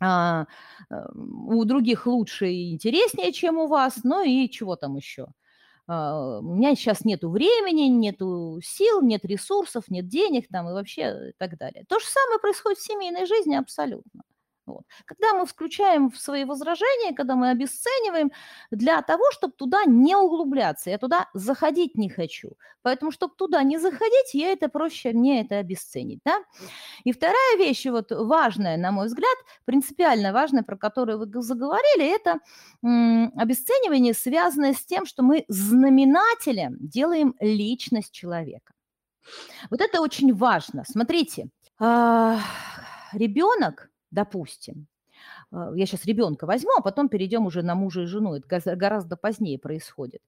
а, 0.01 0.45
у 0.89 1.65
других 1.65 2.07
лучше 2.07 2.49
и 2.49 2.71
интереснее, 2.71 3.33
чем 3.33 3.57
у 3.57 3.67
вас, 3.67 3.99
ну 4.03 4.23
и 4.23 4.49
чего 4.49 4.75
там 4.75 4.95
еще. 4.95 5.27
А, 5.91 6.39
у 6.39 6.43
меня 6.55 6.75
сейчас 6.75 7.03
нету 7.03 7.29
времени, 7.31 7.87
нету 7.89 8.59
сил, 8.63 9.01
нет 9.01 9.25
ресурсов, 9.25 9.85
нет 9.89 10.07
денег 10.07 10.47
там 10.49 10.69
и 10.69 10.73
вообще 10.73 11.29
и 11.29 11.33
так 11.37 11.57
далее. 11.57 11.83
То 11.87 11.99
же 11.99 12.05
самое 12.05 12.39
происходит 12.39 12.77
в 12.79 12.85
семейной 12.85 13.25
жизни 13.25 13.55
абсолютно. 13.55 14.21
Вот. 14.69 14.83
Когда 15.05 15.33
мы 15.33 15.45
включаем 15.45 16.09
в 16.09 16.17
свои 16.17 16.45
возражения, 16.45 17.15
когда 17.15 17.35
мы 17.35 17.49
обесцениваем, 17.49 18.31
для 18.71 19.01
того, 19.01 19.23
чтобы 19.31 19.53
туда 19.53 19.85
не 19.85 20.15
углубляться, 20.15 20.89
я 20.89 20.97
туда 20.97 21.27
заходить 21.33 21.95
не 21.95 22.09
хочу. 22.09 22.51
Поэтому, 22.81 23.11
чтобы 23.11 23.33
туда 23.35 23.63
не 23.63 23.77
заходить, 23.77 24.33
я 24.33 24.51
это 24.51 24.69
проще 24.69 25.11
мне 25.11 25.41
это 25.41 25.57
обесценить. 25.57 26.19
Да? 26.23 26.43
И 27.03 27.11
вторая 27.11 27.57
вещь, 27.57 27.85
вот 27.85 28.11
важная, 28.11 28.77
на 28.77 28.91
мой 28.91 29.07
взгляд, 29.07 29.37
принципиально 29.65 30.31
важная, 30.31 30.63
про 30.63 30.77
которую 30.77 31.19
вы 31.19 31.41
заговорили, 31.41 32.15
это 32.15 32.39
обесценивание, 32.81 34.13
связанное 34.13 34.73
с 34.73 34.85
тем, 34.85 35.05
что 35.05 35.23
мы 35.23 35.45
знаменателем 35.47 36.77
делаем 36.79 37.35
личность 37.39 38.11
человека. 38.11 38.73
Вот 39.69 39.81
это 39.81 40.01
очень 40.01 40.33
важно. 40.33 40.83
Смотрите, 40.87 41.49
э, 41.79 42.37
ребенок 43.13 43.88
допустим, 44.11 44.87
а, 45.51 45.71
я 45.75 45.85
сейчас 45.85 46.05
ребенка 46.05 46.45
возьму, 46.45 46.71
а 46.77 46.81
потом 46.81 47.09
перейдем 47.09 47.45
уже 47.45 47.61
на 47.63 47.75
мужа 47.75 48.03
и 48.03 48.05
жену. 48.05 48.35
Это 48.35 48.75
гораздо 48.75 49.17
позднее 49.17 49.59
происходит. 49.59 50.21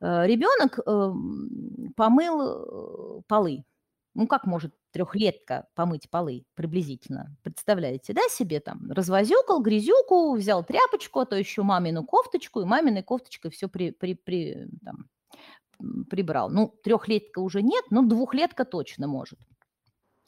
А, 0.00 0.26
Ребенок 0.26 0.78
эм, 0.86 1.92
помыл 1.96 3.18
э, 3.18 3.22
полы. 3.26 3.64
Ну, 4.14 4.26
как 4.26 4.46
может 4.46 4.72
трехлетка 4.92 5.68
помыть 5.74 6.08
полы 6.08 6.46
приблизительно? 6.54 7.36
Представляете, 7.42 8.14
да, 8.14 8.22
себе 8.30 8.60
там 8.60 8.90
развозюкал, 8.90 9.60
грязюку, 9.60 10.34
взял 10.34 10.64
тряпочку, 10.64 11.20
а 11.20 11.26
то 11.26 11.36
еще 11.36 11.62
мамину 11.62 12.02
кофточку, 12.04 12.62
и 12.62 12.64
маминой 12.64 13.02
кофточкой 13.02 13.50
все 13.50 13.68
при, 13.68 13.90
при, 13.90 14.14
при, 14.14 14.68
там, 14.82 15.10
прибрал. 16.08 16.48
Ну, 16.48 16.74
трехлетка 16.82 17.40
уже 17.40 17.60
нет, 17.60 17.84
но 17.90 18.02
двухлетка 18.02 18.64
точно 18.64 19.06
может. 19.06 19.38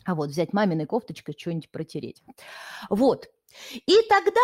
А 0.04 0.14
вот 0.14 0.30
взять 0.30 0.52
маминой 0.52 0.86
кофточкой 0.86 1.34
что-нибудь 1.36 1.70
протереть. 1.70 2.22
Вот. 2.88 3.28
И 3.74 3.96
тогда 4.08 4.40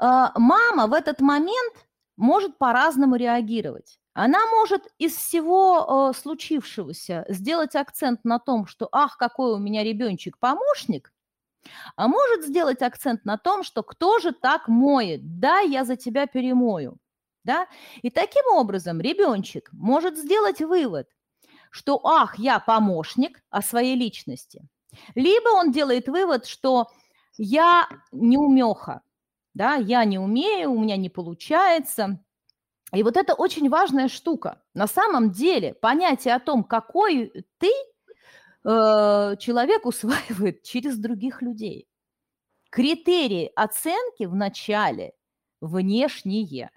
э, 0.00 0.38
мама 0.38 0.86
в 0.86 0.92
этот 0.92 1.20
момент 1.20 1.74
может 2.16 2.58
по-разному 2.58 3.16
реагировать. 3.16 3.98
Она 4.14 4.46
может 4.46 4.82
из 4.98 5.14
всего 5.14 6.10
э, 6.10 6.18
случившегося 6.18 7.26
сделать 7.28 7.76
акцент 7.76 8.24
на 8.24 8.38
том, 8.38 8.66
что 8.66 8.88
«ах, 8.90 9.18
какой 9.18 9.54
у 9.54 9.58
меня 9.58 9.84
ребеночек-помощник», 9.84 11.12
а 11.96 12.08
может 12.08 12.46
сделать 12.46 12.80
акцент 12.82 13.24
на 13.24 13.36
том, 13.36 13.62
что 13.62 13.82
«кто 13.82 14.18
же 14.18 14.32
так 14.32 14.68
моет? 14.68 15.38
Да, 15.38 15.58
я 15.58 15.84
за 15.84 15.96
тебя 15.96 16.26
перемою». 16.26 16.96
Да? 17.44 17.68
И 18.02 18.10
таким 18.10 18.44
образом 18.52 19.00
ребеночек 19.00 19.68
может 19.72 20.16
сделать 20.16 20.60
вывод, 20.60 21.08
что 21.70 22.00
ах, 22.02 22.38
я 22.38 22.58
помощник 22.58 23.42
о 23.50 23.62
своей 23.62 23.94
личности. 23.94 24.66
Либо 25.14 25.48
он 25.48 25.72
делает 25.72 26.08
вывод, 26.08 26.46
что 26.46 26.88
я 27.36 27.88
неумеха, 28.12 29.02
да, 29.54 29.74
я 29.76 30.04
не 30.04 30.18
умею, 30.18 30.72
у 30.72 30.80
меня 30.80 30.96
не 30.96 31.08
получается. 31.08 32.20
И 32.92 33.02
вот 33.02 33.16
это 33.16 33.34
очень 33.34 33.68
важная 33.68 34.08
штука. 34.08 34.62
На 34.74 34.86
самом 34.86 35.30
деле 35.32 35.74
понятие 35.74 36.34
о 36.34 36.40
том, 36.40 36.62
какой 36.62 37.44
ты, 37.58 37.70
э, 38.64 39.36
человек 39.38 39.86
усваивает 39.86 40.62
через 40.62 40.96
других 40.98 41.42
людей. 41.42 41.88
Критерии 42.70 43.50
оценки 43.56 44.24
в 44.24 44.34
начале 44.34 45.14
внешние. 45.60 46.70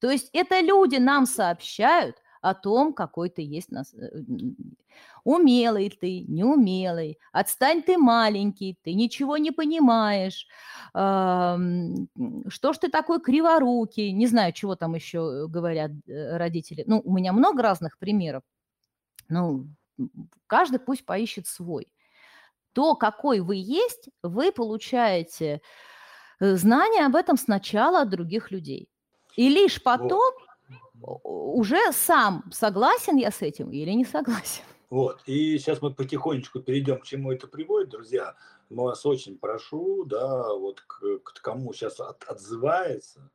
То 0.00 0.10
есть 0.10 0.28
это 0.32 0.60
люди 0.60 0.96
нам 0.96 1.26
сообщают 1.26 2.16
о 2.40 2.54
том, 2.54 2.92
какой 2.92 3.30
ты 3.30 3.42
есть. 3.42 3.70
Нас... 3.70 3.94
Э, 3.94 4.08
умелый 5.24 5.90
ты, 5.90 6.20
неумелый, 6.28 7.18
отстань 7.32 7.82
ты 7.82 7.98
маленький, 7.98 8.78
ты 8.82 8.94
ничего 8.94 9.36
не 9.36 9.50
понимаешь, 9.50 10.46
что 10.92 12.72
ж 12.72 12.78
ты 12.78 12.88
такой 12.88 13.20
криворукий, 13.20 14.12
не 14.12 14.26
знаю, 14.28 14.52
чего 14.52 14.76
там 14.76 14.94
еще 14.94 15.48
говорят 15.48 15.90
э, 16.06 16.36
родители. 16.36 16.84
Ну, 16.86 17.02
у 17.04 17.12
меня 17.12 17.32
много 17.32 17.62
разных 17.62 17.98
примеров. 17.98 18.42
Ну, 19.28 19.66
каждый 20.46 20.78
пусть 20.78 21.04
поищет 21.04 21.46
свой. 21.46 21.88
То, 22.72 22.94
какой 22.94 23.40
вы 23.40 23.56
есть, 23.56 24.08
вы 24.22 24.52
получаете 24.52 25.60
э, 26.40 26.54
знания 26.56 27.06
об 27.06 27.16
этом 27.16 27.36
сначала 27.36 28.02
от 28.02 28.10
других 28.10 28.50
людей. 28.50 28.88
И 29.34 29.48
лишь 29.48 29.82
потом 29.82 30.32
вот. 30.32 30.45
Уже 31.22 31.92
сам 31.92 32.44
согласен 32.52 33.16
я 33.16 33.30
с 33.30 33.42
этим 33.42 33.70
или 33.70 33.90
не 33.92 34.04
согласен. 34.04 34.62
Вот, 34.88 35.20
и 35.26 35.58
сейчас 35.58 35.82
мы 35.82 35.92
потихонечку 35.92 36.60
перейдем, 36.60 37.00
к 37.00 37.04
чему 37.04 37.32
это 37.32 37.48
приводит, 37.48 37.90
друзья. 37.90 38.36
Мы 38.70 38.84
вас 38.84 39.04
очень 39.04 39.36
прошу, 39.36 40.04
да, 40.04 40.54
вот 40.54 40.80
к, 40.80 41.18
к 41.18 41.42
кому 41.42 41.72
сейчас 41.72 41.98
от, 41.98 42.22
отзывается, 42.24 43.30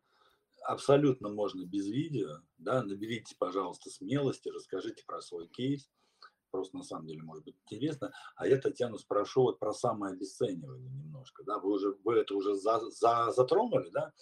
абсолютно 0.63 1.29
можно 1.29 1.65
без 1.65 1.87
видео, 1.87 2.37
да, 2.57 2.83
наберите, 2.83 3.35
пожалуйста, 3.37 3.89
смелости, 3.89 4.49
расскажите 4.49 5.03
про 5.05 5.21
свой 5.21 5.47
кейс, 5.47 5.89
просто 6.51 6.77
на 6.77 6.83
самом 6.83 7.07
деле 7.07 7.23
может 7.23 7.43
быть 7.43 7.55
интересно. 7.65 8.11
А 8.35 8.47
я 8.47 8.57
Татьяну 8.57 8.97
спрошу 8.97 9.43
вот 9.43 9.59
про 9.59 9.73
самое 9.73 10.13
обесценивание 10.13 10.89
немножко, 10.89 11.43
да, 11.43 11.59
вы 11.59 11.71
уже, 11.71 11.97
вы 12.03 12.15
это 12.15 12.35
уже 12.35 12.55
за, 12.55 12.79
за, 12.91 13.31
затронули, 13.31 13.89
да, 13.89 14.13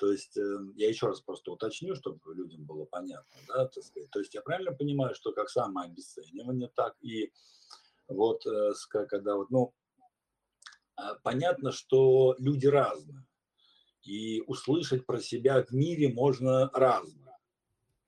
то 0.00 0.10
есть 0.10 0.36
э, 0.38 0.58
я 0.76 0.88
еще 0.88 1.08
раз 1.08 1.20
просто 1.20 1.52
уточню, 1.52 1.94
чтобы 1.94 2.34
людям 2.34 2.64
было 2.64 2.86
понятно, 2.86 3.40
да, 3.46 3.66
так 3.66 3.84
сказать. 3.84 4.10
То 4.10 4.18
есть 4.20 4.34
я 4.34 4.40
правильно 4.40 4.72
понимаю, 4.72 5.14
что 5.14 5.32
как 5.32 5.50
самое 5.50 5.90
обесценивание, 5.90 6.68
так 6.74 6.96
и 7.02 7.30
вот 8.08 8.46
э, 8.46 8.72
когда 8.88 9.36
вот, 9.36 9.50
ну, 9.50 9.74
а, 10.96 11.16
понятно, 11.16 11.70
что 11.70 12.34
люди 12.38 12.66
разные, 12.66 13.26
и 14.02 14.42
услышать 14.46 15.04
про 15.04 15.20
себя 15.20 15.62
в 15.62 15.70
мире 15.72 16.12
можно 16.12 16.70
разное. 16.72 17.38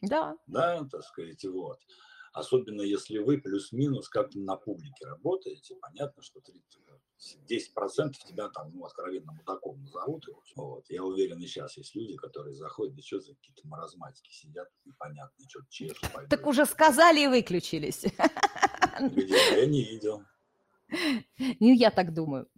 Да. 0.01 0.37
Да, 0.47 0.89
так 0.91 1.05
сказать, 1.05 1.45
вот 1.45 1.79
особенно 2.33 2.81
если 2.81 3.19
вы 3.19 3.39
плюс-минус 3.39 4.09
как 4.09 4.35
на 4.35 4.57
публике 4.57 5.05
работаете, 5.05 5.77
понятно, 5.77 6.23
что 6.23 6.41
30, 6.41 6.81
10% 7.49 8.13
тебя 8.27 8.49
там, 8.49 8.71
ну, 8.75 8.85
откровенно 8.85 9.33
мудаком 9.33 9.81
назовут. 9.83 10.27
Вот. 10.57 10.85
Я 10.89 11.05
уверен, 11.05 11.39
и 11.39 11.47
сейчас 11.47 11.77
есть 11.77 11.95
люди, 11.95 12.17
которые 12.17 12.55
заходят, 12.55 12.95
да 12.95 13.03
что 13.03 13.21
за 13.21 13.35
какие-то 13.35 13.67
маразматики 13.67 14.33
сидят, 14.33 14.69
непонятно, 14.85 15.45
что 15.49 15.61
чешут. 15.69 16.09
Так 16.29 16.47
уже 16.47 16.67
сказали 16.67 17.21
и 17.21 17.27
выключились. 17.29 18.05
Где? 19.01 19.61
Я 19.61 19.67
не 19.67 19.85
видел. 19.85 20.23
Ну, 21.39 21.73
я 21.73 21.91
так 21.91 22.13
думаю. 22.13 22.49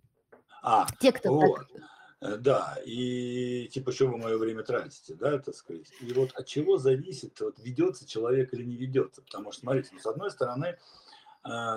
А, 0.62 0.86
Те, 0.98 1.12
кто 1.12 1.32
вот. 1.32 1.68
так 1.68 1.82
Э, 2.24 2.36
да, 2.38 2.78
и 2.86 3.68
типа, 3.70 3.92
что 3.92 4.06
вы 4.06 4.16
мое 4.16 4.38
время 4.38 4.62
тратите, 4.62 5.14
да, 5.14 5.38
так 5.38 5.54
сказать. 5.54 5.92
И 6.00 6.12
вот 6.14 6.32
от 6.32 6.46
чего 6.46 6.78
зависит, 6.78 7.38
вот 7.40 7.58
ведется 7.58 8.08
человек 8.08 8.54
или 8.54 8.64
не 8.64 8.76
ведется. 8.76 9.20
Потому 9.20 9.52
что, 9.52 9.60
смотрите, 9.60 9.90
ну, 9.92 9.98
с 9.98 10.06
одной 10.06 10.30
стороны, 10.30 10.78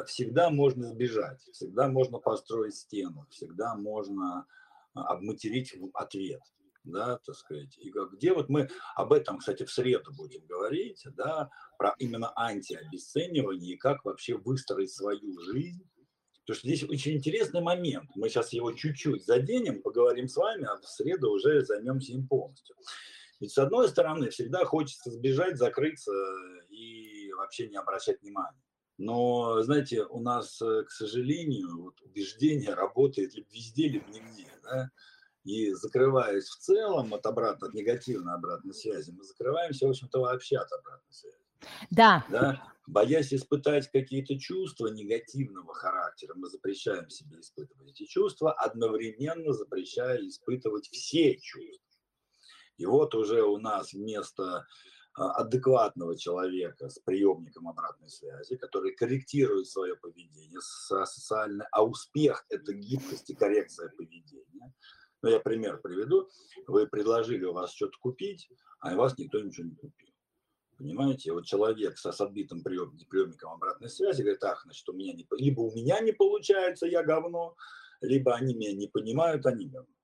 всегда 0.05 0.49
можно 0.49 0.88
сбежать, 0.88 1.41
всегда 1.51 1.88
можно 1.88 2.20
построить 2.20 2.76
стену, 2.76 3.26
всегда 3.30 3.76
можно 3.76 4.45
э, 4.95 4.99
обматерить 4.99 5.76
ответ, 5.93 6.41
да, 6.84 7.18
так 7.18 7.36
сказать. 7.36 7.78
И 7.78 7.91
где 8.13 8.34
вот 8.34 8.49
мы 8.49 8.70
об 8.95 9.11
этом, 9.11 9.39
кстати, 9.39 9.63
в 9.63 9.72
среду 9.72 10.11
будем 10.15 10.45
говорить, 10.45 11.05
да, 11.15 11.49
про 11.78 11.95
именно 11.99 12.32
антиобесценивание 12.38 13.74
и 13.74 13.78
как 13.78 14.05
вообще 14.05 14.38
выстроить 14.38 14.91
свою 14.91 15.39
жизнь 15.41 15.86
Потому 16.47 16.59
что 16.59 16.68
здесь 16.70 16.89
очень 16.89 17.18
интересный 17.18 17.59
момент. 17.59 18.09
Мы 18.15 18.30
сейчас 18.30 18.53
его 18.53 18.72
чуть-чуть 18.72 19.26
заденем, 19.26 19.82
поговорим 19.82 20.30
с 20.30 20.38
вами, 20.38 20.63
а 20.63 20.78
в 20.78 20.86
среду 20.88 21.30
уже 21.30 21.65
займемся 21.65 22.13
им 22.13 22.26
полностью. 22.26 22.78
Ведь 23.41 23.51
с 23.51 23.57
одной 23.57 23.89
стороны 23.89 24.30
всегда 24.30 24.63
хочется 24.63 25.11
сбежать, 25.11 25.57
закрыться 25.57 26.13
и 26.70 27.34
вообще 27.34 27.68
не 27.68 27.76
обращать 27.76 28.22
внимания. 28.22 28.61
Но, 28.97 29.61
знаете, 29.61 30.05
у 30.05 30.19
нас, 30.19 30.61
э, 30.61 30.83
к 30.83 30.91
сожалению, 30.91 31.83
вот 31.83 32.01
убеждение 32.01 32.73
работает 32.73 33.35
либо 33.35 33.47
везде, 33.51 33.87
либо 33.87 34.07
нигде. 34.09 34.51
Да? 34.63 34.89
И 35.43 35.71
закрываясь 35.73 36.47
в 36.47 36.57
целом 36.57 37.13
от 37.13 37.25
обратной, 37.25 37.69
от 37.69 37.75
негативной 37.75 38.33
обратной 38.33 38.73
связи, 38.73 39.11
мы 39.11 39.23
закрываемся, 39.23 39.85
в 39.85 39.91
общем-то, 39.91 40.19
вообще 40.19 40.57
от 40.57 40.71
обратной 40.71 41.13
связи. 41.13 41.37
Да. 41.91 42.25
да. 42.29 42.73
Боясь 42.87 43.33
испытать 43.33 43.89
какие-то 43.91 44.39
чувства 44.39 44.87
негативного 44.87 45.73
характера, 45.73 46.33
мы 46.35 46.49
запрещаем 46.49 47.09
себе 47.09 47.39
испытывать 47.41 47.91
эти 47.91 48.05
чувства, 48.05 48.53
одновременно 48.53 49.53
запрещая 49.53 50.25
испытывать 50.27 50.87
все 50.89 51.37
чувства. 51.37 51.85
И 52.77 52.85
вот 52.85 53.13
уже 53.13 53.43
у 53.43 53.57
нас 53.57 53.93
вместо 53.93 54.65
адекватного 55.18 56.15
человека 56.18 56.89
с 56.89 56.99
приемником 56.99 57.68
обратной 57.68 58.09
связи, 58.09 58.55
который 58.55 58.93
корректирует 58.95 59.68
свое 59.68 59.95
поведение 59.95 60.61
социально, 60.61 61.68
а 61.72 61.84
успех– 61.84 62.45
это 62.49 62.74
гибкость 62.74 63.30
и 63.32 63.36
коррекция 63.36 63.89
поведения. 63.89 64.74
Ну, 65.24 65.30
я 65.30 65.39
пример 65.39 65.82
приведу. 65.82 66.30
Вы 66.68 66.86
предложили 66.86 67.43
у 67.45 67.53
вас 67.53 67.74
что-то 67.74 67.97
купить, 67.99 68.47
а 68.80 68.93
у 68.93 68.97
вас 68.97 69.18
никто 69.18 69.39
ничего 69.39 69.68
не 69.68 69.76
купил. 69.76 70.07
Понимаете, 70.78 71.34
вот 71.34 71.45
человек 71.45 71.97
со, 71.97 72.11
с 72.11 72.22
отбитым 72.22 72.61
прием, 72.61 72.95
приемником 73.09 73.53
обратной 73.53 73.89
связи 73.89 74.22
говорит, 74.22 74.43
ах, 74.43 74.61
значит, 74.63 74.88
у 74.88 74.93
меня 74.93 75.13
не, 75.13 75.28
либо 75.32 75.61
у 75.61 75.74
меня 75.74 75.99
не 76.01 76.11
получается, 76.11 76.86
я 76.86 77.01
говно, 77.01 77.55
либо 78.01 78.36
они 78.36 78.53
меня 78.53 78.74
не 78.74 78.88
понимают, 78.88 79.47
они 79.47 79.68
говно. 79.68 79.96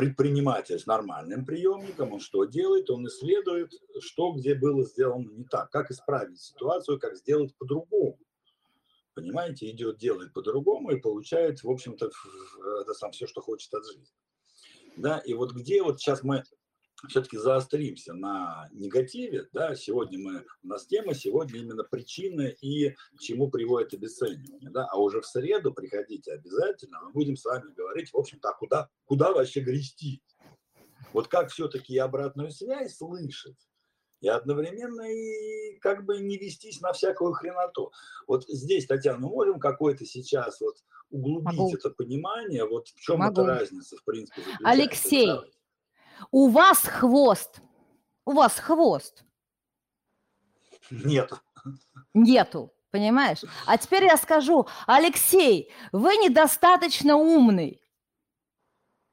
Предприниматель 0.00 0.78
с 0.78 0.86
нормальным 0.86 1.44
приемником, 1.44 2.14
он 2.14 2.20
что 2.20 2.46
делает? 2.46 2.88
Он 2.88 3.06
исследует, 3.06 3.74
что 4.00 4.32
где 4.32 4.54
было 4.54 4.82
сделано 4.82 5.28
не 5.28 5.44
так, 5.44 5.70
как 5.70 5.90
исправить 5.90 6.40
ситуацию, 6.40 6.98
как 6.98 7.16
сделать 7.16 7.54
по-другому. 7.58 8.18
Понимаете, 9.12 9.70
идет, 9.70 9.98
делает 9.98 10.32
по-другому 10.32 10.92
и 10.92 10.98
получает, 10.98 11.62
в 11.62 11.70
общем-то, 11.70 12.10
это 12.80 12.94
сам 12.94 13.10
все, 13.10 13.26
что 13.26 13.42
хочет 13.42 13.74
от 13.74 13.84
жизни. 13.84 14.06
Да, 14.96 15.18
и 15.18 15.34
вот 15.34 15.52
где 15.52 15.82
вот 15.82 16.00
сейчас 16.00 16.22
мы 16.22 16.44
все-таки 17.08 17.36
заостримся 17.38 18.14
на 18.14 18.68
негативе, 18.72 19.48
да, 19.52 19.74
сегодня 19.74 20.18
мы, 20.18 20.44
у 20.62 20.68
нас 20.68 20.86
тема 20.86 21.14
сегодня 21.14 21.60
именно 21.60 21.84
причины 21.84 22.56
и 22.60 22.90
к 22.90 23.20
чему 23.20 23.50
приводит 23.50 23.94
обесценивание, 23.94 24.70
да, 24.70 24.86
а 24.90 24.98
уже 24.98 25.20
в 25.20 25.26
среду 25.26 25.72
приходите 25.72 26.32
обязательно, 26.32 27.00
мы 27.02 27.12
будем 27.12 27.36
с 27.36 27.44
вами 27.44 27.72
говорить, 27.72 28.12
в 28.12 28.16
общем-то, 28.16 28.50
а 28.50 28.54
куда, 28.54 28.88
куда 29.04 29.32
вообще 29.32 29.60
грести, 29.60 30.22
вот 31.12 31.28
как 31.28 31.50
все-таки 31.50 31.96
обратную 31.98 32.50
связь 32.50 32.96
слышать, 32.96 33.58
и 34.20 34.28
одновременно 34.28 35.02
и 35.10 35.78
как 35.80 36.04
бы 36.04 36.18
не 36.18 36.36
вестись 36.36 36.80
на 36.80 36.92
всякую 36.92 37.32
хреноту. 37.32 37.90
Вот 38.26 38.44
здесь, 38.48 38.86
Татьяна, 38.86 39.18
мы 39.18 39.28
можем 39.28 39.58
какой-то 39.58 40.04
сейчас 40.04 40.60
вот 40.60 40.76
углубить 41.10 41.58
Могу. 41.58 41.74
это 41.74 41.90
понимание, 41.90 42.66
вот 42.66 42.88
в 42.88 43.00
чем 43.00 43.18
Могу. 43.18 43.32
эта 43.32 43.46
разница, 43.46 43.96
в 43.96 44.04
принципе, 44.04 44.42
Алексей. 44.62 45.28
У 46.30 46.48
вас 46.48 46.78
хвост. 46.78 47.60
У 48.24 48.32
вас 48.32 48.58
хвост. 48.58 49.24
Нету. 50.90 51.38
Нету, 52.14 52.72
понимаешь? 52.90 53.44
А 53.66 53.78
теперь 53.78 54.04
я 54.04 54.16
скажу, 54.16 54.66
Алексей, 54.86 55.72
вы 55.92 56.16
недостаточно 56.16 57.16
умный. 57.16 57.82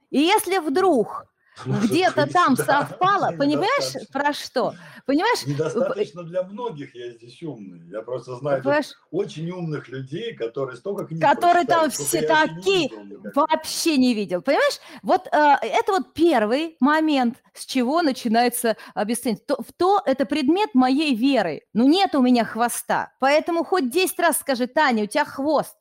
И 0.10 0.20
если 0.20 0.60
вдруг 0.60 1.26
где-то 1.66 2.28
там 2.28 2.56
совпало, 2.58 3.32
понимаешь, 3.38 4.08
про 4.12 4.34
что? 4.34 4.76
Понимаешь? 5.06 5.46
Недостаточно 5.46 6.24
для 6.24 6.44
многих 6.44 6.94
я 6.94 7.12
здесь 7.12 7.42
умный. 7.42 7.88
Я 7.90 8.02
просто 8.02 8.36
знаю 8.36 8.64
очень 9.12 9.50
умных 9.52 9.88
людей, 9.88 10.34
которые 10.34 10.78
столько 10.78 11.06
книг 11.06 11.22
Которые 11.22 11.66
там 11.66 11.90
все 11.90 12.22
такие, 12.22 12.90
вообще 13.34 13.98
не 13.98 14.14
видел, 14.14 14.42
понимаешь? 14.42 14.80
Вот 15.02 15.28
э, 15.28 15.56
это 15.62 15.94
вот 15.94 16.14
первый 16.14 16.76
момент, 16.80 17.38
с 17.54 17.66
чего 17.66 18.02
начинается 18.02 18.76
обесценивание. 18.94 19.46
То, 19.48 19.56
в 19.62 19.72
то 19.74 20.02
это 20.06 20.26
предмет 20.26 20.74
моей 20.74 21.16
веры. 21.16 21.62
Ну 21.74 21.88
нет 21.88 22.14
у 22.16 22.22
меня 22.22 22.44
хвоста, 22.44 23.14
поэтому 23.20 23.64
хоть 23.64 23.90
10 23.90 24.20
раз 24.20 24.40
скажи, 24.40 24.68
Таня, 24.68 25.04
у 25.04 25.08
тебя 25.08 25.26
хвост. 25.26 25.78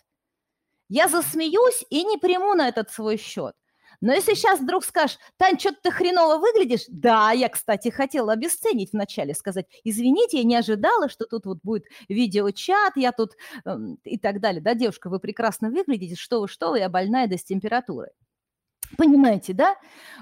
Я 0.88 1.08
засмеюсь 1.08 1.84
и 1.90 2.04
не 2.04 2.16
приму 2.16 2.54
на 2.54 2.68
этот 2.68 2.90
свой 2.90 3.16
счет. 3.16 3.54
Но 4.00 4.12
если 4.12 4.34
сейчас 4.34 4.60
вдруг 4.60 4.84
скажешь, 4.84 5.18
Тань, 5.36 5.58
что-то 5.58 5.78
ты 5.82 5.90
хреново 5.90 6.38
выглядишь, 6.38 6.84
да, 6.88 7.32
я, 7.32 7.48
кстати, 7.48 7.88
хотела 7.88 8.32
обесценить 8.32 8.92
вначале, 8.92 9.34
сказать, 9.34 9.66
извините, 9.84 10.38
я 10.38 10.44
не 10.44 10.56
ожидала, 10.56 11.08
что 11.08 11.26
тут 11.26 11.46
вот 11.46 11.58
будет 11.62 11.84
видеочат, 12.08 12.96
я 12.96 13.12
тут 13.12 13.32
э, 13.64 13.76
и 14.04 14.18
так 14.18 14.40
далее. 14.40 14.60
Да, 14.60 14.74
девушка, 14.74 15.08
вы 15.08 15.20
прекрасно 15.20 15.70
выглядите, 15.70 16.16
что 16.16 16.40
вы, 16.40 16.48
что 16.48 16.70
вы, 16.70 16.78
я 16.78 16.88
больная 16.88 17.26
да 17.26 17.36
с 17.36 17.44
температурой. 17.44 18.10
Понимаете, 18.96 19.52
да? 19.52 19.76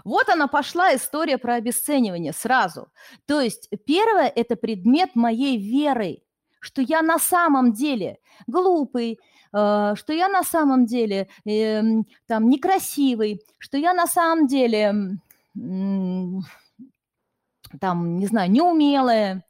Вот 0.05 0.29
она 0.29 0.49
пошла 0.49 0.95
история 0.95 1.39
про 1.39 1.55
обесценивание 1.55 2.33
сразу. 2.33 2.89
То 3.27 3.41
есть 3.41 3.69
первое– 3.85 4.29
это 4.35 4.57
предмет 4.57 5.11
моей 5.15 5.59
веры, 5.59 6.23
что 6.61 6.81
я 6.81 7.03
на 7.03 7.19
самом 7.19 7.73
деле 7.73 8.19
глупый, 8.47 9.21
что 9.55 10.13
я 10.13 10.29
на 10.29 10.43
самом 10.43 10.85
деле 10.85 11.29
эм, 11.45 12.07
там 12.27 12.49
некрасивый, 12.49 13.41
что 13.59 13.79
я 13.79 13.95
на 13.95 14.09
самом 14.09 14.49
деле 14.49 15.21
там, 17.81 18.17
не 18.19 18.27
знаю, 18.27 18.51
неумелая, 18.51 19.45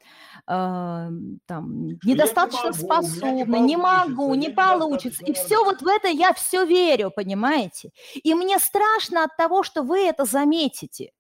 э, 0.46 1.08
там, 1.46 1.88
недостаточно 2.04 2.70
не 2.70 2.70
могу, 2.70 3.06
способна, 3.06 3.56
не, 3.56 3.60
не 3.60 3.76
могу, 3.76 4.34
не 4.34 4.50
получится. 4.50 5.24
И 5.24 5.32
все 5.32 5.64
вот 5.64 5.82
в 5.82 5.86
это 5.86 6.08
я 6.08 6.32
все 6.32 6.64
верю, 6.64 7.10
понимаете? 7.10 7.90
И 8.22 8.34
мне 8.34 8.58
страшно 8.58 9.24
от 9.24 9.36
того, 9.36 9.62
что 9.62 9.82
вы 9.82 10.00
это 10.06 10.24
заметите. 10.24 11.12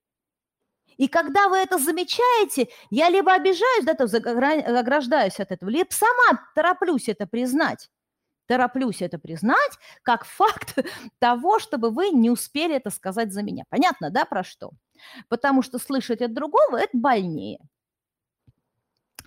И 0.96 1.08
когда 1.08 1.48
вы 1.48 1.56
это 1.56 1.78
замечаете, 1.78 2.68
я 2.90 3.08
либо 3.08 3.32
обижаюсь, 3.32 3.84
да, 3.84 3.94
то 3.94 4.04
ограждаюсь 4.04 5.40
от 5.40 5.50
этого, 5.50 5.68
либо 5.68 5.88
сама 5.90 6.40
тороплюсь 6.54 7.08
это 7.08 7.26
признать 7.26 7.90
тороплюсь 8.46 9.02
это 9.02 9.18
признать 9.18 9.78
как 10.02 10.24
факт 10.24 10.78
того, 11.18 11.58
чтобы 11.58 11.90
вы 11.90 12.10
не 12.10 12.30
успели 12.30 12.76
это 12.76 12.90
сказать 12.90 13.32
за 13.32 13.42
меня. 13.42 13.64
Понятно, 13.68 14.10
да, 14.10 14.24
про 14.24 14.44
что? 14.44 14.70
Потому 15.28 15.62
что 15.62 15.78
слышать 15.78 16.22
от 16.22 16.34
другого– 16.34 16.76
это 16.78 16.96
больнее. 16.96 17.58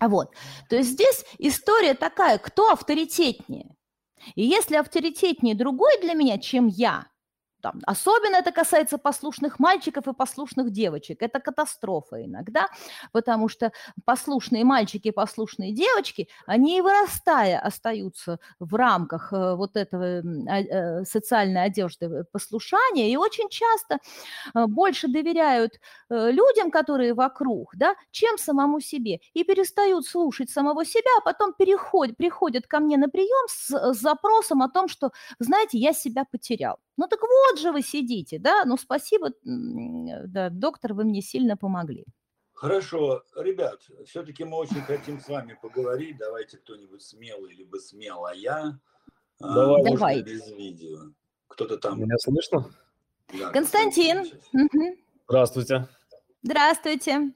Вот. 0.00 0.34
То 0.68 0.76
есть 0.76 0.90
здесь 0.90 1.24
история 1.38 1.94
такая, 1.94 2.38
кто 2.38 2.70
авторитетнее. 2.70 3.74
И 4.34 4.42
если 4.42 4.76
авторитетнее 4.76 5.54
другой 5.54 6.00
для 6.00 6.14
меня, 6.14 6.38
чем 6.38 6.66
я, 6.66 7.06
там, 7.60 7.80
особенно 7.86 8.36
это 8.36 8.52
касается 8.52 8.98
послушных 8.98 9.58
мальчиков 9.58 10.06
и 10.06 10.12
послушных 10.12 10.70
девочек. 10.70 11.22
Это 11.22 11.40
катастрофа 11.40 12.24
иногда, 12.24 12.68
потому 13.12 13.48
что 13.48 13.72
послушные 14.04 14.64
мальчики 14.64 15.08
и 15.08 15.12
послушные 15.12 15.72
девочки, 15.72 16.28
они 16.46 16.78
и 16.78 16.80
вырастая 16.80 17.58
остаются 17.58 18.38
в 18.60 18.74
рамках 18.74 19.32
э, 19.32 19.54
вот 19.54 19.76
этого 19.76 20.22
а, 20.48 20.60
э, 20.60 21.04
социальной 21.04 21.64
одежды 21.64 22.06
э, 22.06 22.24
послушания 22.32 23.10
и 23.10 23.16
очень 23.16 23.48
часто 23.48 23.98
больше 24.54 25.08
доверяют 25.08 25.80
людям, 26.10 26.70
которые 26.70 27.14
вокруг, 27.14 27.74
да, 27.76 27.94
чем 28.10 28.38
самому 28.38 28.80
себе. 28.80 29.20
И 29.34 29.44
перестают 29.44 30.06
слушать 30.06 30.50
самого 30.50 30.84
себя, 30.84 31.10
а 31.18 31.22
потом 31.22 31.52
переходят, 31.52 32.16
приходят 32.16 32.66
ко 32.66 32.80
мне 32.80 32.96
на 32.96 33.08
прием 33.08 33.48
с 33.48 33.92
запросом 33.94 34.62
о 34.62 34.68
том, 34.68 34.88
что, 34.88 35.10
знаете, 35.38 35.78
я 35.78 35.92
себя 35.92 36.24
потерял. 36.30 36.78
Ну 36.98 37.06
так 37.06 37.20
вот 37.22 37.60
же 37.60 37.70
вы 37.70 37.80
сидите, 37.82 38.38
да? 38.40 38.64
Ну 38.66 38.76
спасибо, 38.76 39.30
да, 39.44 40.50
доктор, 40.50 40.94
вы 40.94 41.04
мне 41.04 41.22
сильно 41.22 41.56
помогли. 41.56 42.04
Хорошо, 42.52 43.22
ребят, 43.36 43.80
все-таки 44.04 44.42
мы 44.42 44.56
очень 44.56 44.82
хотим 44.82 45.20
с 45.20 45.28
вами 45.28 45.56
поговорить. 45.62 46.16
Давайте 46.18 46.58
кто-нибудь 46.58 47.00
смелый 47.00 47.54
либо 47.54 47.76
смелая. 47.76 48.80
А, 49.40 49.54
Давай. 49.54 49.84
Давай. 49.84 50.22
без 50.22 50.50
видео. 50.50 51.12
Кто-то 51.46 51.78
там. 51.78 52.00
Меня 52.00 52.18
слышно? 52.18 52.68
Да, 53.32 53.50
Константин. 53.50 54.26
Здравствуйте. 55.28 55.86
Здравствуйте. 56.42 57.32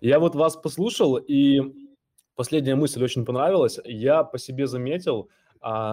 Я 0.00 0.18
вот 0.18 0.34
вас 0.34 0.56
послушал, 0.56 1.16
и 1.18 1.60
последняя 2.36 2.74
мысль 2.74 3.04
очень 3.04 3.26
понравилась. 3.26 3.78
Я 3.84 4.24
по 4.24 4.38
себе 4.38 4.66
заметил, 4.66 5.28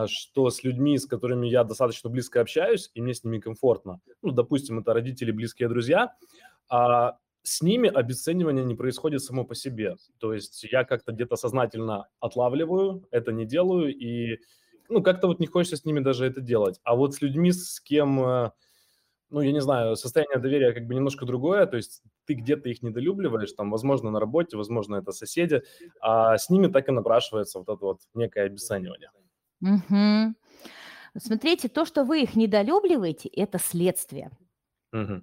что 0.08 0.50
с 0.50 0.64
людьми, 0.64 0.98
с 0.98 1.06
которыми 1.06 1.48
я 1.48 1.64
достаточно 1.64 2.10
близко 2.10 2.42
общаюсь, 2.42 2.92
и 2.94 3.02
мне 3.02 3.14
с 3.14 3.24
ними 3.24 3.40
комфортно, 3.40 4.02
ну, 4.22 4.32
допустим, 4.32 4.80
это 4.80 4.94
родители, 4.94 5.32
близкие 5.32 5.70
друзья, 5.70 6.14
а 6.70 7.18
с 7.46 7.62
ними 7.62 7.90
обесценивание 7.90 8.66
не 8.66 8.76
происходит 8.76 9.22
само 9.22 9.44
по 9.46 9.54
себе. 9.54 9.98
То 10.20 10.34
есть 10.34 10.64
я 10.64 10.84
как-то 10.84 11.12
где-то 11.12 11.36
сознательно 11.36 12.08
отлавливаю, 12.20 13.08
это 13.12 13.32
не 13.32 13.46
делаю, 13.46 13.96
и 13.96 14.40
ну, 14.90 15.02
как-то 15.04 15.28
вот 15.28 15.40
не 15.40 15.48
хочется 15.48 15.78
с 15.78 15.86
ними 15.86 16.00
даже 16.00 16.26
это 16.26 16.42
делать. 16.42 16.80
А 16.84 16.96
вот 16.96 17.14
с 17.14 17.22
людьми, 17.22 17.52
с 17.52 17.80
кем, 17.80 18.20
э, 18.20 18.52
ну, 19.30 19.42
я 19.42 19.52
не 19.52 19.62
знаю, 19.62 19.96
состояние 19.96 20.40
доверия 20.40 20.74
как 20.74 20.88
бы 20.88 20.96
немножко 20.96 21.26
другое, 21.26 21.66
то 21.68 21.78
есть 21.78 22.02
ты 22.26 22.34
где-то 22.34 22.70
их 22.70 22.82
недолюбливаешь, 22.82 23.52
там, 23.54 23.72
возможно, 23.72 24.10
на 24.12 24.20
работе, 24.20 24.58
возможно, 24.58 24.96
это 24.96 25.12
соседи, 25.12 25.62
а 26.02 26.38
с 26.38 26.50
ними 26.50 26.68
так 26.68 26.88
и 26.90 26.92
напрашивается 26.92 27.60
вот 27.60 27.70
это 27.70 27.86
вот 27.86 28.00
некое 28.14 28.46
обесценивание. 28.46 29.12
Угу. 29.62 30.36
Смотрите, 31.18 31.70
то, 31.70 31.86
что 31.86 32.04
вы 32.04 32.24
их 32.24 32.36
недолюбливаете, 32.36 33.30
это 33.30 33.58
следствие. 33.60 34.32
Угу. 34.92 35.22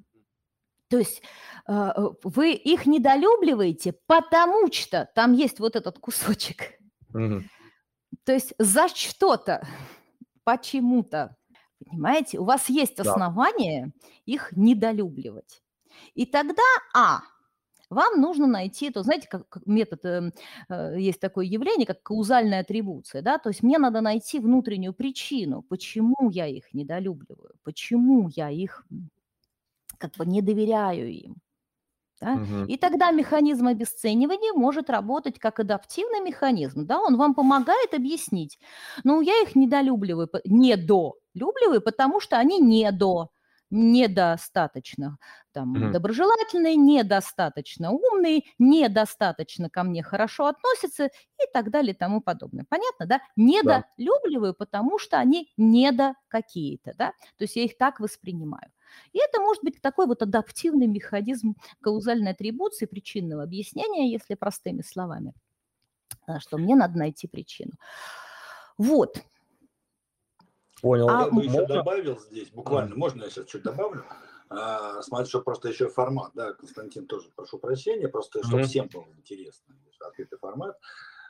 То 0.89 0.99
есть 0.99 1.23
э, 1.69 1.91
вы 2.23 2.53
их 2.53 2.87
недолюбливаете, 2.87 3.95
потому 4.07 4.71
что 4.73 5.09
там 5.15 5.33
есть 5.33 5.59
вот 5.59 5.77
этот 5.77 5.99
кусочек. 5.99 6.79
Угу. 7.15 7.43
То 8.25 8.33
есть 8.33 8.55
за 8.59 8.89
что-то, 8.89 9.67
почему-то, 10.45 11.37
понимаете, 11.85 12.39
у 12.39 12.45
вас 12.45 12.69
есть 12.69 13.01
основания 13.01 13.87
да. 13.87 14.09
их 14.27 14.53
недолюбливать. 14.53 15.63
И 16.15 16.27
тогда, 16.27 16.63
а, 16.95 17.21
вам 17.93 18.21
нужно 18.21 18.47
найти, 18.47 18.91
то 18.91 19.03
знаете, 19.03 19.29
как, 19.29 19.49
как 19.49 19.67
метод, 19.67 20.05
э, 20.05 20.33
э, 20.69 20.97
есть 20.99 21.21
такое 21.21 21.47
явление, 21.47 21.87
как 21.87 22.03
каузальная 22.03 22.61
атрибуция, 22.61 23.23
да, 23.23 23.39
то 23.39 23.51
есть 23.51 23.63
мне 23.63 23.79
надо 23.79 24.01
найти 24.01 24.39
внутреннюю 24.39 24.93
причину, 24.93 25.63
почему 25.63 26.31
я 26.31 26.47
их 26.47 26.75
недолюбливаю, 26.75 27.55
почему 27.63 28.29
я 28.35 28.51
их 28.51 28.85
как 29.99 30.17
бы 30.17 30.27
не 30.27 30.43
доверяю 30.43 31.09
им. 31.09 31.37
Да? 32.23 32.35
Угу. 32.35 32.67
И 32.69 32.77
тогда 32.77 33.11
механизм 33.11 33.67
обесценивания 33.67 34.53
может 34.53 34.91
работать 34.91 35.39
как 35.39 35.61
адаптивный 35.61 36.21
механизм. 36.21 36.87
Да? 36.87 37.01
Он 37.01 37.17
вам 37.17 37.35
помогает 37.35 37.95
объяснить. 37.95 38.59
Ну, 39.05 39.21
я 39.21 39.43
их 39.43 39.57
недолюбливаю, 39.57 40.29
недолюбливаю, 40.45 41.83
потому 41.83 42.21
что 42.21 42.39
они 42.39 42.59
не 42.59 42.91
до 42.93 43.31
недостаточно 43.73 45.17
там, 45.53 45.73
угу. 45.73 45.93
доброжелательный, 45.93 46.77
недостаточно 46.77 47.91
умный, 47.91 48.47
недостаточно 48.59 49.71
ко 49.71 49.83
мне 49.83 50.03
хорошо 50.03 50.47
относятся 50.47 51.07
и 51.07 51.51
так 51.53 51.71
далее 51.71 51.95
и 51.95 51.97
тому 51.97 52.21
подобное. 52.21 52.67
Понятно, 52.69 53.07
да? 53.07 53.21
Недолюбливаю, 53.35 54.53
да. 54.53 54.57
потому 54.59 54.99
что 54.99 55.19
они 55.19 55.51
недо 55.57 56.15
какие-то, 56.29 56.93
да? 56.97 57.13
То 57.39 57.45
есть 57.45 57.57
я 57.57 57.65
их 57.65 57.77
так 57.79 57.99
воспринимаю. 57.99 58.71
И 59.13 59.19
это 59.19 59.41
может 59.41 59.65
быть 59.65 59.81
такой 59.81 60.07
вот 60.07 60.23
адаптивный 60.23 60.87
механизм 60.87 61.55
каузальной 61.81 62.33
атрибуции, 62.33 62.85
причинного 62.85 63.43
объяснения, 63.43 64.13
если 64.13 64.35
простыми 64.35 64.83
словами, 64.83 65.33
что 66.41 66.59
мне 66.59 66.75
надо 66.75 66.99
найти 66.99 67.27
причину. 67.27 67.73
Вот. 68.77 69.23
Понял. 70.83 71.09
А, 71.09 71.23
я 71.23 71.31
бы 71.31 71.45
еще 71.45 71.65
добавил 71.65 72.19
здесь, 72.19 72.51
буквально, 72.51 72.97
можно 72.97 73.23
я 73.23 73.31
сейчас 73.31 73.47
чуть 73.47 73.63
добавлю? 73.63 74.05
А, 74.51 75.01
смотрите, 75.03 75.31
что 75.31 75.41
просто 75.41 75.69
еще 75.69 75.89
формат, 75.89 76.33
да, 76.35 76.55
Константин 76.55 77.07
тоже 77.07 77.31
прошу 77.37 77.59
прощения, 77.59 78.09
просто 78.09 78.43
чтобы 78.43 78.63
mm-hmm. 78.63 78.67
всем 78.67 78.89
было 78.89 79.07
интересно, 79.17 79.77
открытый 80.01 80.39
формат. 80.39 80.77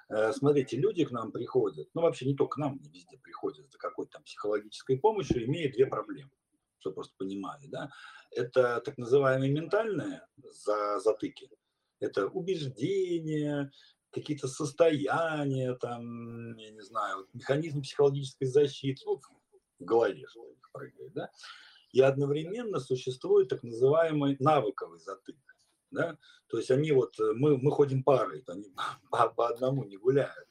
Э, 0.09 0.33
смотрите, 0.33 0.79
люди 0.79 1.05
к 1.05 1.11
нам 1.11 1.33
приходят, 1.33 1.89
ну 1.93 2.01
вообще 2.01 2.27
не 2.27 2.35
только 2.35 2.55
к 2.55 2.57
нам, 2.57 2.81
не 2.83 2.89
везде 2.89 3.19
приходят 3.19 3.71
за 3.71 3.79
какой-то 3.79 4.13
там 4.13 4.23
психологической 4.25 4.99
помощью, 4.99 5.45
имея 5.45 5.71
две 5.71 5.87
проблемы, 5.87 6.31
чтобы 6.79 6.95
просто 6.95 7.15
понимали, 7.19 7.67
да. 7.67 7.91
Это 8.31 8.81
так 8.81 8.97
называемые 8.97 9.53
ментальные 9.53 10.27
за 10.65 10.99
затыки, 10.99 11.51
это 12.01 12.27
убеждения, 12.27 13.71
какие-то 14.13 14.49
состояния, 14.49 15.75
там, 15.75 16.57
я 16.57 16.71
не 16.71 16.83
знаю, 16.83 17.29
механизм 17.35 17.83
психологической 17.83 18.49
защиты, 18.49 19.03
ну, 19.05 19.21
в 19.83 19.85
голове, 19.85 20.15
них 20.17 20.71
прыгает, 20.73 21.13
да. 21.13 21.31
и 21.93 22.01
одновременно 22.01 22.81
существует 22.81 23.49
так 23.49 23.63
называемый 23.63 24.37
навыковый 24.41 24.99
затык. 24.99 25.37
Да? 25.91 26.17
То 26.49 26.57
есть 26.57 26.71
они 26.71 26.93
вот, 26.93 27.19
э, 27.21 27.33
мы, 27.35 27.59
мы 27.59 27.71
ходим 27.71 28.03
парой, 28.03 28.43
они 28.49 28.73
по, 29.11 29.29
по 29.29 29.49
одному 29.49 29.85
не 29.85 29.97
гуляют. 29.99 30.49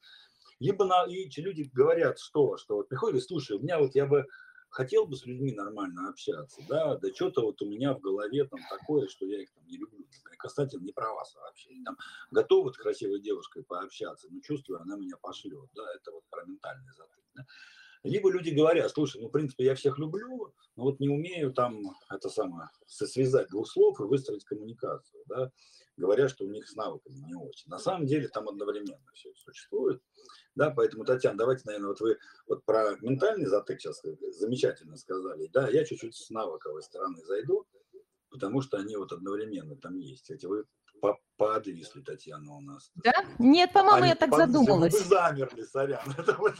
Либо 0.59 0.85
на, 0.85 1.05
и 1.05 1.27
люди 1.41 1.69
говорят, 1.73 2.19
что, 2.19 2.57
что 2.57 2.75
вот 2.75 2.89
приходят, 2.89 3.23
слушай, 3.23 3.57
у 3.57 3.59
меня 3.59 3.79
вот 3.79 3.95
я 3.95 4.05
бы 4.05 4.27
хотел 4.69 5.05
бы 5.05 5.15
с 5.15 5.25
людьми 5.25 5.53
нормально 5.53 6.09
общаться, 6.09 6.61
да, 6.69 6.97
да 6.97 7.13
что-то 7.13 7.41
вот 7.41 7.61
у 7.61 7.65
меня 7.65 7.93
в 7.93 7.99
голове 7.99 8.45
там 8.45 8.59
такое, 8.69 9.07
что 9.07 9.25
я 9.25 9.41
их 9.41 9.51
там 9.51 9.65
не 9.67 9.77
люблю. 9.77 10.07
Константин, 10.37 10.83
не 10.83 10.91
про 10.91 11.13
вас 11.13 11.35
вообще. 11.35 11.69
Там, 11.85 11.97
готов 12.31 12.65
вот 12.65 12.77
красивой 12.77 13.21
девушкой 13.21 13.63
пообщаться, 13.63 14.27
но 14.31 14.39
чувствую, 14.41 14.81
она 14.81 14.95
меня 14.97 15.17
пошлет, 15.17 15.69
да, 15.75 15.83
это 15.95 16.11
вот 16.11 16.23
про 16.29 16.45
ментальный 16.45 16.91
затык. 16.93 17.23
Да? 17.35 17.45
Либо 18.03 18.31
люди 18.31 18.49
говорят, 18.49 18.91
слушай, 18.91 19.21
ну, 19.21 19.27
в 19.27 19.31
принципе, 19.31 19.65
я 19.65 19.75
всех 19.75 19.99
люблю, 19.99 20.53
но 20.75 20.83
вот 20.83 20.99
не 20.99 21.09
умею 21.09 21.53
там, 21.53 21.81
это 22.09 22.29
самое, 22.29 22.69
связать 22.87 23.49
двух 23.49 23.67
слов 23.67 23.99
и 23.99 24.03
выстроить 24.03 24.43
коммуникацию, 24.43 25.23
да, 25.27 25.51
говорят, 25.97 26.31
что 26.31 26.45
у 26.45 26.49
них 26.49 26.67
с 26.67 26.75
навыками 26.75 27.19
не 27.27 27.35
очень. 27.35 27.69
На 27.69 27.77
самом 27.77 28.07
деле 28.07 28.27
там 28.27 28.49
одновременно 28.49 29.05
все 29.13 29.31
существует, 29.35 30.01
да, 30.55 30.71
поэтому, 30.71 31.05
Татьяна, 31.05 31.37
давайте, 31.37 31.63
наверное, 31.65 31.89
вот 31.89 32.01
вы 32.01 32.17
вот 32.47 32.65
про 32.65 32.97
ментальный 33.01 33.45
затык 33.45 33.79
сейчас 33.79 34.01
замечательно 34.31 34.97
сказали, 34.97 35.47
да, 35.53 35.69
я 35.69 35.85
чуть-чуть 35.85 36.15
с 36.15 36.29
навыковой 36.31 36.81
стороны 36.81 37.23
зайду, 37.25 37.67
потому 38.31 38.61
что 38.61 38.77
они 38.77 38.95
вот 38.95 39.11
одновременно 39.11 39.75
там 39.75 39.97
есть. 39.97 40.31
Эти 40.31 40.47
вы 40.47 40.65
подвисли, 41.37 42.01
Татьяна, 42.01 42.53
у 42.53 42.61
нас. 42.61 42.91
Да? 42.95 43.13
Нет, 43.39 43.73
по-моему, 43.73 44.05
я 44.05 44.15
так 44.15 44.35
задумалась. 44.35 44.93
Вы 44.93 44.99
замерли, 44.99 45.63
сорян. 45.63 46.01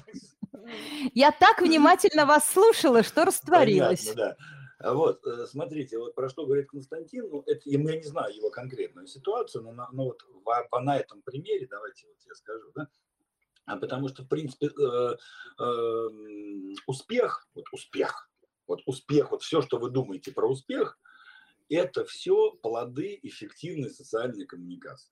Я 1.13 1.31
так 1.31 1.61
внимательно 1.61 2.25
вас 2.25 2.45
слушала, 2.45 3.03
что 3.03 3.25
растворилась. 3.25 4.09
Понятно, 4.09 4.37
да. 4.79 4.93
Вот, 4.93 5.25
э, 5.25 5.45
смотрите, 5.45 5.97
вот 5.97 6.15
про 6.15 6.29
что 6.29 6.45
говорит 6.45 6.69
Константин, 6.69 7.29
ну, 7.29 7.43
это, 7.45 7.61
я 7.65 7.77
не 7.77 8.03
знаю 8.03 8.35
его 8.35 8.49
конкретную 8.49 9.07
ситуацию, 9.07 9.63
но, 9.63 9.71
на, 9.71 9.89
но 9.91 10.05
вот 10.05 10.23
по, 10.43 10.67
по, 10.69 10.79
на 10.79 10.97
этом 10.97 11.21
примере, 11.21 11.67
давайте 11.69 12.07
вот 12.07 12.17
я 12.25 12.33
скажу, 12.33 12.71
да, 12.75 12.87
а 13.65 13.77
потому 13.77 14.07
что, 14.07 14.23
в 14.23 14.27
принципе, 14.27 14.67
э, 14.67 15.17
э, 15.59 16.07
успех, 16.87 17.47
вот 17.53 17.65
успех, 17.71 18.31
вот 18.67 18.81
успех, 18.85 19.31
вот 19.31 19.43
все, 19.43 19.61
что 19.61 19.77
вы 19.77 19.91
думаете 19.91 20.31
про 20.31 20.49
успех, 20.49 20.97
это 21.75 22.05
все 22.05 22.51
плоды 22.51 23.19
эффективной 23.23 23.89
социальной 23.89 24.45
коммуникации. 24.45 25.11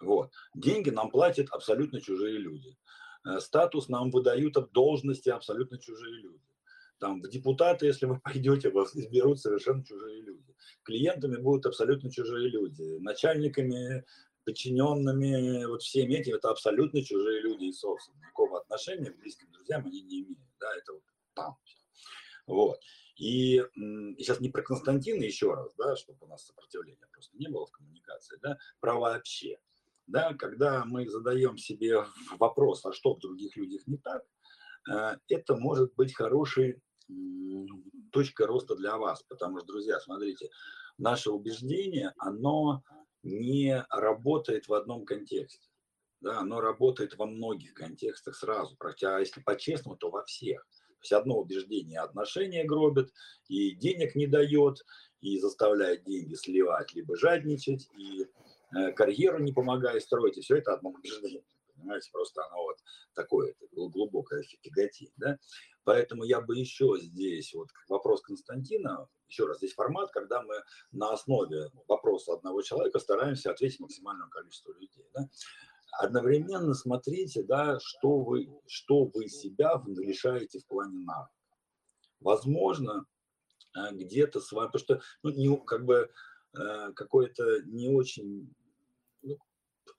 Вот. 0.00 0.30
Деньги 0.54 0.90
нам 0.90 1.10
платят 1.10 1.48
абсолютно 1.50 2.00
чужие 2.00 2.38
люди. 2.38 2.76
Э, 3.24 3.40
статус 3.40 3.88
нам 3.88 4.10
выдают 4.10 4.56
от 4.56 4.72
должности 4.72 5.28
абсолютно 5.28 5.78
чужие 5.78 6.22
люди. 6.22 6.40
Там 6.98 7.20
в 7.20 7.28
депутаты, 7.28 7.86
если 7.86 8.06
вы 8.06 8.20
пойдете, 8.24 8.70
вас 8.70 8.94
изберут 8.96 9.40
совершенно 9.40 9.84
чужие 9.84 10.22
люди. 10.22 10.54
Клиентами 10.84 11.36
будут 11.36 11.66
абсолютно 11.66 12.10
чужие 12.10 12.48
люди. 12.48 12.98
Начальниками, 13.00 14.04
подчиненными, 14.44 15.64
вот 15.66 15.82
всеми 15.82 16.14
этими, 16.14 16.36
это 16.36 16.50
абсолютно 16.50 17.02
чужие 17.02 17.40
люди 17.40 17.64
и, 17.64 17.72
собственно, 17.72 18.18
никакого 18.18 18.60
отношения 18.60 19.10
к 19.10 19.18
близким 19.18 19.50
друзьям 19.52 19.86
они 19.86 20.02
не 20.02 20.22
имеют. 20.22 20.38
Да, 20.58 20.74
это 20.76 20.92
вот 20.92 21.02
там. 21.34 21.56
Вот. 22.46 22.80
И, 23.16 23.62
сейчас 24.18 24.40
не 24.40 24.48
про 24.48 24.62
Константина 24.62 25.22
еще 25.22 25.54
раз, 25.54 25.74
да, 25.76 25.96
чтобы 25.96 26.24
у 26.26 26.28
нас 26.28 26.46
сопротивления 26.46 27.06
просто 27.12 27.36
не 27.36 27.48
было 27.48 27.66
в 27.66 27.70
коммуникации, 27.70 28.38
да, 28.42 28.58
про 28.80 28.94
вообще 28.94 29.58
да, 30.06 30.34
когда 30.34 30.84
мы 30.84 31.08
задаем 31.08 31.56
себе 31.56 32.04
вопрос, 32.38 32.84
а 32.84 32.92
что 32.92 33.14
в 33.14 33.20
других 33.20 33.56
людях 33.56 33.86
не 33.86 33.96
так, 33.96 34.24
э, 34.90 35.16
это 35.28 35.56
может 35.56 35.94
быть 35.94 36.14
хорошей 36.14 36.82
точка 38.10 38.46
роста 38.46 38.74
для 38.76 38.96
вас, 38.96 39.22
потому 39.22 39.58
что, 39.58 39.66
друзья, 39.66 39.98
смотрите, 40.00 40.50
наше 40.98 41.30
убеждение, 41.30 42.12
оно 42.18 42.82
не 43.22 43.84
работает 43.90 44.68
в 44.68 44.74
одном 44.74 45.04
контексте. 45.04 45.68
Да, 46.20 46.38
оно 46.38 46.60
работает 46.60 47.16
во 47.16 47.26
многих 47.26 47.74
контекстах 47.74 48.36
сразу. 48.36 48.76
А 48.80 49.18
если 49.18 49.40
по-честному, 49.40 49.96
то 49.96 50.08
во 50.10 50.22
всех. 50.24 50.64
То 51.02 51.04
есть 51.04 51.12
одно 51.12 51.38
убеждение 51.38 52.00
отношения 52.00 52.64
гробит, 52.64 53.12
и 53.48 53.74
денег 53.74 54.14
не 54.14 54.26
дает, 54.26 54.84
и 55.20 55.38
заставляет 55.38 56.04
деньги 56.04 56.34
сливать, 56.34 56.94
либо 56.94 57.16
жадничать, 57.16 57.88
и 57.98 58.26
Э, 58.74 58.92
карьеру 58.92 59.38
не 59.38 59.52
помогая 59.52 60.00
строить, 60.00 60.38
и 60.38 60.40
все 60.40 60.56
это 60.56 60.74
одно 60.74 60.90
убеждение. 60.90 61.44
Понимаете, 61.74 62.10
просто 62.12 62.44
оно 62.46 62.62
вот 62.62 62.78
такое 63.14 63.54
глубокое 63.72 64.42
фигати, 64.42 65.12
да. 65.16 65.38
Поэтому 65.84 66.24
я 66.24 66.40
бы 66.40 66.56
еще 66.56 66.96
здесь, 66.98 67.52
вот 67.54 67.68
вопрос 67.88 68.22
Константина, 68.22 69.08
еще 69.28 69.46
раз, 69.46 69.58
здесь 69.58 69.74
формат, 69.74 70.10
когда 70.12 70.42
мы 70.42 70.54
на 70.92 71.12
основе 71.12 71.70
вопроса 71.88 72.34
одного 72.34 72.62
человека 72.62 72.98
стараемся 72.98 73.50
ответить 73.50 73.80
максимальному 73.80 74.30
количеству 74.30 74.72
людей, 74.74 75.06
да. 75.12 75.28
Одновременно 75.92 76.74
смотрите, 76.74 77.42
да, 77.42 77.78
что 77.80 78.18
вы, 78.18 78.48
что 78.66 79.04
вы 79.04 79.28
себя 79.28 79.82
лишаете 79.86 80.58
в 80.58 80.66
плане 80.66 80.98
навыков. 81.00 81.34
Возможно, 82.20 83.04
э, 83.76 83.92
где-то 83.92 84.40
с 84.40 84.52
вами, 84.52 84.68
потому 84.68 84.82
что, 84.82 85.00
ну, 85.22 85.30
не, 85.30 85.56
как 85.64 85.84
бы, 85.84 86.10
э, 86.56 86.92
какое-то 86.94 87.62
не 87.64 87.88
очень 87.88 88.54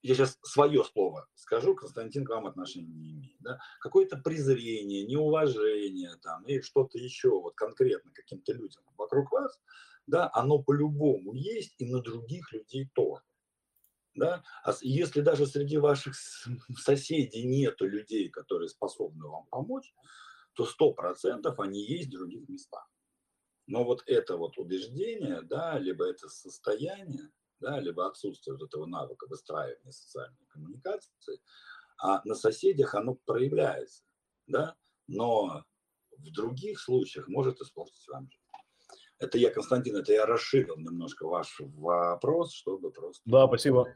я 0.01 0.15
сейчас 0.15 0.37
свое 0.41 0.83
слово 0.83 1.27
скажу, 1.35 1.75
Константин 1.75 2.25
к 2.25 2.29
вам 2.29 2.45
отношения 2.45 2.93
не 2.93 3.11
имеет, 3.11 3.37
да, 3.39 3.59
какое-то 3.79 4.17
презрение, 4.17 5.05
неуважение 5.05 6.17
там 6.21 6.43
и 6.45 6.61
что-то 6.61 6.97
еще 6.97 7.29
вот 7.29 7.55
конкретно 7.55 8.11
каким-то 8.11 8.51
людям 8.53 8.83
вокруг 8.97 9.31
вас, 9.31 9.61
да, 10.07 10.29
оно 10.33 10.59
по-любому 10.59 11.33
есть 11.33 11.75
и 11.77 11.85
на 11.85 12.01
других 12.01 12.51
людей 12.51 12.89
тоже. 12.93 13.23
Да? 14.15 14.43
А 14.63 14.73
если 14.81 15.21
даже 15.21 15.47
среди 15.47 15.77
ваших 15.77 16.15
соседей 16.77 17.43
нет 17.45 17.81
людей, 17.81 18.29
которые 18.29 18.69
способны 18.69 19.27
вам 19.27 19.47
помочь, 19.47 19.93
то 20.53 20.65
сто 20.65 20.93
процентов 20.93 21.59
они 21.59 21.83
есть 21.83 22.09
в 22.09 22.17
других 22.17 22.47
местах. 22.47 22.87
Но 23.65 23.83
вот 23.83 24.03
это 24.05 24.37
вот 24.37 24.57
убеждение, 24.57 25.41
да, 25.41 25.79
либо 25.79 26.05
это 26.05 26.27
состояние, 26.29 27.31
да, 27.59 27.79
либо 27.79 28.07
отсутствие 28.07 28.55
вот 28.55 28.67
этого 28.67 28.85
навыка 28.85 29.25
выстраивания 29.27 29.91
социальной 29.91 30.45
коммуникации, 30.49 31.39
а 31.97 32.21
на 32.25 32.35
соседях 32.35 32.93
оно 32.93 33.15
проявляется, 33.25 34.03
да, 34.47 34.75
но 35.07 35.63
в 36.17 36.31
других 36.31 36.79
случаях 36.79 37.27
может 37.27 37.61
испортить 37.61 38.07
вам 38.09 38.29
жизнь. 38.29 38.42
Это 39.23 39.37
я, 39.37 39.49
Константин, 39.49 39.95
это 39.95 40.11
я 40.11 40.25
расширил 40.25 40.75
немножко 40.77 41.25
ваш 41.25 41.59
вопрос, 41.59 42.53
чтобы 42.53 42.91
просто... 42.91 43.21
Да, 43.25 43.47
спасибо. 43.47 43.87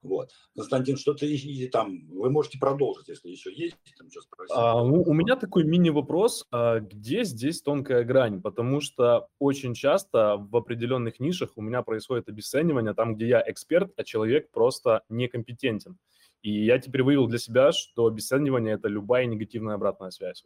Вот. 0.00 0.30
Константин, 0.54 0.96
что-то 0.96 1.26
там, 1.72 2.06
вы 2.08 2.30
можете 2.30 2.56
продолжить, 2.60 3.08
если 3.08 3.30
еще 3.30 3.52
есть, 3.52 3.76
там 3.98 4.08
что 4.08 4.20
спросить. 4.20 4.54
А, 4.56 4.84
ну, 4.84 5.02
у 5.02 5.12
меня 5.12 5.34
такой 5.34 5.64
мини-вопрос, 5.64 6.46
а 6.52 6.78
где 6.78 7.24
здесь 7.24 7.62
тонкая 7.62 8.04
грань? 8.04 8.40
Потому 8.40 8.80
что 8.80 9.26
очень 9.40 9.74
часто 9.74 10.36
в 10.38 10.56
определенных 10.56 11.18
нишах 11.18 11.50
у 11.56 11.62
меня 11.62 11.82
происходит 11.82 12.28
обесценивание 12.28 12.94
там, 12.94 13.16
где 13.16 13.26
я 13.26 13.44
эксперт, 13.44 13.92
а 13.96 14.04
человек 14.04 14.52
просто 14.52 15.02
некомпетентен. 15.08 15.98
И 16.42 16.64
я 16.64 16.78
теперь 16.78 17.02
выявил 17.02 17.26
для 17.26 17.38
себя, 17.38 17.72
что 17.72 18.06
обесценивание– 18.06 18.74
это 18.76 18.86
любая 18.86 19.26
негативная 19.26 19.74
обратная 19.74 20.10
связь. 20.10 20.44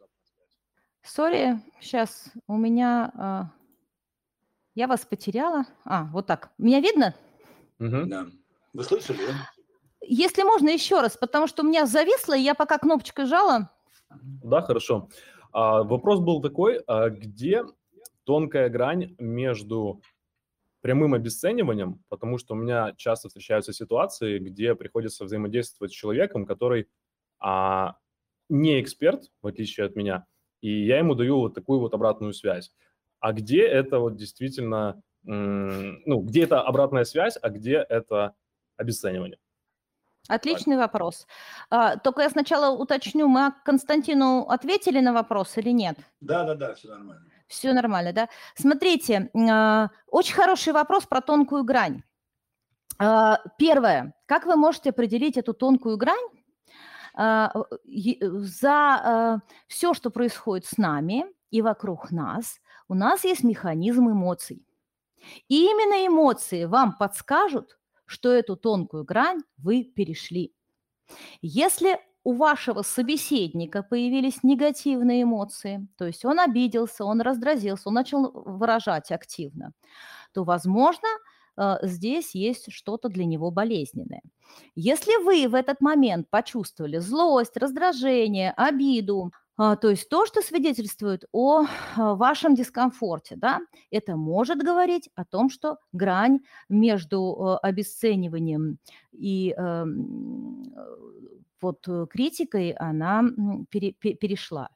Сори, 1.03 1.59
сейчас 1.79 2.31
у 2.47 2.57
меня... 2.57 3.53
Я 4.75 4.87
вас 4.87 5.05
потеряла. 5.05 5.65
А, 5.85 6.05
вот 6.05 6.25
так. 6.25 6.51
Меня 6.57 6.79
видно? 6.79 7.13
Угу. 7.79 8.05
Да. 8.07 8.27
Вы 8.73 8.83
слышали, 8.83 9.17
да? 9.17 9.49
Если 10.01 10.43
можно 10.43 10.69
еще 10.69 10.99
раз, 10.99 11.15
потому 11.15 11.47
что 11.47 11.63
у 11.63 11.65
меня 11.65 11.85
зависло, 11.85 12.35
и 12.35 12.41
я 12.41 12.55
пока 12.55 12.77
кнопочкой 12.77 13.25
жала. 13.25 13.71
Да, 14.43 14.61
хорошо. 14.61 15.09
А, 15.51 15.83
вопрос 15.83 16.19
был 16.19 16.41
такой, 16.41 16.79
а 16.87 17.09
где 17.09 17.63
тонкая 18.25 18.69
грань 18.69 19.15
между 19.19 20.01
прямым 20.81 21.13
обесцениванием, 21.13 22.03
потому 22.09 22.37
что 22.37 22.55
у 22.55 22.57
меня 22.57 22.93
часто 22.97 23.29
встречаются 23.29 23.71
ситуации, 23.71 24.39
где 24.39 24.75
приходится 24.75 25.23
взаимодействовать 25.23 25.93
с 25.93 25.95
человеком, 25.95 26.45
который 26.45 26.89
а, 27.39 27.95
не 28.49 28.81
эксперт, 28.81 29.31
в 29.41 29.47
отличие 29.47 29.85
от 29.85 29.95
меня, 29.95 30.25
и 30.61 30.85
я 30.85 30.97
ему 30.97 31.15
даю 31.15 31.39
вот 31.39 31.53
такую 31.53 31.79
вот 31.79 31.93
обратную 31.93 32.33
связь. 32.33 32.73
А 33.23 33.31
где 33.31 33.65
это 33.65 33.99
вот 33.99 34.17
действительно, 34.17 35.01
ну, 35.23 36.19
где 36.23 36.43
это 36.43 36.61
обратная 36.61 37.05
связь, 37.05 37.37
а 37.41 37.49
где 37.49 37.77
это 37.77 38.35
обесценивания. 38.75 39.37
Отличный 40.27 40.75
вопрос. 40.75 41.25
А, 41.69 41.95
только 41.95 42.23
я 42.23 42.29
сначала 42.29 42.75
уточню, 42.75 43.29
мы 43.29 43.53
Константину 43.63 44.41
ответили 44.41 44.99
на 44.99 45.13
вопрос 45.13 45.57
или 45.57 45.69
нет? 45.69 45.97
Да, 46.19 46.43
да, 46.43 46.55
да, 46.55 46.73
все 46.73 46.89
нормально. 46.89 47.25
Все 47.47 47.71
нормально, 47.71 48.11
да? 48.11 48.27
Смотрите, 48.55 49.31
а, 49.33 49.87
очень 50.07 50.35
хороший 50.35 50.73
вопрос 50.73 51.05
про 51.05 51.21
тонкую 51.21 51.63
грань. 51.63 52.03
А, 52.99 53.39
первое, 53.57 54.15
как 54.25 54.45
вы 54.45 54.57
можете 54.57 54.89
определить 54.89 55.37
эту 55.37 55.53
тонкую 55.53 55.95
грань? 55.95 56.27
За 57.15 59.39
все, 59.67 59.93
что 59.93 60.09
происходит 60.09 60.65
с 60.65 60.77
нами 60.77 61.25
и 61.51 61.61
вокруг 61.61 62.09
нас, 62.09 62.59
у 62.87 62.95
нас 62.95 63.23
есть 63.23 63.43
механизм 63.43 64.09
эмоций. 64.09 64.65
И 65.47 65.65
именно 65.65 66.05
эмоции 66.07 66.65
вам 66.65 66.97
подскажут, 66.97 67.79
что 68.05 68.31
эту 68.31 68.55
тонкую 68.55 69.05
грань 69.05 69.41
вы 69.57 69.83
перешли. 69.83 70.53
Если 71.41 71.99
у 72.23 72.33
вашего 72.33 72.81
собеседника 72.83 73.83
появились 73.83 74.43
негативные 74.43 75.23
эмоции, 75.23 75.87
то 75.97 76.05
есть 76.05 76.23
он 76.25 76.39
обиделся, 76.39 77.03
он 77.05 77.21
раздразился, 77.21 77.89
он 77.89 77.95
начал 77.95 78.31
выражать 78.31 79.11
активно, 79.11 79.73
то, 80.33 80.43
возможно, 80.43 81.07
э, 81.57 81.77
здесь 81.83 82.35
есть 82.35 82.71
что-то 82.71 83.09
для 83.09 83.25
него 83.25 83.51
болезненное. 83.51 84.21
Если 84.75 85.23
вы 85.23 85.47
в 85.49 85.55
этот 85.55 85.81
момент 85.81 86.29
почувствовали 86.29 86.99
злость, 86.99 87.57
раздражение, 87.57 88.51
обиду, 88.53 89.31
то 89.57 89.89
есть 89.89 90.09
то, 90.09 90.25
что 90.25 90.41
свидетельствует 90.41 91.25
о 91.31 91.65
а, 91.95 92.15
вашем 92.15 92.55
дискомфорте, 92.55 93.35
да, 93.35 93.59
это 93.91 94.15
может 94.15 94.57
говорить 94.57 95.09
о 95.15 95.25
том, 95.25 95.49
что 95.49 95.77
грань 95.91 96.39
между 96.69 97.59
э, 97.61 97.67
обесцениванием 97.67 98.79
и 99.11 99.53
эм, 99.55 100.73
вот 101.61 101.87
э, 101.87 102.07
критикой, 102.09 102.71
она 102.71 103.23
пере, 103.69 103.93
перешла. 103.93 104.69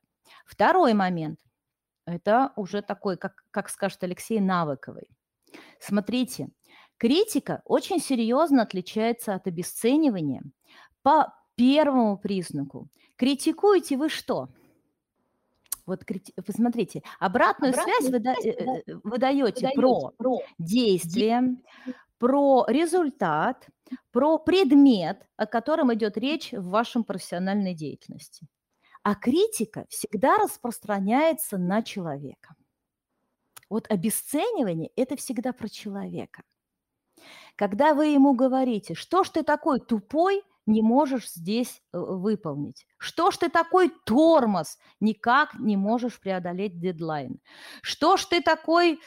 Второй 0.45 0.93
момент– 0.93 1.39
это 2.05 2.53
уже 2.55 2.83
такой, 2.83 3.17
как, 3.17 3.45
как 3.49 3.69
скажет 3.69 4.03
Алексей 4.03 4.39
Навыковый. 4.39 5.09
Смотрите, 5.79 6.49
критика 6.97 7.63
очень 7.65 7.99
серьезно 7.99 8.61
отличается 8.61 9.33
от 9.33 9.47
обесценивания 9.47 10.43
по 11.01 11.33
первому 11.55 12.17
признаку. 12.17 12.89
Критикуете 13.15 13.97
вы 13.97 14.09
что? 14.09 14.49
Вот 15.87 16.03
посмотрите, 16.45 17.01
обратную, 17.19 17.73
обратную 17.73 17.73
связь, 17.73 18.11
выда- 18.11 18.35
связь 18.41 18.57
выда- 18.57 18.83
э, 18.85 18.99
вы 19.03 19.17
даете 19.17 19.69
про, 19.73 20.11
про 20.17 20.39
действие, 20.59 21.55
про 22.19 22.65
результат, 22.67 23.67
про 24.11 24.37
предмет, 24.37 25.25
о 25.37 25.45
котором 25.47 25.93
идет 25.93 26.17
речь 26.17 26.51
в 26.51 26.69
вашем 26.69 27.05
профессиональной 27.05 27.73
деятельности. 27.73 28.47
А 29.01 29.15
критика 29.15 29.85
всегда 29.87 30.37
распространяется 30.37 31.57
на 31.57 31.81
человека. 31.81 32.55
Вот 33.69 33.89
обесценивание– 33.89 34.91
это 34.97 35.15
всегда 35.15 35.53
про 35.53 35.69
человека. 35.69 36.43
Когда 37.55 37.93
вы 37.93 38.07
ему 38.07 38.33
говорите, 38.33 38.93
что 38.93 39.23
ж 39.23 39.29
ты 39.29 39.43
такой 39.43 39.79
тупой– 39.79 40.43
не 40.67 40.81
можешь 40.81 41.31
здесь 41.31 41.81
э, 41.91 41.97
выполнить? 41.97 42.85
Что 42.97 43.31
ж 43.31 43.37
ты 43.37 43.49
такой 43.49 43.91
тормоз, 44.05 44.77
никак 44.99 45.55
не 45.55 45.77
можешь 45.77 46.19
преодолеть 46.19 46.79
дедлайн? 46.79 47.39
Что 47.81 48.17
ж 48.17 48.25
ты 48.25 48.41
такой 48.41 48.99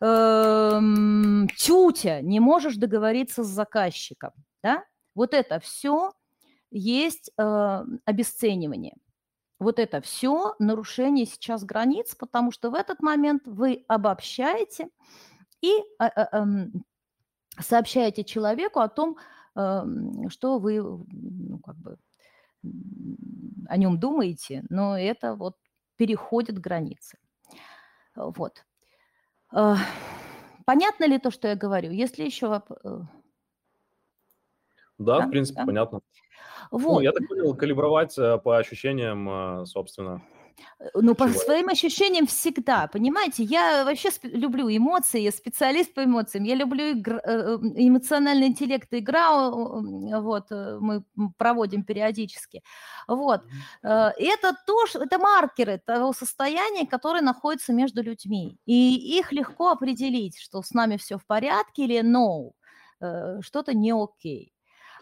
э, 0.00 0.80
тютя, 1.56 2.20
не 2.20 2.40
можешь 2.40 2.76
договориться 2.76 3.42
с 3.42 3.46
заказчиком? 3.46 4.32
Да? 4.62 4.84
Вот 5.14 5.32
это 5.32 5.60
все 5.60 6.12
есть 6.70 7.30
э, 7.38 7.84
обесценивание. 8.04 8.96
Вот 9.60 9.78
это 9.78 10.00
все 10.00 10.54
нарушение 10.58 11.26
сейчас 11.26 11.64
границ, 11.64 12.14
потому 12.14 12.50
что 12.50 12.70
в 12.70 12.74
этот 12.74 13.00
момент 13.00 13.42
вы 13.46 13.84
обобщаете 13.88 14.88
и 15.60 15.72
э, 15.72 16.04
э, 16.04 16.26
э, 16.32 16.44
сообщаете 17.60 18.24
человеку 18.24 18.80
о 18.80 18.88
том, 18.88 19.16
что 19.54 20.58
вы 20.58 20.80
ну, 20.80 21.58
как 21.58 21.76
бы 21.76 21.98
о 23.68 23.76
нем 23.76 23.98
думаете, 23.98 24.64
но 24.68 24.98
это 24.98 25.34
вот 25.34 25.56
переходит 25.96 26.58
границы. 26.58 27.18
Вот. 28.16 28.64
А, 29.52 29.76
понятно 30.64 31.04
ли 31.04 31.18
то, 31.18 31.30
что 31.30 31.48
я 31.48 31.56
говорю? 31.56 31.90
Если 31.90 32.24
еще... 32.24 32.62
Э, 32.84 33.00
да, 34.98 35.18
да? 35.18 35.26
в 35.26 35.30
принципе, 35.30 35.60
да? 35.60 35.66
понятно. 35.66 36.00
Вот. 36.70 36.94
Ну, 36.94 37.00
я 37.00 37.12
так 37.12 37.28
понял, 37.28 37.54
калибровать 37.54 38.16
э, 38.18 38.38
по 38.38 38.56
ощущениям, 38.58 39.28
э, 39.62 39.66
собственно, 39.66 40.22
Э, 40.22 40.43
ну, 40.94 41.14
по 41.14 41.28
своим 41.28 41.68
ощущениям 41.68 42.26
всегда, 42.26 42.86
понимаете? 42.86 43.42
Я 43.42 43.84
вообще 43.84 44.10
люблю 44.22 44.68
эмоции, 44.68 45.20
я 45.20 45.32
специалист 45.32 45.94
по 45.94 46.04
эмоциям, 46.04 46.44
я 46.44 46.54
люблю 46.54 46.84
игр, 46.84 47.16
э, 47.16 47.20
э, 47.24 47.58
эмоциональный 47.76 48.46
интеллект, 48.46 48.88
игра, 48.92 49.50
вот, 49.50 50.50
мы 50.50 51.04
проводим 51.38 51.84
периодически. 51.84 52.62
Вот. 53.08 53.42
Это 53.82 54.56
тоже, 54.66 54.98
это 54.98 55.18
маркеры 55.18 55.80
того 55.84 56.12
состояния, 56.12 56.86
которое 56.86 57.22
находится 57.22 57.72
между 57.72 58.02
людьми. 58.02 58.58
И 58.66 59.18
их 59.18 59.32
легко 59.32 59.70
определить, 59.70 60.38
что 60.38 60.62
с 60.62 60.72
нами 60.72 60.96
все 60.96 61.18
в 61.18 61.26
порядке 61.26 61.84
или 61.84 62.00
no, 62.02 62.52
что-то 63.42 63.74
не 63.74 63.92
окей. 63.92 64.53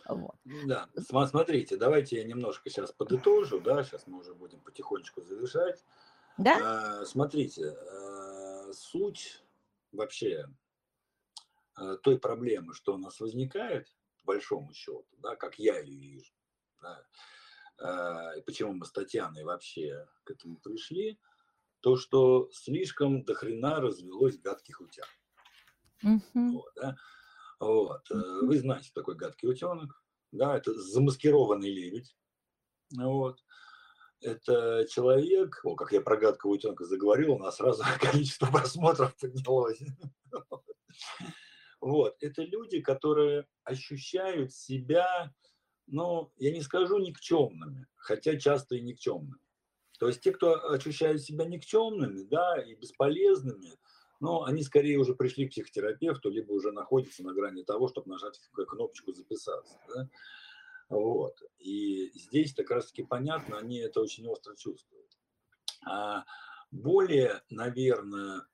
Вот. 0.08 0.36
Да, 0.66 0.88
смотрите, 1.26 1.76
давайте 1.76 2.16
я 2.16 2.24
немножко 2.24 2.70
сейчас 2.70 2.92
подытожу, 2.92 3.60
да, 3.60 3.84
сейчас 3.84 4.06
мы 4.06 4.18
уже 4.18 4.34
будем 4.34 4.60
потихонечку 4.60 5.22
завершать. 5.22 5.84
Да? 6.38 7.00
А, 7.00 7.04
смотрите, 7.04 7.70
а, 7.70 8.72
суть 8.72 9.42
вообще 9.92 10.46
а, 11.74 11.96
той 11.96 12.18
проблемы, 12.18 12.74
что 12.74 12.94
у 12.94 12.98
нас 12.98 13.20
возникает, 13.20 13.94
по 14.20 14.32
большому 14.32 14.72
счету, 14.72 15.06
да, 15.18 15.36
как 15.36 15.58
я 15.58 15.78
ее 15.78 16.10
вижу, 16.10 16.32
да, 16.80 17.04
а, 17.78 18.32
и 18.36 18.42
почему 18.42 18.72
мы 18.72 18.86
с 18.86 18.92
Татьяной 18.92 19.44
вообще 19.44 20.08
к 20.24 20.30
этому 20.30 20.56
пришли, 20.56 21.20
то, 21.80 21.96
что 21.96 22.48
слишком 22.52 23.24
до 23.24 23.34
хрена 23.34 23.80
развелось 23.80 24.38
гадких 24.38 24.80
утят. 24.80 25.08
Угу. 26.02 26.52
Вот, 26.52 26.72
да? 26.76 26.96
Вот. 27.62 28.10
Э, 28.10 28.16
вы 28.42 28.58
знаете, 28.58 28.90
такой 28.92 29.14
гадкий 29.14 29.48
утенок. 29.48 30.02
Да, 30.32 30.56
это 30.56 30.74
замаскированный 30.74 31.70
лебедь. 31.70 32.16
Вот. 32.96 33.38
Это 34.20 34.84
человек, 34.90 35.60
о, 35.62 35.76
как 35.76 35.92
я 35.92 36.00
про 36.00 36.16
гадкого 36.16 36.52
утенка 36.52 36.84
заговорил, 36.84 37.34
у 37.34 37.38
нас 37.38 37.56
сразу 37.56 37.84
количество 38.00 38.46
просмотров 38.46 39.16
поднялось. 39.16 39.80
Вот. 41.80 42.16
Это 42.20 42.42
люди, 42.42 42.80
которые 42.80 43.48
ощущают 43.64 44.52
себя, 44.52 45.34
ну, 45.88 46.32
я 46.36 46.52
не 46.52 46.60
скажу 46.60 46.98
никчемными, 46.98 47.88
хотя 47.96 48.38
часто 48.38 48.76
и 48.76 48.80
никчемными. 48.80 49.42
То 49.98 50.06
есть 50.06 50.20
те, 50.20 50.30
кто 50.30 50.70
ощущают 50.70 51.22
себя 51.22 51.44
никчемными, 51.44 52.22
да, 52.22 52.62
и 52.62 52.76
бесполезными, 52.76 53.76
но 54.22 54.44
они 54.44 54.62
скорее 54.62 54.98
уже 54.98 55.16
пришли 55.16 55.48
к 55.48 55.50
психотерапевту, 55.50 56.30
либо 56.30 56.52
уже 56.52 56.70
находятся 56.70 57.24
на 57.24 57.34
грани 57.34 57.64
того, 57.64 57.88
чтобы 57.88 58.08
нажать 58.08 58.38
кнопочку 58.52 59.12
«записаться». 59.12 59.80
Да? 59.92 60.08
Вот. 60.88 61.42
И 61.58 62.12
здесь 62.14 62.54
как 62.54 62.70
раз-таки 62.70 63.02
понятно, 63.02 63.58
они 63.58 63.78
это 63.78 64.00
очень 64.00 64.28
остро 64.28 64.54
чувствуют. 64.54 65.10
А 65.84 66.24
более, 66.70 67.42
наверное, 67.50 68.46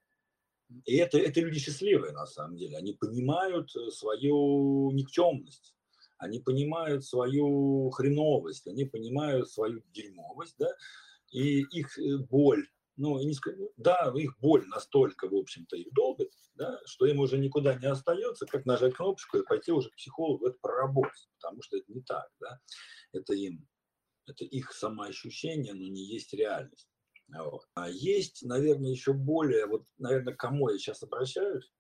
и 0.86 0.96
это, 0.96 1.18
это 1.18 1.40
люди 1.40 1.58
счастливые 1.58 2.14
на 2.14 2.24
самом 2.24 2.56
деле, 2.56 2.78
они 2.78 2.94
понимают 2.94 3.68
э, 3.76 3.90
свою 3.90 4.90
никчемность, 4.92 5.76
они 6.16 6.40
понимают 6.40 7.04
свою 7.04 7.90
хреновость, 7.90 8.66
они 8.68 8.86
понимают 8.86 9.50
свою 9.50 9.82
дерьмовость, 9.92 10.56
да, 10.58 10.70
и 11.30 11.60
их 11.60 11.98
э, 11.98 12.16
боль 12.16 12.66
ну, 12.98 13.18
и 13.20 13.24
не 13.24 13.34
ну, 13.56 13.72
да, 13.76 14.12
их 14.16 14.38
боль 14.40 14.66
настолько, 14.66 15.28
в 15.28 15.34
общем-то, 15.34 15.76
их 15.76 15.92
долбит, 15.92 16.32
да, 16.54 16.80
что 16.84 17.06
им 17.06 17.20
уже 17.20 17.38
никуда 17.38 17.74
не 17.74 17.86
остается, 17.86 18.44
как 18.44 18.66
нажать 18.66 18.94
кнопочку 18.94 19.38
и 19.38 19.44
пойти 19.44 19.72
уже 19.72 19.88
к 19.90 19.96
психологу 19.96 20.48
это 20.48 20.58
проработать, 20.60 21.28
потому 21.40 21.62
что 21.62 21.76
это 21.76 21.92
не 21.92 22.02
так, 22.02 22.28
да, 22.40 22.58
это 23.12 23.34
им, 23.34 23.66
это 24.26 24.44
их 24.44 24.72
самоощущение, 24.72 25.74
но 25.74 25.86
не 25.86 26.04
есть 26.04 26.34
реальность. 26.34 26.88
Вот. 27.28 27.62
А 27.74 27.88
есть, 27.88 28.42
наверное, 28.42 28.90
еще 28.90 29.12
более, 29.12 29.66
вот, 29.66 29.84
наверное, 29.98 30.34
кому 30.34 30.68
я 30.70 30.78
сейчас 30.78 31.02
обращаюсь, 31.02 31.70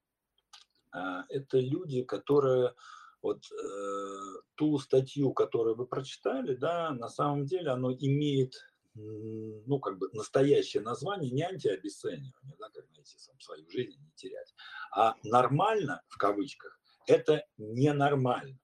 а, 0.92 1.24
это 1.28 1.58
люди, 1.58 2.02
которые 2.04 2.74
вот 3.22 3.42
э, 3.50 4.40
ту 4.54 4.78
статью, 4.78 5.32
которую 5.32 5.74
вы 5.74 5.86
прочитали, 5.86 6.54
да, 6.54 6.92
на 6.92 7.08
самом 7.08 7.46
деле 7.46 7.70
оно 7.70 7.92
имеет 7.92 8.54
ну, 8.94 9.78
как 9.80 9.98
бы 9.98 10.08
настоящее 10.12 10.82
название 10.82 11.30
не 11.30 11.42
антиобесценивание, 11.42 12.56
да, 12.58 12.68
как 12.70 12.88
найти 12.90 13.18
сам 13.18 13.38
свою 13.40 13.68
жизнь 13.70 14.00
не 14.00 14.10
терять, 14.14 14.54
а 14.92 15.14
нормально, 15.22 16.02
в 16.08 16.16
кавычках, 16.18 16.78
это 17.06 17.46
ненормально. 17.56 18.58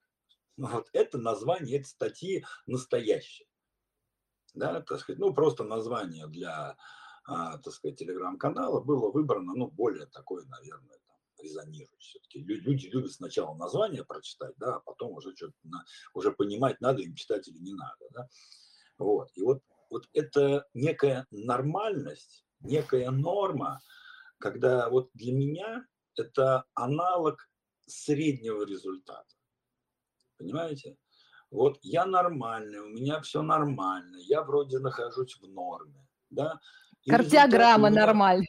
Вот 0.57 0.89
это 0.93 1.19
название 1.19 1.79
этой 1.81 1.87
статьи 1.87 2.45
настоящее. 2.67 3.49
Да, 4.55 4.81
так 4.81 5.01
сказать, 5.01 5.19
ну, 5.19 5.35
просто 5.35 5.65
название 5.65 6.29
для, 6.29 6.77
а, 7.25 7.59
так 7.59 7.73
сказать, 7.73 7.99
телеграм-канала 7.99 8.81
было 8.81 9.11
выбрано, 9.11 9.53
ну, 9.55 9.67
более 9.69 10.07
такое, 10.07 10.45
наверное, 10.45 10.99
резонирующее. 11.43 12.21
Все-таки 12.23 12.39
люди 12.39 12.87
любят 12.87 13.13
сначала 13.13 13.57
название 13.57 14.05
прочитать, 14.05 14.55
да, 14.57 14.77
а 14.77 14.81
потом 14.81 15.13
уже 15.13 15.35
что-то, 15.35 15.55
уже 16.15 16.31
понимать, 16.31 16.81
надо 16.81 17.03
им 17.03 17.15
читать 17.15 17.49
или 17.49 17.59
не 17.59 17.73
надо, 17.73 18.07
да. 18.11 18.29
Вот. 18.99 19.31
И 19.35 19.43
вот 19.43 19.61
вот 19.91 20.09
это 20.13 20.67
некая 20.75 21.27
нормальность, 21.31 22.45
некая 22.61 23.11
норма, 23.11 23.81
когда 24.39 24.89
вот 24.89 25.11
для 25.15 25.33
меня 25.33 25.87
это 26.17 26.65
аналог 26.75 27.49
среднего 27.87 28.65
результата. 28.65 29.35
Понимаете? 30.39 30.97
Вот 31.51 31.79
я 31.83 32.05
нормальный, 32.05 32.81
у 32.81 32.89
меня 32.89 33.21
все 33.21 33.43
нормально, 33.43 34.17
я 34.17 34.43
вроде 34.43 34.79
нахожусь 34.81 35.39
в 35.41 35.47
норме, 35.49 36.07
да. 36.31 36.61
И 37.05 37.11
Картиограмма 37.11 37.91
меня, 37.91 38.07
нормаль. 38.07 38.45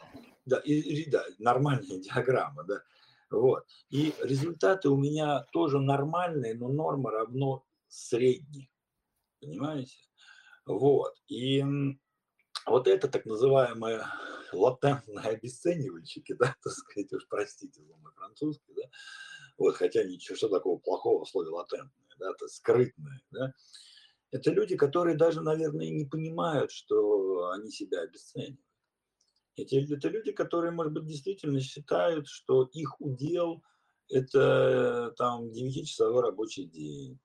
Да, 0.46 0.58
и, 0.58 1.10
да, 1.10 1.24
нормальная 1.38 2.00
диаграмма, 2.00 2.64
да. 2.64 2.82
Вот. 3.30 3.66
И 3.90 4.14
результаты 4.24 4.90
у 4.90 4.98
меня 4.98 5.46
тоже 5.52 5.80
нормальные, 5.80 6.56
но 6.56 6.70
норма 6.70 7.12
равно 7.12 7.64
средней. 7.88 8.72
Понимаете? 9.40 9.98
Вот. 10.66 11.16
И 11.28 11.64
вот 12.66 12.88
это 12.88 13.08
так 13.08 13.26
называемое 13.26 14.06
латентные 14.52 15.26
обесценивальщики, 15.26 16.34
да, 16.40 16.56
так 16.64 16.74
сказать, 16.74 17.14
уж 17.14 17.28
простите 17.28 17.84
за 17.84 17.96
мой 17.98 18.12
французский, 18.14 18.74
да, 18.76 18.84
вот, 19.58 19.76
хотя 19.76 20.04
ничего, 20.04 20.36
что 20.36 20.50
такого 20.50 20.78
плохого 20.78 21.26
в 21.26 21.30
слове 21.30 21.50
латентные, 21.50 22.08
да, 22.20 22.32
это 22.32 22.48
скрытные, 22.48 23.20
да, 23.32 23.54
это 24.32 24.52
люди, 24.52 24.76
которые 24.76 25.16
даже, 25.16 25.42
наверное, 25.42 25.90
не 25.90 26.06
понимают, 26.06 26.72
что 26.72 27.50
они 27.52 27.72
себя 27.72 28.02
обесценивают. 28.02 28.60
Эти, 29.56 29.94
это 29.94 30.10
люди, 30.10 30.34
которые, 30.34 30.72
может 30.72 30.92
быть, 30.92 31.06
действительно 31.06 31.62
считают, 31.62 32.28
что 32.28 32.70
их 32.74 33.00
удел– 33.00 33.64
это 34.10 35.14
там 35.18 35.50
9-часовой 35.50 36.22
рабочий 36.22 36.66
день. 36.66 37.20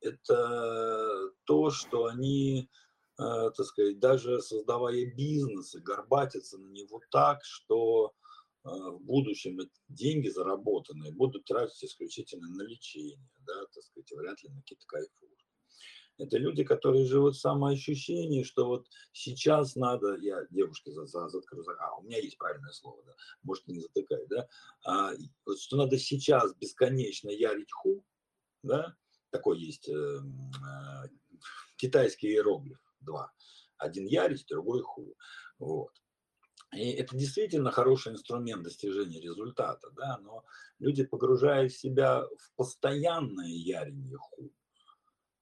Это 0.00 1.32
то, 1.48 1.70
что 1.70 2.04
они 2.04 2.68
Э, 3.20 3.50
так 3.56 3.66
сказать, 3.66 3.98
даже 3.98 4.40
создавая 4.40 5.06
бизнес 5.06 5.74
и 5.74 5.80
горбатиться 5.80 6.56
на 6.56 6.68
него 6.68 7.00
так, 7.10 7.40
что 7.42 8.14
э, 8.64 8.68
в 8.68 9.00
будущем 9.00 9.58
деньги 9.88 10.28
заработанные 10.28 11.12
будут 11.12 11.44
тратить 11.44 11.82
исключительно 11.82 12.48
на 12.48 12.62
лечение, 12.62 13.28
да, 13.44 13.54
так 13.74 13.82
сказать, 13.82 14.12
вряд 14.12 14.40
ли 14.44 14.50
на 14.50 14.60
какие-то 14.60 14.86
кайфуры. 14.86 15.32
Это 16.18 16.38
люди, 16.38 16.62
которые 16.62 17.06
живут 17.06 17.34
в 17.34 17.40
самоощущении, 17.40 18.44
что 18.44 18.66
вот 18.66 18.86
сейчас 19.12 19.74
надо, 19.74 20.16
я 20.18 20.46
девушке 20.50 20.92
за, 20.92 21.06
за, 21.06 21.28
заткну, 21.28 21.64
а 21.80 21.96
у 21.96 22.02
меня 22.02 22.18
есть 22.18 22.38
правильное 22.38 22.72
слово, 22.72 23.02
да, 23.04 23.14
может 23.42 23.66
не 23.66 23.80
затыкай, 23.80 24.26
да, 24.28 24.48
а, 24.84 25.12
вот 25.44 25.58
что 25.58 25.76
надо 25.76 25.98
сейчас 25.98 26.54
бесконечно 26.54 27.30
ярить 27.30 27.72
ху, 27.72 28.04
да, 28.62 28.96
такой 29.30 29.60
есть 29.60 29.88
э, 29.88 29.92
э, 29.92 31.08
китайский 31.78 32.28
иероглиф, 32.28 32.78
два. 33.00 33.32
Один 33.78 34.06
ярить, 34.06 34.46
другой 34.48 34.82
ху. 34.82 35.14
Вот. 35.58 35.92
И 36.72 36.90
это 36.90 37.16
действительно 37.16 37.70
хороший 37.70 38.12
инструмент 38.12 38.62
достижения 38.62 39.20
результата, 39.20 39.90
да, 39.92 40.18
но 40.18 40.44
люди, 40.78 41.04
погружая 41.04 41.70
себя 41.70 42.22
в 42.22 42.52
постоянное 42.56 43.48
ярение 43.48 44.18
ху, 44.18 44.52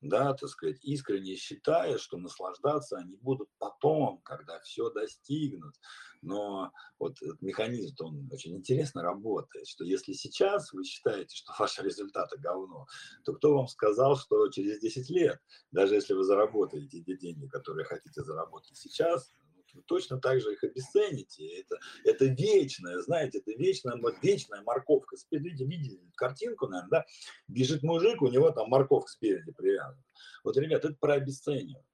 да, 0.09 0.35
так 0.35 0.49
сказать, 0.49 0.79
искренне 0.83 1.37
считая, 1.37 1.99
что 1.99 2.17
наслаждаться 2.19 2.99
они 2.99 3.17
будут 3.17 3.49
потом, 3.59 4.21
когда 4.23 4.59
все 4.61 4.91
достигнут. 4.91 5.75
Но 6.23 6.73
вот 6.99 7.21
этот 7.23 7.41
механизм, 7.43 7.95
он 8.01 8.29
очень 8.33 8.57
интересно 8.57 9.03
работает, 9.03 9.67
что 9.69 9.85
если 9.85 10.13
сейчас 10.13 10.73
вы 10.73 10.85
считаете, 10.85 11.37
что 11.37 11.53
ваши 11.59 11.83
результаты 11.83 12.39
говно, 12.39 12.87
то 13.25 13.35
кто 13.35 13.57
вам 13.57 13.69
сказал, 13.69 14.17
что 14.17 14.49
через 14.49 14.81
10 14.81 15.11
лет, 15.11 15.39
даже 15.71 15.95
если 15.95 16.15
вы 16.15 16.25
заработаете 16.25 17.03
те 17.03 17.17
деньги, 17.17 17.47
которые 17.47 17.85
хотите 17.85 18.23
заработать 18.23 18.77
сейчас, 18.77 19.33
вы 19.77 19.83
точно 19.83 20.19
так 20.19 20.41
же 20.41 20.53
их 20.53 20.65
обесцените. 20.65 21.47
Это, 21.61 21.77
это 22.05 22.25
вечное, 22.25 22.99
знаете, 23.01 23.39
это 23.39 23.53
вечная, 23.53 24.01
вечная 24.23 24.63
морковка. 24.63 25.17
Видите, 25.31 25.65
видели 25.65 26.01
картинку, 26.17 26.67
наверное, 26.67 26.91
да? 26.91 27.07
Бежит 27.47 27.83
мужик, 27.83 28.23
у 28.23 28.29
него 28.29 28.51
там 28.51 28.69
морковка 28.69 29.11
спереди 29.11 29.53
привязана. 29.53 30.03
Вот, 30.43 30.57
ребят, 30.57 30.85
это 30.85 30.97
про 30.99 31.15
обесценивание. 31.15 31.85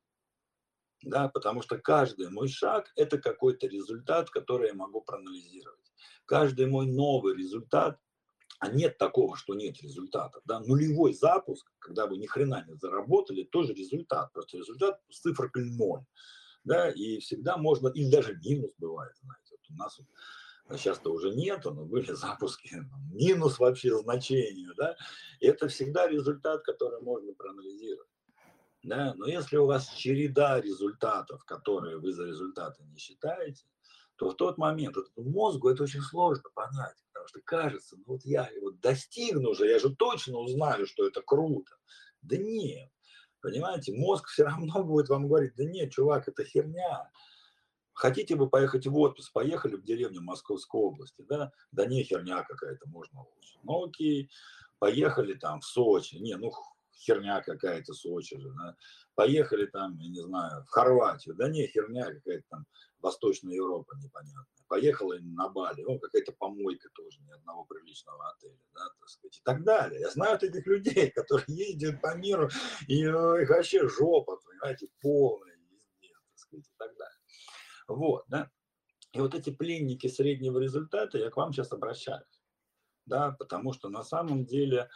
Да, 1.03 1.29
потому 1.29 1.63
что 1.63 1.79
каждый 1.79 2.31
мой 2.31 2.49
шаг– 2.49 2.93
это 2.97 3.19
какой-то 3.19 3.67
результат, 3.67 4.31
который 4.31 4.69
я 4.69 4.75
могу 4.75 5.01
проанализировать. 5.01 5.93
Каждый 6.27 6.67
мой 6.67 6.87
новый 6.87 7.37
результат 7.37 7.99
а 8.63 8.69
нет 8.69 8.97
такого, 8.97 9.37
что 9.37 9.55
нет 9.55 9.83
результата. 9.83 10.41
Да? 10.45 10.61
Нулевой 10.61 11.15
запуск, 11.15 11.67
когда 11.81 12.07
вы 12.07 12.17
ни 12.17 12.27
хрена 12.27 12.65
не 12.65 12.77
заработали, 12.77 13.43
тоже 13.43 13.75
результат. 13.75 14.33
Просто 14.33 14.59
результат 14.59 15.01
с 15.11 15.19
цифрой 15.19 15.51
ноль 15.57 16.05
да, 16.65 16.91
и 16.91 17.19
всегда 17.19 17.57
можно, 17.57 17.89
или 17.89 18.11
даже 18.11 18.39
минус 18.45 18.73
бывает, 18.79 19.17
знаете, 19.17 19.51
вот 19.53 19.71
у 19.71 19.75
нас 19.75 19.99
вот, 19.99 20.79
сейчас-то 20.79 21.13
уже 21.13 21.35
нету, 21.35 21.73
но 21.73 21.85
были 21.85 22.13
запуски, 22.13 22.85
минус 23.13 23.59
вообще 23.59 23.97
значению, 23.99 24.75
да, 24.77 24.97
и 25.41 25.47
это 25.47 25.69
всегда 25.69 26.07
результат, 26.09 26.63
который 26.63 27.01
можно 27.01 27.33
проанализировать. 27.35 28.09
Да? 28.83 29.15
Но 29.15 29.27
если 29.27 29.57
у 29.59 29.67
вас 29.67 29.91
череда 29.95 30.61
результатов, 30.61 31.45
которые 31.45 31.99
вы 31.99 32.13
за 32.13 32.25
результаты 32.25 32.83
не 32.83 32.99
считаете, 32.99 33.65
то 34.17 34.31
в 34.31 34.37
тот 34.37 34.59
момент 34.59 34.97
вот, 34.97 35.11
мозгу 35.17 35.69
это 35.69 35.85
очень 35.85 36.01
сложно 36.01 36.51
понять, 36.55 36.97
потому 37.13 37.29
что 37.29 37.41
кажется, 37.43 37.97
ну 37.97 38.05
вот 38.07 38.25
я 38.25 38.49
его 38.49 38.71
достигну 38.73 39.55
же, 39.55 39.67
я 39.67 39.79
же 39.79 39.95
точно 39.95 40.39
узнаю, 40.39 40.87
что 40.87 41.07
это 41.07 41.23
круто. 41.23 41.77
Да 42.23 42.37
нет, 42.37 42.91
Понимаете, 43.43 43.93
мозг 43.93 44.29
все 44.29 44.45
равно 44.45 44.83
будет 44.85 45.09
вам 45.09 45.27
говорить, 45.27 45.55
да 45.57 45.65
нет, 45.65 45.91
чувак, 45.91 46.29
это 46.29 46.45
херня. 46.45 47.11
Хотите 47.93 48.37
вы 48.37 48.49
поехать 48.49 48.87
в 48.87 48.97
отпуск, 48.97 49.33
поехали 49.33 49.77
в 49.77 49.85
деревню 49.85 50.23
Московской 50.23 50.81
области, 50.81 51.23
да? 51.29 51.53
Да 51.73 51.85
не, 51.85 52.05
херня 52.05 52.43
какая-то, 52.43 52.89
можно 52.89 53.21
лучше. 53.21 53.59
Ну 53.65 53.85
окей, 53.85 54.31
поехали 54.79 55.35
там 55.35 55.61
в 55.61 55.65
Сочи, 55.67 56.17
не, 56.17 56.37
ну 56.37 56.51
херня 57.03 57.43
какая-то 57.43 57.93
Сочи 57.93 58.39
же, 58.39 58.51
да? 58.51 58.77
Поехали 59.15 59.67
там, 59.67 59.97
я 59.99 60.09
не 60.09 60.21
знаю, 60.21 60.65
в 60.65 60.69
Хорватию, 60.69 61.35
да 61.35 61.49
не, 61.49 61.67
херня 61.67 62.05
какая-то 62.05 62.45
там 62.51 62.67
Восточная 63.01 63.55
Европа 63.55 63.95
непонятная. 63.97 64.47
Поехала 64.69 65.17
на 65.21 65.49
Бали, 65.49 65.83
ну, 65.83 65.99
какая-то 65.99 66.33
помойка 66.33 66.89
тоже, 66.95 67.21
ни 67.23 67.31
одного 67.31 67.65
приличного 67.65 68.31
отеля, 68.31 68.59
да, 68.75 68.85
так 69.01 69.09
сказать, 69.09 69.39
и 69.39 69.43
так 69.45 69.65
далее. 69.65 70.01
Я 70.01 70.11
знаю 70.11 70.39
этих 70.41 70.67
людей, 70.67 71.11
которые 71.15 71.45
ездят 71.49 72.01
по 72.01 72.15
миру, 72.15 72.49
и 72.89 73.07
ну, 73.07 73.37
их 73.37 73.51
вообще 73.51 73.87
жопа, 73.89 74.37
понимаете, 74.37 74.89
полная 75.01 75.53
так 76.33 76.39
сказать, 76.39 76.67
и 76.67 76.75
так 76.79 76.97
далее. 76.97 77.19
Вот, 77.89 78.25
да. 78.29 78.51
И 79.13 79.21
вот 79.21 79.35
эти 79.35 79.51
пленники 79.51 80.07
среднего 80.07 80.59
результата, 80.59 81.19
я 81.19 81.31
к 81.31 81.37
вам 81.37 81.53
сейчас 81.53 81.73
обращаюсь, 81.73 82.43
да, 83.05 83.33
потому 83.33 83.73
что 83.73 83.89
на 83.91 84.03
самом 84.03 84.47
деле 84.47 84.79
э, 84.79 84.89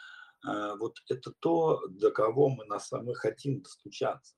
вот 0.45 0.97
это 1.09 1.33
то, 1.41 1.87
до 1.89 2.11
кого 2.11 2.49
мы, 2.49 2.65
на, 2.67 2.79
мы 3.03 3.15
хотим 3.15 3.63
достучаться 3.63 4.37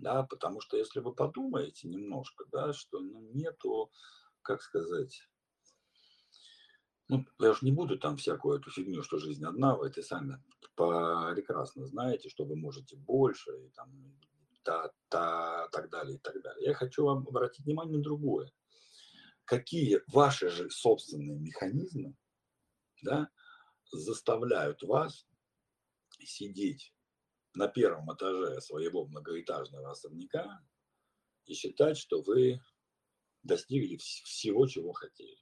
да, 0.00 0.22
потому 0.22 0.60
что 0.60 0.76
если 0.76 1.00
вы 1.00 1.14
подумаете 1.14 1.88
немножко, 1.88 2.44
да, 2.50 2.72
что 2.72 3.00
ну, 3.00 3.20
нету, 3.32 3.90
как 4.42 4.62
сказать, 4.62 5.22
ну, 7.08 7.24
я 7.38 7.52
же 7.52 7.60
не 7.62 7.72
буду 7.72 7.98
там 7.98 8.16
всякую 8.16 8.58
эту 8.58 8.70
фигню, 8.70 9.02
что 9.02 9.18
жизнь 9.18 9.44
одна, 9.44 9.76
вы 9.76 9.88
это 9.88 10.02
сами 10.02 10.42
прекрасно 10.76 11.86
знаете, 11.86 12.28
что 12.28 12.44
вы 12.44 12.56
можете 12.56 12.96
больше, 12.96 13.50
и 13.50 13.70
там, 13.70 13.90
та, 14.62 14.92
та, 15.08 15.68
так 15.68 15.90
далее, 15.90 16.16
и 16.16 16.18
так 16.20 16.40
далее. 16.42 16.68
Я 16.68 16.74
хочу 16.74 17.04
вам 17.04 17.26
обратить 17.26 17.64
внимание 17.64 17.96
на 17.96 18.02
другое. 18.02 18.52
Какие 19.44 20.02
ваши 20.08 20.50
же 20.50 20.70
собственные 20.70 21.38
механизмы, 21.38 22.14
да, 23.02 23.30
заставляют 23.90 24.82
вас 24.82 25.26
сидеть 26.20 26.94
на 27.54 27.68
первом 27.68 28.12
этаже 28.14 28.60
своего 28.60 29.06
многоэтажного 29.06 29.90
особняка 29.90 30.60
и 31.46 31.54
считать, 31.54 31.96
что 31.96 32.22
вы 32.22 32.60
достигли 33.42 33.96
всего, 33.96 34.66
чего 34.66 34.92
хотели. 34.92 35.38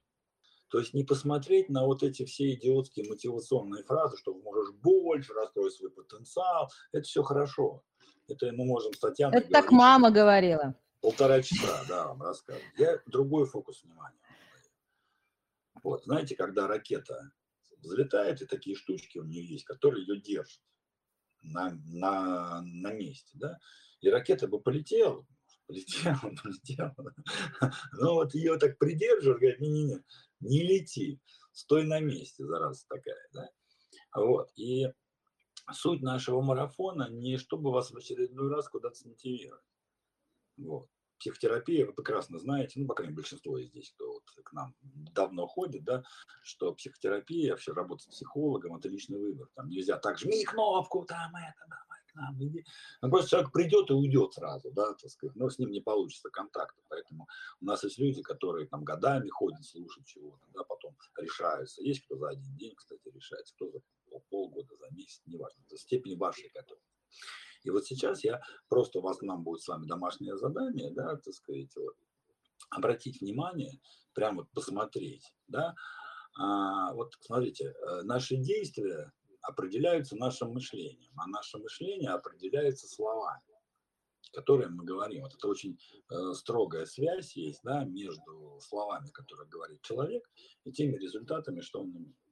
То 0.69 0.79
есть 0.79 0.93
не 0.93 1.03
посмотреть 1.03 1.69
на 1.69 1.85
вот 1.85 2.03
эти 2.03 2.25
все 2.25 2.53
идиотские 2.53 3.07
мотивационные 3.07 3.83
фразы, 3.83 4.17
что 4.17 4.33
можешь 4.33 4.73
больше 4.75 5.33
раскрой 5.33 5.71
свой 5.71 5.91
потенциал. 5.91 6.69
Это 6.91 7.03
все 7.03 7.23
хорошо. 7.23 7.83
Это 8.27 8.51
мы 8.51 8.65
можем 8.65 8.93
с 8.93 8.99
Татьяной 8.99 9.39
Это 9.39 9.49
так 9.49 9.71
мама 9.71 10.11
говорила. 10.11 10.75
Полтора 11.01 11.41
часа, 11.41 11.85
да, 11.87 12.07
вам 12.07 12.21
рассказываю. 12.21 12.69
Я 12.77 13.01
другой 13.05 13.45
фокус 13.45 13.83
внимания. 13.83 14.19
Вот, 15.83 16.03
знаете, 16.03 16.35
когда 16.35 16.67
ракета 16.67 17.31
взлетает, 17.87 18.41
и 18.41 18.45
такие 18.45 18.75
штучки 18.75 19.17
у 19.17 19.23
нее 19.23 19.45
есть, 19.45 19.65
которые 19.65 20.05
ее 20.05 20.21
держат 20.21 20.61
на, 21.41 21.71
на, 21.85 22.61
на 22.61 22.93
месте, 22.93 23.31
да, 23.35 23.57
и 24.01 24.09
ракета 24.09 24.47
бы 24.47 24.61
полетела, 24.61 25.25
полетела, 25.65 26.19
полетела, 26.43 26.95
но 27.93 28.15
вот 28.15 28.33
ее 28.33 28.57
так 28.57 28.77
придерживают, 28.77 29.39
говорят, 29.39 29.59
не-не-не, 29.59 30.03
не 30.41 30.63
лети, 30.63 31.19
стой 31.51 31.85
на 31.85 31.99
месте, 31.99 32.45
зараза 32.45 32.85
такая, 32.87 33.27
да, 33.33 33.49
вот, 34.15 34.51
и 34.55 34.87
суть 35.73 36.01
нашего 36.01 36.41
марафона 36.41 37.09
не 37.09 37.37
чтобы 37.37 37.71
вас 37.71 37.91
в 37.91 37.97
очередной 37.97 38.49
раз 38.49 38.69
куда-то 38.69 38.95
смотивировать, 38.95 39.63
вот, 40.57 40.89
психотерапия, 41.19 41.85
вы 41.85 41.93
прекрасно 41.93 42.39
знаете, 42.39 42.79
ну, 42.79 42.87
по 42.87 42.93
крайней 42.93 43.11
мере, 43.11 43.21
большинство 43.21 43.57
из 43.57 43.69
здесь, 43.69 43.91
кто 43.91 44.13
вот 44.13 44.23
к 44.43 44.53
нам 44.53 44.75
давно 45.13 45.47
ходит, 45.47 45.83
да, 45.83 46.03
что 46.41 46.73
психотерапия, 46.73 47.51
вообще 47.51 47.73
работа 47.73 48.03
с 48.03 48.07
психологом– 48.07 48.75
это 48.77 48.89
личный 48.89 49.19
выбор. 49.19 49.47
Там 49.55 49.69
нельзя 49.69 49.97
так, 49.97 50.19
жми 50.19 50.43
кнопку, 50.43 51.05
там 51.05 51.35
это, 51.35 51.65
давай 51.67 51.99
к 52.07 52.15
нам, 52.15 52.43
иди. 52.43 52.63
Ну, 53.01 53.09
просто 53.09 53.31
человек 53.31 53.51
придет 53.51 53.89
и 53.89 53.93
уйдет 53.93 54.33
сразу, 54.33 54.71
да, 54.71 54.93
так 54.93 55.09
сказать, 55.09 55.35
но 55.35 55.49
с 55.49 55.59
ним 55.59 55.71
не 55.71 55.81
получится 55.81 56.29
контакта. 56.29 56.81
Поэтому 56.87 57.27
у 57.61 57.65
нас 57.65 57.83
есть 57.83 57.97
люди, 57.99 58.21
которые 58.21 58.67
там 58.67 58.83
годами 58.83 59.29
ходят, 59.29 59.63
слушать 59.63 60.05
чего-то, 60.05 60.45
да, 60.53 60.63
потом 60.63 60.95
решаются. 61.17 61.83
Есть 61.83 62.05
кто 62.05 62.17
за 62.17 62.29
один 62.29 62.55
день, 62.57 62.75
кстати, 62.75 63.09
решается, 63.09 63.53
кто 63.55 63.71
за 63.71 63.79
полгода, 64.29 64.75
за 64.75 64.89
месяц, 64.95 65.21
неважно, 65.25 65.63
за 65.67 65.77
степень 65.77 66.17
вашей 66.17 66.49
готовности. 66.53 66.87
И 67.63 67.69
вот 67.69 67.85
сейчас 67.85 68.23
я 68.23 68.41
просто 68.69 68.99
у 68.99 69.01
вас 69.01 69.21
нам 69.21 69.43
будет 69.43 69.61
с 69.61 69.67
вами 69.67 69.85
домашнее 69.85 70.37
задание, 70.37 70.91
да, 70.91 71.15
так 71.17 71.33
сказать, 71.33 71.75
вот, 71.75 71.95
обратить 72.69 73.21
внимание, 73.21 73.79
прямо 74.13 74.37
вот 74.39 74.51
посмотреть, 74.51 75.33
да, 75.47 75.75
а, 76.39 76.93
вот 76.93 77.13
смотрите, 77.19 77.65
э, 77.65 78.01
наши 78.03 78.35
действия 78.35 79.11
определяются 79.41 80.15
нашим 80.15 80.51
мышлением, 80.51 81.11
а 81.17 81.27
наше 81.27 81.57
мышление 81.57 82.11
определяется 82.11 82.87
словами, 82.87 83.41
которые 84.33 84.69
мы 84.69 84.83
говорим. 84.83 85.23
Вот 85.23 85.33
это 85.33 85.47
очень 85.47 85.79
э, 86.11 86.33
строгая 86.33 86.85
связь 86.85 87.35
есть, 87.35 87.61
да, 87.63 87.85
между 87.85 88.59
словами, 88.61 89.09
которые 89.09 89.47
говорит 89.49 89.81
человек, 89.81 90.29
и 90.63 90.71
теми 90.71 90.97
результатами, 90.97 91.61
что 91.61 91.81
он 91.81 91.91
имеет. 91.91 92.26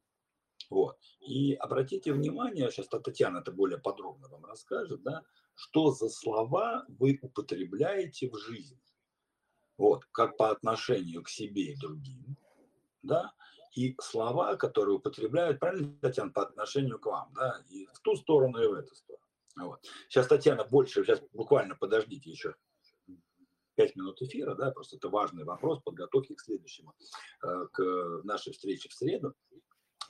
Вот. 0.70 0.98
И 1.20 1.54
обратите 1.54 2.14
внимание, 2.14 2.70
сейчас 2.72 2.88
Татьяна 2.88 3.40
это 3.40 3.52
более 3.52 3.78
подробно 3.78 4.28
вам 4.28 4.46
расскажет, 4.46 5.04
да, 5.04 5.24
что 5.54 5.92
за 5.92 6.10
слова 6.10 6.86
вы 6.88 7.20
употребляете 7.22 8.30
в 8.30 8.38
жизни. 8.38 8.80
Вот, 9.78 10.06
как 10.12 10.38
по 10.38 10.52
отношению 10.52 11.22
к 11.24 11.30
себе 11.30 11.74
и 11.74 11.76
другим, 11.76 12.38
да, 13.04 13.34
и 13.76 13.96
слова, 14.00 14.56
которые 14.56 14.96
употребляют, 14.96 15.60
правильно, 15.60 15.98
Татьяна, 16.00 16.32
по 16.32 16.44
отношению 16.44 16.98
к 16.98 17.06
вам, 17.06 17.34
да, 17.34 17.62
и 17.70 17.86
в 17.88 18.00
ту 18.00 18.16
сторону, 18.16 18.64
и 18.64 18.68
в 18.68 18.74
эту 18.74 18.96
сторону. 18.96 19.26
Вот. 19.58 19.86
Сейчас, 20.08 20.28
Татьяна, 20.28 20.64
больше, 20.64 21.04
сейчас 21.04 21.22
буквально 21.34 21.76
подождите 21.76 22.30
еще 22.30 22.56
пять 23.76 23.96
минут 23.98 24.22
эфира, 24.22 24.56
да, 24.56 24.72
просто 24.72 24.96
это 24.96 25.10
важный 25.10 25.44
вопрос 25.44 25.82
подготовки 25.84 26.34
к 26.34 26.42
следующему, 26.42 26.94
э, 27.44 27.68
к 27.74 28.22
нашей 28.24 28.54
встрече 28.54 28.88
в 28.88 28.94
среду 28.94 29.36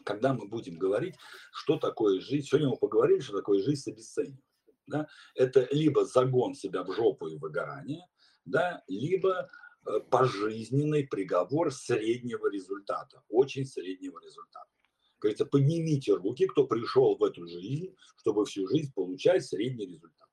когда 0.03 0.33
мы 0.33 0.47
будем 0.47 0.77
говорить, 0.77 1.15
что 1.51 1.77
такое 1.77 2.19
жизнь. 2.19 2.47
Сегодня 2.47 2.69
мы 2.69 2.77
поговорили, 2.77 3.19
что 3.19 3.37
такое 3.37 3.61
жизнь 3.61 3.81
с 3.81 3.87
обесцениванием. 3.87 4.43
Да? 4.87 5.07
Это 5.35 5.67
либо 5.71 6.05
загон 6.05 6.53
себя 6.53 6.83
в 6.83 6.93
жопу 6.93 7.27
и 7.27 7.37
выгорание, 7.37 8.05
да? 8.45 8.83
либо 8.87 9.49
э, 9.85 9.99
пожизненный 10.09 11.07
приговор 11.07 11.71
среднего 11.71 12.51
результата, 12.51 13.23
очень 13.29 13.65
среднего 13.65 14.19
результата. 14.19 14.69
Говорится, 15.19 15.45
поднимите 15.45 16.13
руки, 16.13 16.45
кто 16.45 16.67
пришел 16.67 17.17
в 17.17 17.23
эту 17.23 17.47
жизнь, 17.47 17.95
чтобы 18.17 18.45
всю 18.45 18.67
жизнь 18.67 18.93
получать 18.93 19.45
средний 19.45 19.87
результат. 19.87 20.24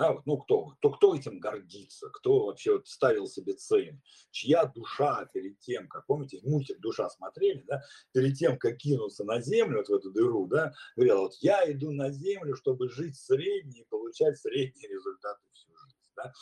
Да, 0.00 0.16
ну 0.24 0.38
кто, 0.38 0.68
кто, 0.78 0.92
кто 0.92 1.14
этим 1.14 1.40
гордится, 1.40 2.08
кто 2.08 2.46
вообще 2.46 2.72
вот 2.72 2.88
ставил 2.88 3.26
себе 3.26 3.52
цель, 3.52 4.00
чья 4.30 4.64
душа 4.64 5.26
перед 5.26 5.58
тем, 5.58 5.88
как, 5.88 6.06
помните, 6.06 6.40
мультик 6.42 6.80
«Душа» 6.80 7.10
смотрели, 7.10 7.62
да, 7.68 7.82
перед 8.12 8.34
тем, 8.34 8.58
как 8.58 8.78
кинуться 8.78 9.24
на 9.24 9.42
землю, 9.42 9.76
вот 9.76 9.90
в 9.90 9.92
эту 9.92 10.10
дыру, 10.10 10.46
да, 10.46 10.72
говорила, 10.96 11.20
вот 11.20 11.34
я 11.42 11.70
иду 11.70 11.90
на 11.90 12.10
землю, 12.10 12.56
чтобы 12.56 12.88
жить 12.88 13.18
средний 13.18 13.80
и 13.80 13.88
получать 13.90 14.38
средние 14.38 14.88
результаты 14.88 15.42
всю 15.52 15.76
жизнь, 15.76 15.98
да, 16.16 16.32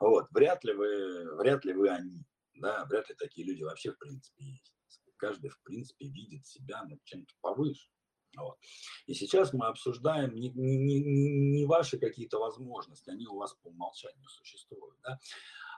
вот, 0.00 0.26
вряд 0.32 0.64
ли 0.64 0.72
вы, 0.72 1.36
вряд 1.36 1.64
ли 1.64 1.72
вы 1.72 1.90
они, 1.90 2.24
да, 2.56 2.84
вряд 2.86 3.08
ли 3.08 3.14
такие 3.14 3.46
люди 3.46 3.62
вообще 3.62 3.92
в 3.92 3.98
принципе 3.98 4.44
есть. 4.44 4.74
Каждый, 5.18 5.50
в 5.50 5.62
принципе, 5.62 6.08
видит 6.08 6.44
себя 6.44 6.82
над 6.82 7.02
чем-то 7.04 7.32
повыше. 7.40 7.88
Вот. 8.36 8.58
И 9.06 9.14
сейчас 9.14 9.52
мы 9.52 9.66
обсуждаем 9.66 10.34
не, 10.34 10.50
не, 10.50 11.00
не 11.00 11.64
ваши 11.66 11.98
какие-то 11.98 12.38
возможности, 12.38 13.10
они 13.10 13.26
у 13.26 13.36
вас 13.36 13.54
по 13.54 13.68
умолчанию 13.68 14.28
существуют, 14.28 14.96
да? 15.02 15.18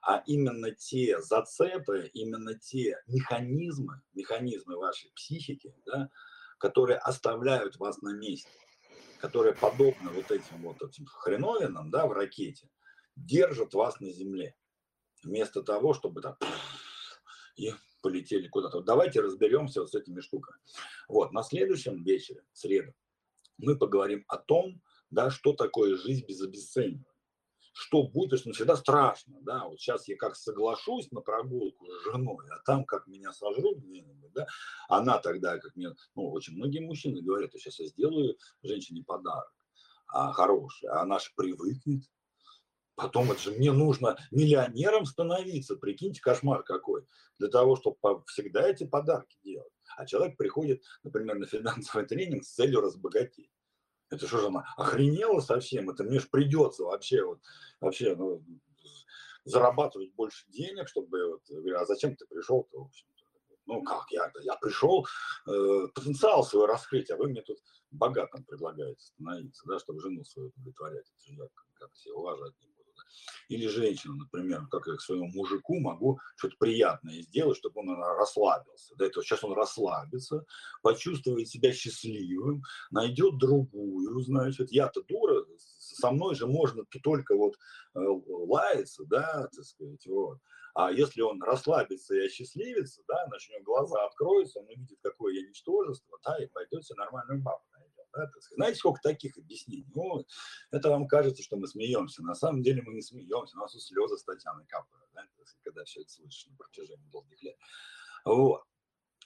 а 0.02 0.22
именно 0.26 0.70
те 0.70 1.20
зацепы, 1.20 2.08
именно 2.14 2.54
те 2.54 3.02
механизмы, 3.08 4.02
механизмы 4.14 4.76
вашей 4.76 5.10
психики, 5.10 5.74
да, 5.84 6.10
которые 6.58 6.98
оставляют 6.98 7.76
вас 7.76 8.00
на 8.02 8.14
месте, 8.14 8.50
которые 9.18 9.54
подобно 9.54 10.10
вот 10.12 10.30
этим 10.30 10.62
вот 10.62 10.80
этим 10.80 11.06
хреновинам 11.06 11.90
да, 11.90 12.06
в 12.06 12.12
ракете, 12.12 12.70
держат 13.16 13.74
вас 13.74 13.98
на 14.00 14.10
земле. 14.12 14.54
Вместо 15.24 15.62
того, 15.62 15.92
чтобы 15.92 16.20
так 16.20 16.38
и 17.56 17.74
полетели 18.06 18.46
куда-то. 18.46 18.82
Давайте 18.82 19.20
разберемся 19.20 19.80
вот 19.80 19.90
с 19.90 19.94
этими 19.96 20.20
штуками. 20.20 20.60
Вот, 21.08 21.32
на 21.32 21.42
следующем 21.42 22.04
вечере, 22.04 22.44
в 22.52 22.58
среду, 22.58 22.94
мы 23.58 23.76
поговорим 23.76 24.24
о 24.28 24.36
том, 24.36 24.80
да, 25.10 25.28
что 25.28 25.54
такое 25.54 25.96
жизнь 25.96 26.24
без 26.24 26.40
обесценивания. 26.40 27.04
Что 27.72 28.04
будет, 28.04 28.38
что 28.38 28.52
всегда 28.52 28.76
страшно, 28.76 29.38
да, 29.42 29.64
вот 29.66 29.80
сейчас 29.80 30.06
я 30.06 30.16
как 30.16 30.36
соглашусь 30.36 31.10
на 31.10 31.20
прогулку 31.20 31.84
с 31.86 32.04
женой, 32.04 32.46
а 32.50 32.62
там 32.64 32.84
как 32.84 33.08
меня 33.08 33.32
сожрут 33.32 33.78
где-нибудь, 33.78 34.32
да, 34.32 34.46
она 34.88 35.18
тогда 35.18 35.58
как 35.58 35.74
мне, 35.74 35.88
ну, 36.14 36.30
очень 36.30 36.54
многие 36.54 36.78
мужчины 36.78 37.20
говорят, 37.22 37.50
что 37.50 37.58
сейчас 37.58 37.80
я 37.80 37.86
сделаю 37.86 38.38
женщине 38.62 39.02
подарок, 39.04 39.52
а, 40.06 40.32
хороший, 40.32 40.88
а 40.88 41.02
она 41.02 41.18
же 41.18 41.30
привыкнет, 41.36 42.04
Потом 42.96 43.30
это 43.30 43.40
же 43.40 43.50
мне 43.52 43.72
нужно 43.72 44.18
миллионером 44.30 45.04
становиться, 45.04 45.76
прикиньте, 45.76 46.20
кошмар 46.22 46.62
какой, 46.62 47.06
для 47.38 47.48
того, 47.48 47.76
чтобы 47.76 47.98
всегда 48.26 48.66
эти 48.68 48.84
подарки 48.84 49.38
делать. 49.44 49.72
А 49.96 50.06
человек 50.06 50.38
приходит, 50.38 50.82
например, 51.04 51.38
на 51.38 51.46
финансовый 51.46 52.06
тренинг 52.06 52.44
с 52.44 52.54
целью 52.54 52.80
разбогатеть. 52.80 53.50
Это 54.08 54.26
что 54.26 54.38
же 54.38 54.46
она 54.46 54.64
охренела 54.76 55.40
совсем? 55.40 55.90
Это 55.90 56.04
мне 56.04 56.20
же 56.20 56.28
придется 56.30 56.84
вообще, 56.84 57.22
вот, 57.22 57.40
вообще 57.80 58.16
ну, 58.16 58.42
зарабатывать 59.44 60.14
больше 60.14 60.46
денег, 60.48 60.88
чтобы... 60.88 61.32
Вот, 61.32 61.42
а 61.76 61.84
зачем 61.84 62.16
ты 62.16 62.24
пришел-то, 62.26 62.78
в 62.78 62.86
общем 62.86 63.06
ну 63.66 63.82
как, 63.82 64.04
я, 64.10 64.32
я 64.42 64.54
пришел 64.56 65.06
э, 65.46 65.88
потенциал 65.92 66.44
свой 66.44 66.66
раскрыть, 66.66 67.10
а 67.10 67.16
вы 67.16 67.28
мне 67.28 67.42
тут 67.42 67.58
богатым 67.90 68.44
предлагаете 68.44 69.04
становиться, 69.04 69.66
да, 69.66 69.78
чтобы 69.78 70.00
жену 70.00 70.24
свою 70.24 70.50
удовлетворять. 70.50 71.06
Это 71.10 71.24
же 71.24 71.34
я 71.34 71.48
как, 71.52 71.66
как 71.74 71.96
себя 71.96 72.14
уважать 72.14 72.54
или 73.48 73.66
женщина, 73.68 74.14
например, 74.14 74.66
как 74.70 74.86
я 74.86 74.94
к 74.94 75.00
своему 75.00 75.28
мужику 75.28 75.78
могу 75.78 76.18
что-то 76.36 76.56
приятное 76.58 77.22
сделать, 77.22 77.56
чтобы 77.56 77.80
он 77.80 78.00
расслабился. 78.00 78.94
Да, 78.96 79.06
это 79.06 79.22
сейчас 79.22 79.44
он 79.44 79.52
расслабится, 79.52 80.44
почувствует 80.82 81.48
себя 81.48 81.72
счастливым, 81.72 82.62
найдет 82.90 83.38
другую, 83.38 84.20
значит, 84.20 84.70
я-то 84.72 85.02
дура, 85.02 85.44
со 85.58 86.10
мной 86.10 86.34
же 86.34 86.46
можно 86.46 86.84
только 87.02 87.36
вот 87.36 87.54
э, 87.94 87.98
лаяться, 87.98 89.04
да, 89.06 89.48
так 89.54 89.64
сказать, 89.64 90.06
вот. 90.06 90.38
А 90.74 90.92
если 90.92 91.22
он 91.22 91.42
расслабится 91.42 92.14
и 92.14 92.26
осчастливится, 92.26 93.02
да, 93.08 93.26
начнет 93.28 93.62
глаза 93.62 94.04
откроются, 94.04 94.60
он 94.60 94.66
увидит, 94.66 94.98
какое 95.02 95.34
я 95.34 95.48
ничтожество, 95.48 96.18
да, 96.24 96.36
и 96.42 96.46
пойдет 96.48 96.84
себе 96.84 96.96
нормальную 96.98 97.42
бабу. 97.42 97.62
Да, 98.16 98.30
Знаете, 98.54 98.78
сколько 98.78 99.00
таких 99.02 99.36
объяснений? 99.36 99.86
Ну, 99.94 100.24
это 100.70 100.88
вам 100.88 101.06
кажется, 101.06 101.42
что 101.42 101.56
мы 101.56 101.66
смеемся. 101.68 102.22
На 102.22 102.34
самом 102.34 102.62
деле 102.62 102.82
мы 102.82 102.94
не 102.94 103.02
смеемся, 103.02 103.56
у 103.56 103.60
нас 103.60 103.72
тут 103.72 103.82
слезы 103.82 104.16
с 104.16 104.24
Татьяной 104.24 104.64
капают, 104.66 105.10
да, 105.14 105.22
когда 105.62 105.84
все 105.84 106.00
это 106.00 106.10
слышишь 106.10 106.46
на 106.46 106.56
протяжении 106.56 107.08
долгих 107.10 107.42
лет. 107.42 107.56
Вот. 108.24 108.62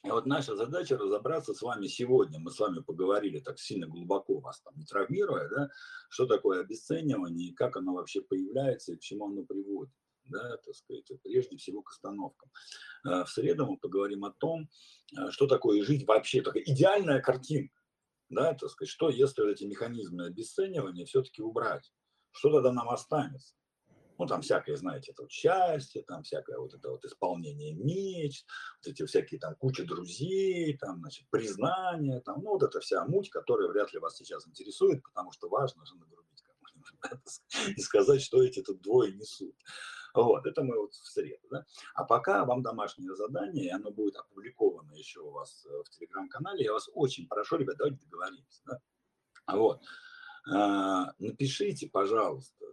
И 0.02 0.10
вот 0.10 0.26
наша 0.26 0.56
задача 0.56 0.96
разобраться 0.96 1.54
с 1.54 1.62
вами 1.62 1.86
сегодня. 1.86 2.40
Мы 2.40 2.50
с 2.50 2.58
вами 2.58 2.80
поговорили 2.80 3.38
так 3.38 3.58
сильно 3.58 3.86
глубоко, 3.86 4.40
вас 4.40 4.60
там 4.62 4.74
не 4.76 4.84
травмируя, 4.84 5.48
да, 5.48 5.70
что 6.08 6.26
такое 6.26 6.62
обесценивание, 6.62 7.50
и 7.50 7.54
как 7.54 7.76
оно 7.76 7.94
вообще 7.94 8.22
появляется, 8.22 8.92
и 8.92 8.96
к 8.96 9.00
чему 9.00 9.26
оно 9.26 9.44
приводит. 9.44 9.92
Да, 10.24 10.56
так 10.58 10.74
сказать, 10.74 11.10
прежде 11.22 11.56
всего 11.56 11.82
к 11.82 11.90
остановкам. 11.90 12.50
Э, 13.04 13.24
в 13.24 13.28
среду 13.28 13.66
мы 13.66 13.76
поговорим 13.76 14.24
о 14.24 14.30
том, 14.30 14.68
э, 15.18 15.30
что 15.30 15.46
такое 15.46 15.82
жить 15.82 16.06
вообще, 16.06 16.40
такая 16.40 16.62
идеальная 16.62 17.20
картинка 17.20 17.79
да, 18.30 18.54
так 18.54 18.70
сказать, 18.70 18.90
что 18.90 19.10
если 19.10 19.50
эти 19.50 19.64
механизмы 19.64 20.26
обесценивания 20.26 21.04
все-таки 21.04 21.42
убрать, 21.42 21.92
что 22.32 22.52
тогда 22.52 22.72
нам 22.72 22.88
останется? 22.88 23.54
Ну, 24.18 24.26
там 24.26 24.42
всякое, 24.42 24.76
знаете, 24.76 25.12
это 25.12 25.22
вот 25.22 25.32
счастье, 25.32 26.02
там 26.02 26.22
всякое 26.22 26.58
вот 26.58 26.74
это 26.74 26.90
вот 26.90 27.04
исполнение 27.06 27.74
мечт, 27.74 28.46
вот 28.84 28.92
эти 28.92 29.04
всякие 29.06 29.40
там 29.40 29.54
куча 29.56 29.84
друзей, 29.84 30.76
там, 30.76 30.98
значит, 31.00 31.26
признание, 31.30 32.20
там, 32.20 32.42
ну, 32.42 32.50
вот 32.50 32.62
эта 32.62 32.80
вся 32.80 33.04
муть, 33.06 33.30
которая 33.30 33.68
вряд 33.68 33.92
ли 33.94 33.98
вас 33.98 34.16
сейчас 34.16 34.46
интересует, 34.46 35.02
потому 35.02 35.32
что 35.32 35.48
важно 35.48 35.86
же 35.86 35.96
нагрубить 35.96 36.42
кому-нибудь 36.42 37.76
и 37.78 37.80
сказать, 37.80 38.20
что 38.20 38.42
эти 38.42 38.62
тут 38.62 38.82
двое 38.82 39.12
несут. 39.14 39.56
Вот, 40.14 40.46
это 40.46 40.62
мы 40.62 40.78
вот 40.78 40.92
в 40.92 41.08
среду, 41.08 41.46
да. 41.50 41.64
А 41.94 42.04
пока 42.04 42.44
вам 42.44 42.62
домашнее 42.62 43.14
задание, 43.14 43.66
и 43.66 43.70
оно 43.70 43.90
будет 43.90 44.16
опубликовано 44.16 44.92
еще 44.92 45.20
у 45.20 45.30
вас 45.30 45.66
э, 45.66 45.82
в 45.84 45.90
телеграм-канале, 45.90 46.64
я 46.64 46.72
вас 46.72 46.88
очень 46.94 47.28
прошу, 47.28 47.56
ребят, 47.56 47.76
давайте 47.78 47.98
договоримся, 48.04 48.62
да. 48.66 48.80
Вот, 49.46 49.82
а, 50.48 51.12
напишите, 51.18 51.88
пожалуйста, 51.88 52.64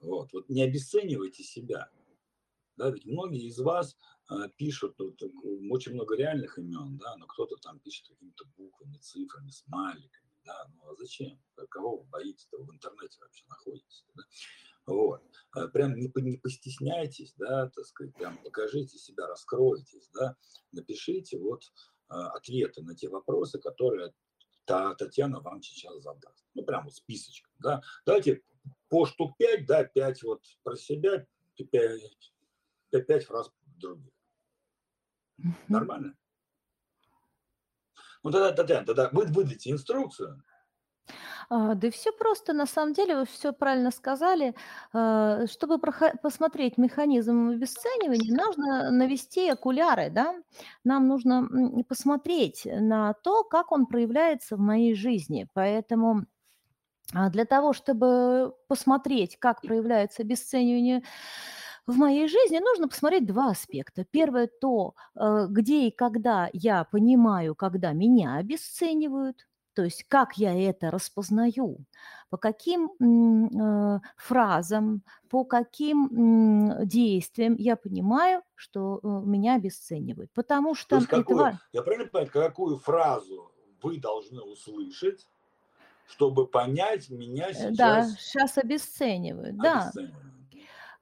вот, 0.00 0.32
вот 0.32 0.48
не 0.48 0.62
обесценивайте 0.62 1.42
себя, 1.42 1.90
Да, 2.76 2.90
ведь 2.90 3.06
многие 3.06 3.46
из 3.46 3.58
вас 3.58 3.96
э, 4.30 4.34
пишут 4.56 4.98
вот, 4.98 5.20
очень 5.70 5.94
много 5.94 6.14
реальных 6.14 6.58
имен, 6.58 6.98
да, 6.98 7.16
но 7.16 7.26
кто-то 7.26 7.56
там 7.56 7.78
пишет 7.80 8.08
какими-то 8.08 8.44
буквами, 8.56 8.98
цифрами, 8.98 9.50
смайликами, 9.50 10.30
да, 10.44 10.70
ну 10.74 10.90
а 10.90 10.94
зачем? 10.94 11.38
Кого 11.70 11.98
вы 11.98 12.04
боитесь-то 12.04 12.58
в 12.58 12.70
интернете 12.70 13.18
вообще 13.20 13.44
находитесь? 13.48 14.04
Да? 14.14 14.22
Вот. 14.86 15.22
А 15.50 15.66
прям 15.68 15.96
не, 15.96 16.10
не 16.14 16.36
постесняйтесь, 16.36 17.34
да, 17.36 17.68
так 17.70 17.84
сказать, 17.84 18.14
прям 18.14 18.38
покажите 18.38 18.98
себя, 18.98 19.26
раскройтесь, 19.26 20.08
да, 20.14 20.36
напишите 20.72 21.38
вот 21.38 21.62
а, 22.08 22.30
ответы 22.30 22.82
на 22.82 22.94
те 22.94 23.08
вопросы, 23.08 23.58
которые 23.58 24.12
та, 24.64 24.94
Татьяна 24.94 25.40
вам 25.40 25.62
сейчас 25.62 26.02
задаст. 26.02 26.44
Ну, 26.54 26.64
прям 26.64 26.84
вот 26.84 26.94
списочком, 26.94 27.52
да. 27.58 27.82
Давайте 28.04 28.42
по 28.88 29.06
штук 29.06 29.36
пять, 29.38 29.66
да, 29.66 29.84
пять 29.84 30.22
вот 30.22 30.44
про 30.62 30.76
себя, 30.76 31.26
пять, 31.70 32.32
пять 32.90 33.24
фраз 33.24 33.50
других. 33.64 34.12
Нормально? 35.68 36.16
Ну, 38.22 38.30
тогда, 38.30 38.52
Татьяна, 38.52 38.86
тогда 38.86 39.10
вы 39.12 39.26
выдайте 39.26 39.70
инструкцию, 39.70 40.42
а, 41.48 41.74
да 41.74 41.90
все 41.90 42.12
просто, 42.12 42.52
на 42.52 42.66
самом 42.66 42.92
деле, 42.92 43.16
вы 43.16 43.24
все 43.26 43.52
правильно 43.52 43.90
сказали. 43.90 44.54
А, 44.92 45.46
чтобы 45.46 45.78
посмотреть 45.78 46.78
механизм 46.78 47.50
обесценивания, 47.50 48.36
нужно 48.36 48.90
навести 48.90 49.48
окуляры, 49.48 50.10
да? 50.10 50.34
Нам 50.84 51.08
нужно 51.08 51.48
посмотреть 51.88 52.66
на 52.66 53.14
то, 53.14 53.44
как 53.44 53.72
он 53.72 53.86
проявляется 53.86 54.56
в 54.56 54.60
моей 54.60 54.94
жизни. 54.94 55.48
Поэтому 55.54 56.26
а, 57.14 57.30
для 57.30 57.44
того, 57.44 57.72
чтобы 57.72 58.54
посмотреть, 58.68 59.38
как 59.38 59.62
проявляется 59.62 60.22
обесценивание 60.22 61.02
в 61.86 61.96
моей 61.96 62.26
жизни, 62.26 62.58
нужно 62.58 62.88
посмотреть 62.88 63.26
два 63.26 63.50
аспекта. 63.50 64.04
Первое– 64.04 64.50
то, 64.60 64.94
где 65.14 65.86
и 65.86 65.90
когда 65.92 66.50
я 66.52 66.82
понимаю, 66.82 67.54
когда 67.54 67.92
меня 67.92 68.34
обесценивают, 68.34 69.46
то 69.76 69.84
есть 69.84 70.04
как 70.08 70.38
я 70.38 70.58
это 70.58 70.90
распознаю, 70.90 71.84
по 72.30 72.38
каким 72.38 72.90
э, 72.98 74.00
фразам, 74.16 75.02
по 75.28 75.44
каким 75.44 76.70
э, 76.70 76.86
действиям 76.86 77.56
я 77.58 77.76
понимаю, 77.76 78.42
что 78.54 79.00
э, 79.02 79.06
меня 79.06 79.56
обесценивают. 79.56 80.30
Потому 80.32 80.74
что... 80.74 80.98
какую, 81.06 81.20
этого... 81.20 81.60
Я 81.72 81.82
правильно 81.82 82.08
понимаю, 82.08 82.32
какую 82.32 82.78
фразу 82.78 83.52
вы 83.82 83.98
должны 83.98 84.40
услышать, 84.40 85.28
чтобы 86.06 86.46
понять 86.46 87.10
меня 87.10 87.52
сейчас... 87.52 87.76
Да, 87.76 88.04
сейчас 88.18 88.56
обесценивают, 88.56 89.60
обесценивают. 89.60 90.12
да. 90.14 90.35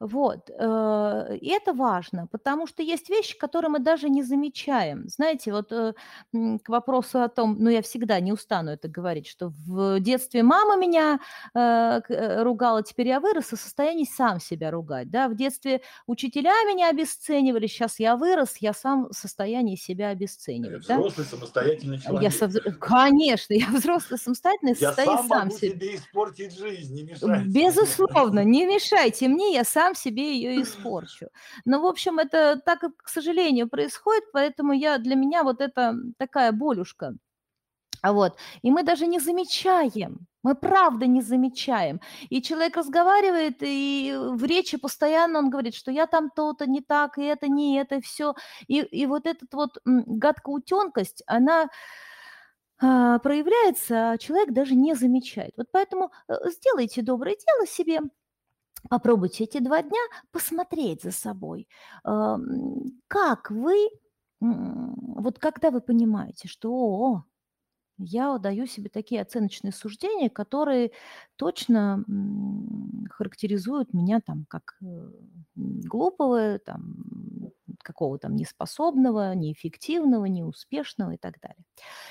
Вот. 0.04 0.50
Э, 0.50 1.34
и 1.40 1.48
это 1.48 1.72
важно, 1.72 2.26
потому 2.26 2.66
что 2.66 2.82
есть 2.82 3.08
вещи, 3.08 3.38
которые 3.38 3.70
мы 3.70 3.78
даже 3.78 4.10
не 4.10 4.22
замечаем. 4.22 5.08
Знаете, 5.08 5.50
вот 5.50 5.72
э, 5.72 5.94
к 6.30 6.68
вопросу 6.68 7.22
о 7.22 7.28
том, 7.28 7.56
ну 7.58 7.70
я 7.70 7.80
всегда 7.80 8.20
не 8.20 8.30
устану 8.30 8.72
это 8.72 8.86
говорить, 8.86 9.26
что 9.26 9.54
в 9.66 10.00
детстве 10.00 10.42
мама 10.42 10.76
меня 10.76 11.20
э, 11.54 12.42
ругала, 12.42 12.82
теперь 12.82 13.08
я 13.08 13.18
вырос 13.18 13.54
и 13.54 13.56
в 13.56 13.60
состоянии 13.60 14.04
сам 14.04 14.40
себя 14.40 14.70
ругать. 14.70 15.10
Да? 15.10 15.28
В 15.28 15.36
детстве 15.36 15.80
учителя 16.06 16.52
меня 16.64 16.90
обесценивали, 16.90 17.66
сейчас 17.66 17.98
я 17.98 18.16
вырос, 18.16 18.58
я 18.58 18.74
сам 18.74 19.08
в 19.08 19.14
состоянии 19.14 19.76
себя 19.76 20.10
обесценивать. 20.10 20.82
Взрослый, 20.82 21.26
да? 21.30 21.36
самостоятельный 21.36 21.98
человек. 21.98 22.30
Я 22.30 22.30
со... 22.30 22.72
Конечно, 22.72 23.54
я 23.54 23.68
взрослый, 23.68 24.18
самостоятельный, 24.18 24.76
я 24.78 24.92
сам, 24.92 25.06
сам 25.06 25.26
могу 25.28 25.50
себе... 25.56 25.70
себе 25.70 25.96
испортить 25.96 26.54
жизнь, 26.54 26.94
не 26.94 27.04
мешайте. 27.04 27.48
Безусловно, 27.48 28.44
не 28.44 28.66
мешайте 28.66 29.28
мне, 29.28 29.54
я 29.54 29.64
сам 29.64 29.93
себе 29.94 30.34
ее 30.34 30.62
испорчу. 30.62 31.28
Но, 31.64 31.80
в 31.80 31.86
общем, 31.86 32.18
это 32.18 32.60
так, 32.64 32.80
к 32.96 33.08
сожалению, 33.08 33.68
происходит, 33.68 34.24
поэтому 34.32 34.72
я, 34.72 34.98
для 34.98 35.16
меня 35.16 35.42
вот 35.42 35.60
это 35.60 35.94
такая 36.18 36.52
болюшка. 36.52 37.14
А 38.02 38.12
вот. 38.12 38.36
И 38.62 38.70
мы 38.70 38.82
даже 38.82 39.06
не 39.06 39.18
замечаем, 39.18 40.26
мы 40.42 40.54
правда 40.54 41.06
не 41.06 41.22
замечаем. 41.22 42.00
И 42.28 42.42
человек 42.42 42.76
разговаривает, 42.76 43.56
и 43.60 44.14
в 44.14 44.44
речи 44.44 44.76
постоянно 44.76 45.38
он 45.38 45.48
говорит, 45.48 45.74
что 45.74 45.90
я 45.90 46.06
там 46.06 46.30
то-то 46.36 46.66
не 46.66 46.82
так, 46.82 47.16
и 47.16 47.22
это 47.22 47.48
не 47.48 47.78
это, 47.78 47.96
и 47.96 48.00
все. 48.02 48.34
И, 48.66 48.80
и 48.80 49.06
вот 49.06 49.26
эта 49.26 49.46
вот 49.52 49.78
гадкоутенкость, 49.84 51.22
она 51.26 51.70
а, 52.78 53.18
проявляется, 53.20 54.10
а 54.10 54.18
человек 54.18 54.52
даже 54.52 54.74
не 54.74 54.94
замечает. 54.94 55.54
Вот 55.56 55.68
поэтому 55.72 56.12
э, 56.28 56.34
сделайте 56.50 57.00
доброе 57.00 57.36
дело 57.36 57.66
себе, 57.66 58.00
попробуйте 58.88 59.44
эти 59.44 59.58
два 59.58 59.82
дня 59.82 60.00
посмотреть 60.30 61.02
за 61.02 61.12
собой, 61.12 61.68
как 62.02 63.50
вы, 63.50 63.88
вот 64.40 65.38
когда 65.38 65.70
вы 65.70 65.80
понимаете, 65.80 66.48
что 66.48 66.70
о, 66.72 67.24
я 67.98 68.38
даю 68.38 68.66
себе 68.66 68.90
такие 68.90 69.22
оценочные 69.22 69.72
суждения, 69.72 70.28
которые 70.28 70.90
точно 71.36 72.04
характеризуют 73.10 73.94
меня 73.94 74.20
там 74.20 74.46
как 74.48 74.76
э, 74.82 75.10
глупого, 75.54 76.58
там, 76.58 76.96
какого 77.82 78.18
там 78.18 78.34
неспособного, 78.34 79.34
неэффективного, 79.34 80.24
неуспешного 80.24 81.12
и 81.12 81.16
так 81.16 81.38
далее. 81.40 81.64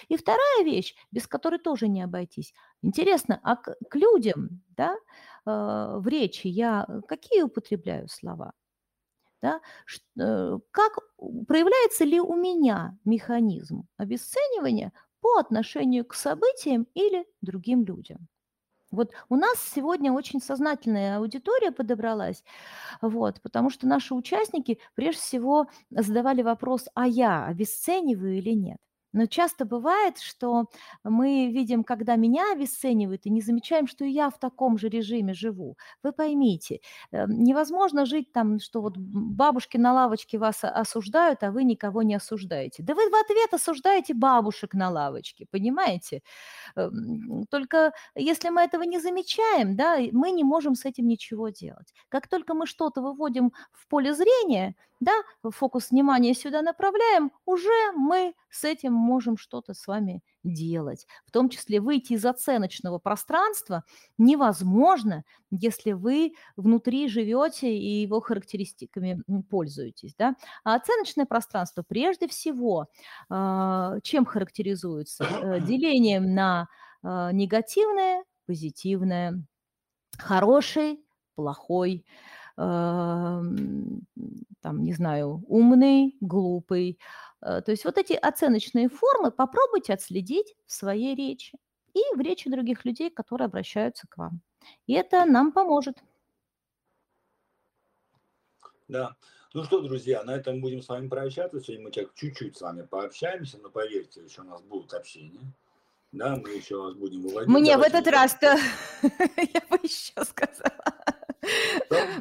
И 0.07 0.15
вторая 0.15 0.63
вещь, 0.63 0.95
без 1.11 1.27
которой 1.27 1.59
тоже 1.59 1.89
не 1.89 2.01
обойтись. 2.01 2.53
Интересно, 2.81 3.39
а 3.43 3.57
к, 3.57 3.75
к 3.89 3.95
людям 3.95 4.61
да, 4.77 4.95
в 5.45 6.07
речи 6.07 6.47
я 6.47 6.87
какие 7.07 7.41
употребляю 7.43 8.07
слова? 8.09 8.53
Да? 9.41 9.61
Э, 10.19 10.57
как 10.71 10.99
проявляется 11.47 12.05
ли 12.05 12.19
у 12.21 12.35
меня 12.35 12.97
механизм 13.05 13.87
обесценивания 13.97 14.93
по 15.21 15.37
отношению 15.39 16.05
к 16.05 16.13
событиям 16.15 16.87
или 16.93 17.25
другим 17.41 17.85
людям. 17.85 18.27
Вот 18.91 19.11
у 19.29 19.35
нас 19.35 19.57
сегодня 19.59 20.13
очень 20.13 20.41
сознательная 20.41 21.17
аудитория 21.17 21.71
подобралась, 21.71 22.43
вот, 23.01 23.41
потому 23.41 23.69
что 23.71 23.87
наши 23.87 24.13
участники 24.13 24.79
прежде 24.95 25.21
всего 25.21 25.67
задавали 25.89 26.43
вопрос, 26.43 26.87
а 26.93 27.07
я 27.07 27.45
обесцениваю 27.45 28.37
или 28.37 28.51
нет. 28.51 28.77
Но 29.13 29.25
часто 29.27 29.65
бывает, 29.65 30.19
что 30.19 30.65
мы 31.03 31.47
видим, 31.51 31.83
когда 31.83 32.15
меня 32.15 32.51
обесценивают, 32.51 33.25
и 33.25 33.29
не 33.29 33.41
замечаем, 33.41 33.87
что 33.87 34.05
и 34.05 34.09
я 34.11 34.29
в 34.29 34.39
таком 34.39 34.77
же 34.77 34.89
режиме 34.89 35.33
живу. 35.33 35.77
Вы 36.03 36.11
поймите, 36.13 36.81
э, 37.11 37.25
невозможно 37.27 38.05
жить 38.05 38.31
там, 38.33 38.59
что 38.59 38.81
вот 38.81 38.97
бабушки 38.97 39.77
на 39.77 39.93
лавочке 39.93 40.37
вас 40.37 40.63
осуждают, 40.63 41.43
а 41.43 41.51
вы 41.51 41.63
никого 41.63 42.01
не 42.03 42.15
осуждаете. 42.15 42.83
Да 42.83 42.95
вы 42.95 43.09
в 43.09 43.15
ответ 43.15 43.53
осуждаете 43.53 44.13
бабушек 44.13 44.73
на 44.73 44.89
лавочке, 44.89 45.45
понимаете? 45.51 46.21
Эм, 46.75 47.45
только 47.49 47.93
если 48.15 48.49
мы 48.49 48.61
этого 48.61 48.83
не 48.83 48.99
замечаем, 48.99 49.75
да, 49.75 49.97
мы 50.11 50.31
не 50.31 50.43
можем 50.43 50.75
с 50.75 50.85
этим 50.85 51.07
ничего 51.07 51.49
делать. 51.49 51.93
Как 52.09 52.27
только 52.27 52.53
мы 52.53 52.65
что-то 52.67 53.01
выводим 53.01 53.53
в 53.71 53.87
поле 53.87 54.13
зрения, 54.13 54.75
да, 54.99 55.11
фокус 55.51 55.91
внимания 55.91 56.33
сюда 56.33 56.61
направляем, 56.61 57.31
уже 57.45 57.91
мы 57.95 58.33
с 58.49 58.63
этим 58.63 58.93
можем 59.03 59.37
что-то 59.37 59.73
с 59.73 59.85
вами 59.85 60.21
делать. 60.43 61.05
В 61.25 61.31
том 61.31 61.49
числе 61.49 61.79
выйти 61.79 62.13
из 62.13 62.25
оценочного 62.25 62.97
пространства 62.97 63.83
невозможно, 64.17 65.23
если 65.51 65.91
вы 65.91 66.33
внутри 66.55 67.07
живете 67.07 67.75
и 67.77 68.01
его 68.01 68.21
характеристиками 68.21 69.21
пользуетесь. 69.49 70.15
Да? 70.17 70.35
А 70.63 70.75
оценочное 70.75 71.25
пространство 71.25 71.83
прежде 71.87 72.27
всего 72.27 72.87
а, 73.29 73.99
чем 74.01 74.25
характеризуется? 74.25 75.25
Э, 75.25 75.59
делением 75.65 76.33
на 76.33 76.67
а, 77.03 77.31
негативное, 77.31 78.23
позитивное, 78.47 79.43
хороший, 80.17 80.99
плохой, 81.35 82.05
там, 82.55 84.03
не 84.83 84.93
знаю, 84.93 85.43
умный, 85.47 86.15
глупый. 86.21 86.99
Э, 87.41 87.61
то 87.61 87.71
есть 87.71 87.85
вот 87.85 87.97
эти 87.97 88.13
оценочные 88.13 88.89
формы 88.89 89.31
попробуйте 89.31 89.93
отследить 89.93 90.55
в 90.65 90.71
своей 90.71 91.15
речи 91.15 91.57
и 91.93 92.01
в 92.15 92.19
речи 92.19 92.49
других 92.49 92.85
людей, 92.85 93.09
которые 93.09 93.45
обращаются 93.45 94.07
к 94.09 94.17
вам. 94.17 94.41
И 94.87 94.93
это 94.93 95.25
нам 95.25 95.51
поможет. 95.51 95.97
Да. 98.87 99.15
Ну 99.53 99.63
что, 99.63 99.81
друзья, 99.81 100.23
на 100.23 100.31
этом 100.31 100.61
будем 100.61 100.81
с 100.81 100.87
вами 100.87 101.07
прощаться. 101.07 101.59
Сегодня 101.59 101.85
мы 101.85 101.91
чуть-чуть 101.91 102.57
с 102.57 102.61
вами 102.61 102.83
пообщаемся, 102.83 103.59
но 103.59 103.69
поверьте, 103.69 104.23
еще 104.23 104.41
у 104.41 104.45
нас 104.45 104.61
будут 104.63 104.93
общения. 104.93 105.53
Да, 106.11 106.35
мы 106.35 106.51
еще 106.51 106.77
вас 106.77 106.93
будем 106.93 107.21
выводить. 107.21 107.49
Мне 107.49 107.77
в 107.77 107.81
этот 107.81 108.07
раз-то, 108.07 108.57
я 109.01 109.61
бы 109.69 109.79
еще 109.81 110.23
сказала. 110.23 111.12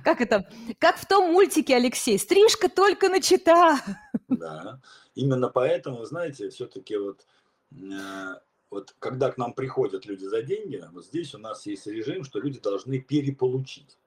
Как 0.03 0.21
это? 0.21 0.49
Как 0.79 0.97
в 0.97 1.07
том 1.07 1.33
мультике, 1.33 1.77
Алексей, 1.77 2.19
стрижка 2.19 2.69
только 2.69 3.09
начата. 3.09 3.79
Да, 4.29 4.81
именно 5.15 5.49
поэтому, 5.49 6.05
знаете, 6.05 6.49
все-таки 6.51 6.97
вот, 6.97 7.27
э, 7.73 8.35
вот 8.71 8.95
когда 8.99 9.31
к 9.31 9.39
нам 9.39 9.53
приходят 9.53 10.07
люди 10.07 10.25
за 10.25 10.43
деньги, 10.43 10.83
вот 10.93 11.05
здесь 11.05 11.35
у 11.35 11.39
нас 11.39 11.67
есть 11.67 11.87
режим, 11.87 12.25
что 12.25 12.41
люди 12.41 12.59
должны 12.61 12.99
переполучить. 12.99 13.99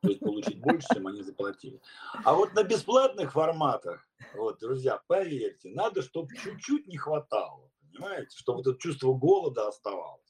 То 0.00 0.08
есть 0.08 0.20
получить 0.20 0.60
больше, 0.60 0.86
чем 0.92 1.06
они 1.06 1.22
заплатили. 1.22 1.80
А 2.24 2.34
вот 2.34 2.52
на 2.54 2.62
бесплатных 2.62 3.32
форматах, 3.32 4.06
вот, 4.34 4.58
друзья, 4.60 5.00
поверьте, 5.06 5.70
надо, 5.70 6.02
чтобы 6.02 6.28
чуть-чуть 6.36 6.86
не 6.88 6.98
хватало, 6.98 7.70
понимаете, 7.80 8.36
чтобы 8.36 8.60
это 8.60 8.74
чувство 8.74 9.14
голода 9.14 9.68
оставалось. 9.68 10.23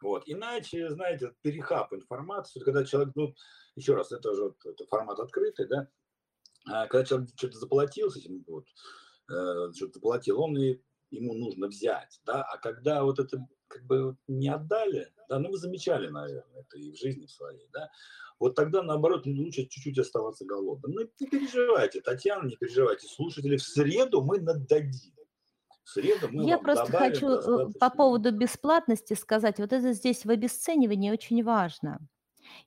Вот. 0.00 0.24
Иначе, 0.26 0.90
знаете, 0.90 1.34
перехап 1.42 1.92
информации, 1.92 2.60
когда 2.60 2.84
человек, 2.84 3.14
ну, 3.16 3.34
еще 3.74 3.94
раз, 3.94 4.12
это 4.12 4.34
же 4.34 4.44
вот, 4.44 4.56
это 4.64 4.86
формат 4.86 5.18
открытый, 5.18 5.66
да, 5.66 5.88
а 6.66 6.86
когда 6.86 7.04
человек 7.04 7.30
что-то 7.36 7.58
заплатил, 7.58 8.10
с 8.10 8.16
этим 8.16 8.44
вот, 8.46 8.66
э, 9.30 9.72
что-то 9.74 9.94
заплатил, 9.94 10.40
он 10.40 10.56
и 10.58 10.80
ему 11.10 11.34
нужно 11.34 11.68
взять, 11.68 12.20
да, 12.24 12.42
а 12.42 12.58
когда 12.58 13.02
вот 13.02 13.18
это 13.18 13.44
как 13.66 13.84
бы 13.86 14.16
не 14.28 14.48
отдали, 14.48 15.12
да, 15.28 15.38
ну 15.38 15.50
вы 15.50 15.58
замечали, 15.58 16.08
наверное, 16.08 16.60
это 16.60 16.78
и 16.78 16.92
в 16.92 16.96
жизни 16.96 17.26
своей, 17.26 17.68
да, 17.72 17.90
вот 18.38 18.54
тогда, 18.54 18.82
наоборот, 18.82 19.26
лучше 19.26 19.66
чуть-чуть 19.66 19.98
оставаться 19.98 20.44
голодным. 20.44 20.92
Ну, 20.92 21.00
не 21.18 21.26
переживайте, 21.26 22.00
Татьяна, 22.00 22.46
не 22.46 22.56
переживайте, 22.56 23.08
слушатели, 23.08 23.56
в 23.56 23.62
среду 23.62 24.22
мы 24.22 24.40
нададим. 24.40 25.17
В 25.88 25.90
среду 25.90 26.28
мы 26.30 26.46
Я 26.46 26.58
просто 26.58 26.92
хочу 26.92 27.26
э, 27.28 27.36
достаточно... 27.36 27.80
по 27.80 27.90
поводу 27.90 28.30
бесплатности 28.30 29.14
сказать, 29.14 29.58
вот 29.58 29.72
это 29.72 29.92
здесь 29.94 30.26
в 30.26 30.30
обесценивании 30.30 31.10
очень 31.10 31.42
важно. 31.42 31.98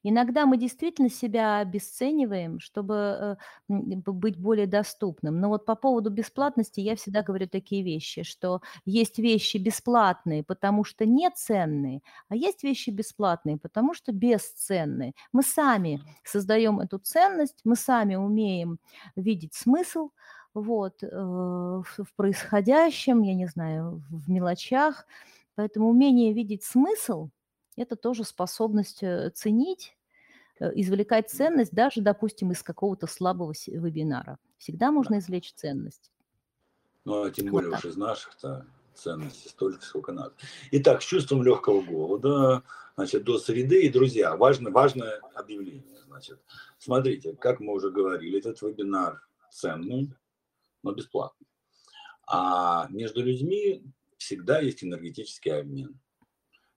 Иногда 0.01 0.47
мы 0.47 0.57
действительно 0.57 1.09
себя 1.09 1.59
обесцениваем, 1.59 2.59
чтобы 2.59 3.37
э, 3.69 3.75
быть 4.07 4.37
более 4.37 4.65
доступным. 4.65 5.39
Но 5.39 5.49
вот 5.49 5.65
по 5.65 5.75
поводу 5.75 6.09
бесплатности 6.09 6.79
я 6.79 6.95
всегда 6.95 7.21
говорю 7.21 7.47
такие 7.47 7.83
вещи, 7.83 8.23
что 8.23 8.61
есть 8.85 9.19
вещи 9.19 9.57
бесплатные, 9.57 10.43
потому 10.43 10.83
что 10.83 11.05
не 11.05 11.29
ценные, 11.29 12.01
а 12.27 12.35
есть 12.35 12.63
вещи 12.63 12.89
бесплатные, 12.89 13.59
потому 13.59 13.93
что 13.93 14.11
бесценные. 14.11 15.13
Мы 15.31 15.43
сами 15.43 16.01
создаем 16.23 16.79
эту 16.79 16.97
ценность, 16.97 17.61
мы 17.65 17.75
сами 17.75 18.15
умеем 18.15 18.79
видеть 19.15 19.53
смысл, 19.53 20.09
вот, 20.53 21.03
э, 21.03 21.07
в 21.07 22.13
происходящем, 22.15 23.21
я 23.21 23.33
не 23.33 23.47
знаю, 23.47 24.03
в 24.09 24.29
мелочах. 24.29 25.05
Поэтому 25.55 25.89
умение 25.89 26.33
видеть 26.33 26.63
смысл– 26.63 27.29
это 27.77 27.95
тоже 27.95 28.23
способность 28.23 29.03
э, 29.03 29.29
ценить, 29.33 29.97
э, 30.59 30.71
извлекать 30.75 31.29
ценность 31.29 31.73
даже, 31.73 32.01
допустим, 32.01 32.51
из 32.51 32.63
какого-то 32.63 33.07
слабого 33.07 33.53
вебинара. 33.67 34.37
Всегда 34.57 34.91
можно 34.91 35.19
извлечь 35.19 35.53
ценность. 35.53 36.11
Ну, 37.05 37.23
а 37.23 37.31
тем 37.31 37.47
более 37.47 37.71
вот 37.71 37.79
уж 37.79 37.85
из 37.85 37.97
наших-то 37.97 38.65
ценностей 38.93 39.49
столько, 39.49 39.83
сколько 39.83 40.11
надо. 40.11 40.33
Итак, 40.71 41.01
с 41.01 41.05
чувством 41.05 41.43
легкого 41.43 41.81
голода, 41.81 42.63
значит, 42.95 43.23
до 43.23 43.39
среды. 43.39 43.83
И, 43.83 43.89
друзья, 43.89 44.35
важно, 44.35 44.69
важное 44.69 45.19
объявление. 45.33 45.97
Значит, 46.07 46.39
смотрите, 46.77 47.33
как 47.33 47.59
мы 47.59 47.73
уже 47.73 47.89
говорили, 47.89 48.37
этот 48.37 48.61
вебинар 48.61 49.25
ценный, 49.49 50.13
но 50.83 50.93
бесплатный. 50.93 51.47
А 52.27 52.87
между 52.89 53.23
людьми 53.23 53.83
всегда 54.17 54.59
есть 54.59 54.83
энергетический 54.83 55.53
обмен. 55.53 55.99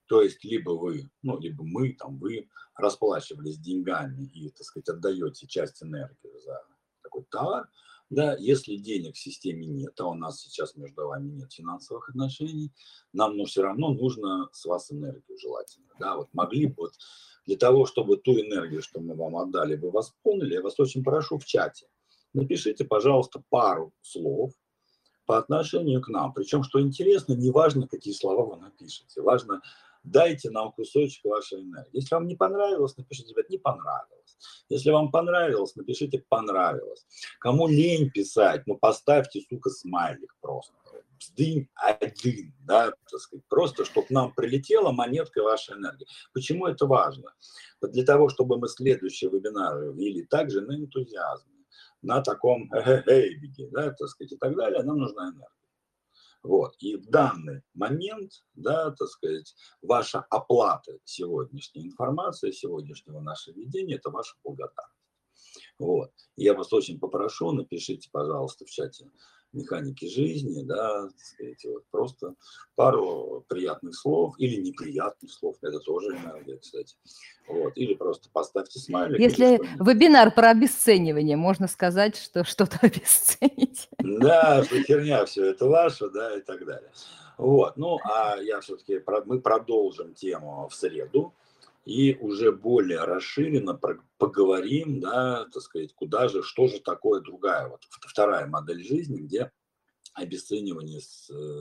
То 0.07 0.23
есть 0.23 0.45
либо 0.45 0.71
вы, 0.71 1.11
ну, 1.23 1.39
либо 1.39 1.65
мы, 1.65 1.95
там, 1.95 2.19
вы 2.19 2.49
расплачивались 2.77 3.59
деньгами 3.59 4.25
и, 4.25 4.51
так 4.51 4.65
сказать, 4.65 4.89
отдаете 4.89 5.47
часть 5.47 5.83
энергии 5.83 6.39
за 6.45 6.61
такой 7.03 7.25
товар, 7.31 7.69
да, 8.11 8.37
если 8.37 8.77
денег 8.77 9.15
в 9.15 9.19
системе 9.19 9.67
нет, 9.67 9.99
а 9.99 10.07
у 10.07 10.15
нас 10.15 10.41
сейчас 10.43 10.77
между 10.77 11.07
вами 11.07 11.31
нет 11.31 11.53
финансовых 11.53 12.11
отношений, 12.11 12.71
нам 13.13 13.37
ну, 13.37 13.45
все 13.45 13.63
равно 13.63 13.95
нужно 13.95 14.49
с 14.53 14.65
вас 14.67 14.93
энергию 14.93 15.39
желательно. 15.39 15.89
Да, 15.99 16.17
вот 16.17 16.29
могли 16.33 16.67
бы 16.67 16.75
вот 16.79 16.93
для 17.47 17.57
того, 17.57 17.87
чтобы 17.87 18.17
ту 18.17 18.33
энергию, 18.33 18.83
что 18.83 19.01
мы 19.01 19.15
вам 19.15 19.37
отдали, 19.37 19.77
вы 19.77 19.91
восполнили, 19.91 20.55
я 20.55 20.63
вас 20.63 20.79
очень 20.79 21.03
прошу 21.03 21.39
в 21.39 21.45
чате. 21.45 21.87
Напишите, 22.35 22.85
пожалуйста, 22.85 23.43
пару 23.49 23.93
слов 24.03 24.53
по 25.25 25.39
отношению 25.39 26.03
к 26.03 26.09
нам. 26.09 26.33
Причем, 26.33 26.63
что 26.65 26.81
интересно, 26.81 27.35
не 27.35 27.51
важно, 27.51 27.89
какие 27.89 28.13
слова 28.13 28.45
вы 28.45 28.61
напишете, 28.61 29.23
важно, 29.23 29.63
дайте 30.03 30.51
нам 30.51 30.73
кусочек 30.73 31.25
вашей 31.25 31.63
энергии. 31.63 31.91
Если 31.93 32.15
вам 32.15 32.27
не 32.27 32.37
понравилось, 32.37 32.97
напишите, 32.97 33.31
ребят, 33.31 33.49
не 33.51 33.59
понравилось. 33.59 34.37
Если 34.69 34.91
вам 34.91 35.11
понравилось, 35.11 35.77
напишите 35.77 36.25
понравилось. 36.29 37.07
Кому 37.39 37.69
лень 37.69 38.11
писать, 38.11 38.67
ну 38.67 38.77
поставьте, 38.77 39.41
сука, 39.49 39.71
смайлик 39.71 40.35
просто. 40.41 40.75
Сдынь 41.21 41.69
один, 41.75 42.53
да, 42.67 42.93
так 43.11 43.21
сказать, 43.21 43.45
просто, 43.49 43.85
чтобы 43.85 44.09
нам 44.11 44.35
прилетела 44.35 44.91
монетка 44.91 45.43
вашей 45.43 45.77
энергии. 45.77 46.07
Почему 46.35 46.67
это 46.67 46.87
важно? 46.87 47.33
Для 47.81 48.05
того, 48.05 48.29
чтобы 48.29 48.59
мы 48.59 48.69
следующие 48.69 49.31
вебинары 49.31 49.93
вели 49.93 50.25
также 50.27 50.61
на 50.61 50.77
энтузиазме, 50.77 51.54
на 52.05 52.21
таком 52.23 52.71
эй, 52.73 53.41
да, 53.73 53.91
так 53.91 54.09
сказать, 54.09 54.33
и 54.33 54.37
так 54.37 54.57
далее, 54.57 54.83
нам 54.83 54.99
нужна 54.99 55.25
энергия. 55.25 55.49
Вот. 56.43 56.75
И 56.79 56.97
в 56.97 57.07
данный 57.09 57.63
момент, 57.73 58.45
да, 58.55 58.91
так 58.91 59.09
сказать, 59.09 59.55
ваша 59.81 60.21
оплата 60.29 60.99
сегодняшней 61.05 61.87
информации, 61.87 62.51
сегодняшнего 62.51 63.21
нашего 63.21 63.55
ведения, 63.55 63.97
это 63.97 64.11
ваша 64.11 64.37
благодарность. 64.45 64.95
Вот. 65.79 66.13
Я 66.37 66.55
вас 66.55 66.73
очень 66.73 67.01
попрошу, 67.01 67.51
напишите, 67.53 68.11
пожалуйста, 68.13 68.67
в 68.67 68.71
чате 68.71 69.11
механики 69.55 70.07
жизни, 70.07 70.63
да, 70.63 71.09
сказать, 71.17 71.65
вот 71.65 71.85
просто 71.91 72.35
пару 72.75 73.45
приятных 73.49 73.95
слов 73.95 74.35
или 74.39 74.61
неприятных 74.61 75.33
слов, 75.33 75.57
это 75.63 75.79
тоже 75.81 76.09
энергия, 76.09 76.59
кстати. 76.59 76.97
Вот, 77.49 77.73
или 77.77 77.95
просто 77.95 78.29
поставьте 78.33 78.79
смайлик. 78.79 79.21
Если 79.21 79.61
вебинар 79.79 80.35
про 80.35 80.51
обесценивание, 80.51 81.37
можно 81.37 81.69
сказать, 81.69 82.17
что 82.17 82.45
что-то 82.45 82.79
обесценить. 82.83 83.89
Да, 83.99 84.65
что 84.65 84.83
херня 84.83 85.25
все 85.27 85.47
это 85.47 85.67
ваше, 85.67 86.11
да, 86.11 86.37
и 86.37 86.41
так 86.41 86.65
далее. 86.65 86.91
Вот, 87.37 87.77
ну, 87.77 87.99
а 88.05 88.37
я 88.37 88.61
все-таки, 88.61 89.03
мы 89.27 89.41
продолжим 89.41 90.15
тему 90.15 90.69
в 90.69 90.75
среду 90.75 91.33
и 91.85 92.17
уже 92.17 92.51
более 92.53 93.01
расширенно 93.05 93.79
поговорим, 94.19 95.01
да, 95.01 95.45
так 95.53 95.63
сказать, 95.63 95.93
куда 95.95 96.29
же, 96.29 96.43
что 96.43 96.67
же 96.67 96.81
такое 96.81 97.21
другая, 97.21 97.69
вот 97.69 97.83
вторая 97.91 98.47
модель 98.47 98.83
жизни, 98.83 99.21
где 99.21 99.51
обесценивание 100.15 101.01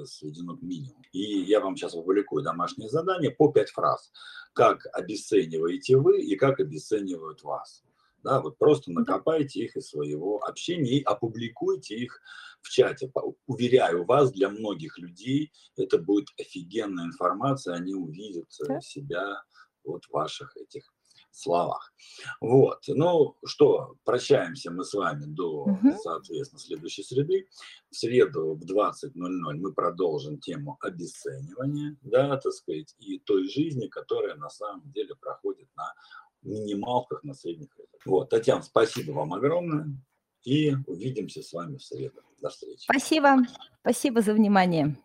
сведено 0.06 0.56
к 0.56 0.62
минимуму. 0.62 1.04
И 1.12 1.42
я 1.42 1.60
вам 1.60 1.76
сейчас 1.76 1.96
опубликую 1.96 2.44
домашнее 2.44 2.88
задание 2.88 3.32
по 3.32 3.52
пять 3.52 3.72
фраз. 3.72 4.12
Как 4.54 4.86
обесцениваете 4.94 5.98
вы 5.98 6.22
и 6.22 6.36
как 6.36 6.60
обесценивают 6.60 7.42
вас. 7.44 7.84
Да, 8.24 8.40
вот 8.40 8.58
просто 8.58 8.92
накопайте 8.92 9.66
их 9.66 9.76
из 9.76 9.90
своего 9.90 10.42
общения 10.46 11.00
и 11.00 11.04
опубликуйте 11.04 11.96
их 11.96 12.22
в 12.62 12.70
чате. 12.70 13.12
Уверяю 13.48 14.06
вас, 14.06 14.32
для 14.32 14.50
многих 14.50 14.98
людей 14.98 15.52
это 15.76 15.98
будет 15.98 16.28
офигенная 16.40 17.06
информация, 17.06 17.76
они 17.76 17.94
увидят 17.94 18.48
э, 18.70 18.80
себя 18.80 19.44
вот 19.84 20.04
ваших 20.10 20.56
этих 20.58 20.94
словах. 21.34 21.94
Вот. 22.40 22.84
Ну 22.88 23.36
что, 23.46 23.96
прощаемся 24.04 24.72
мы 24.72 24.84
с 24.84 24.94
вами 24.94 25.26
до, 25.26 25.64
угу. 25.64 25.92
соответственно, 26.02 26.60
следующей 26.60 27.04
среды. 27.04 27.48
В 27.90 27.96
среду 27.96 28.56
в 28.56 28.64
20.00 28.64 29.10
мы 29.14 29.74
продолжим 29.74 30.40
тему 30.40 30.78
обесценивания, 30.82 31.98
да, 32.02 32.38
так 32.38 32.54
сказать, 32.54 32.96
и 33.00 33.20
той 33.20 33.50
жизни, 33.50 33.88
которая 33.88 34.36
на 34.36 34.50
самом 34.50 34.92
деле 34.92 35.16
проходит 35.16 35.68
на 35.76 35.94
минималках, 36.44 37.24
на 37.24 37.34
средних. 37.34 37.70
Вот, 38.06 38.30
Татьяна, 38.30 38.62
спасибо 38.62 39.12
вам 39.12 39.34
огромное. 39.34 39.88
И 40.44 40.76
увидимся 40.88 41.42
с 41.42 41.54
вами 41.54 41.78
в 41.78 41.84
среду. 41.84 42.22
До 42.42 42.50
встречи. 42.50 42.84
Спасибо. 42.84 43.38
Спасибо 43.82 44.22
за 44.22 44.34
внимание. 44.34 44.98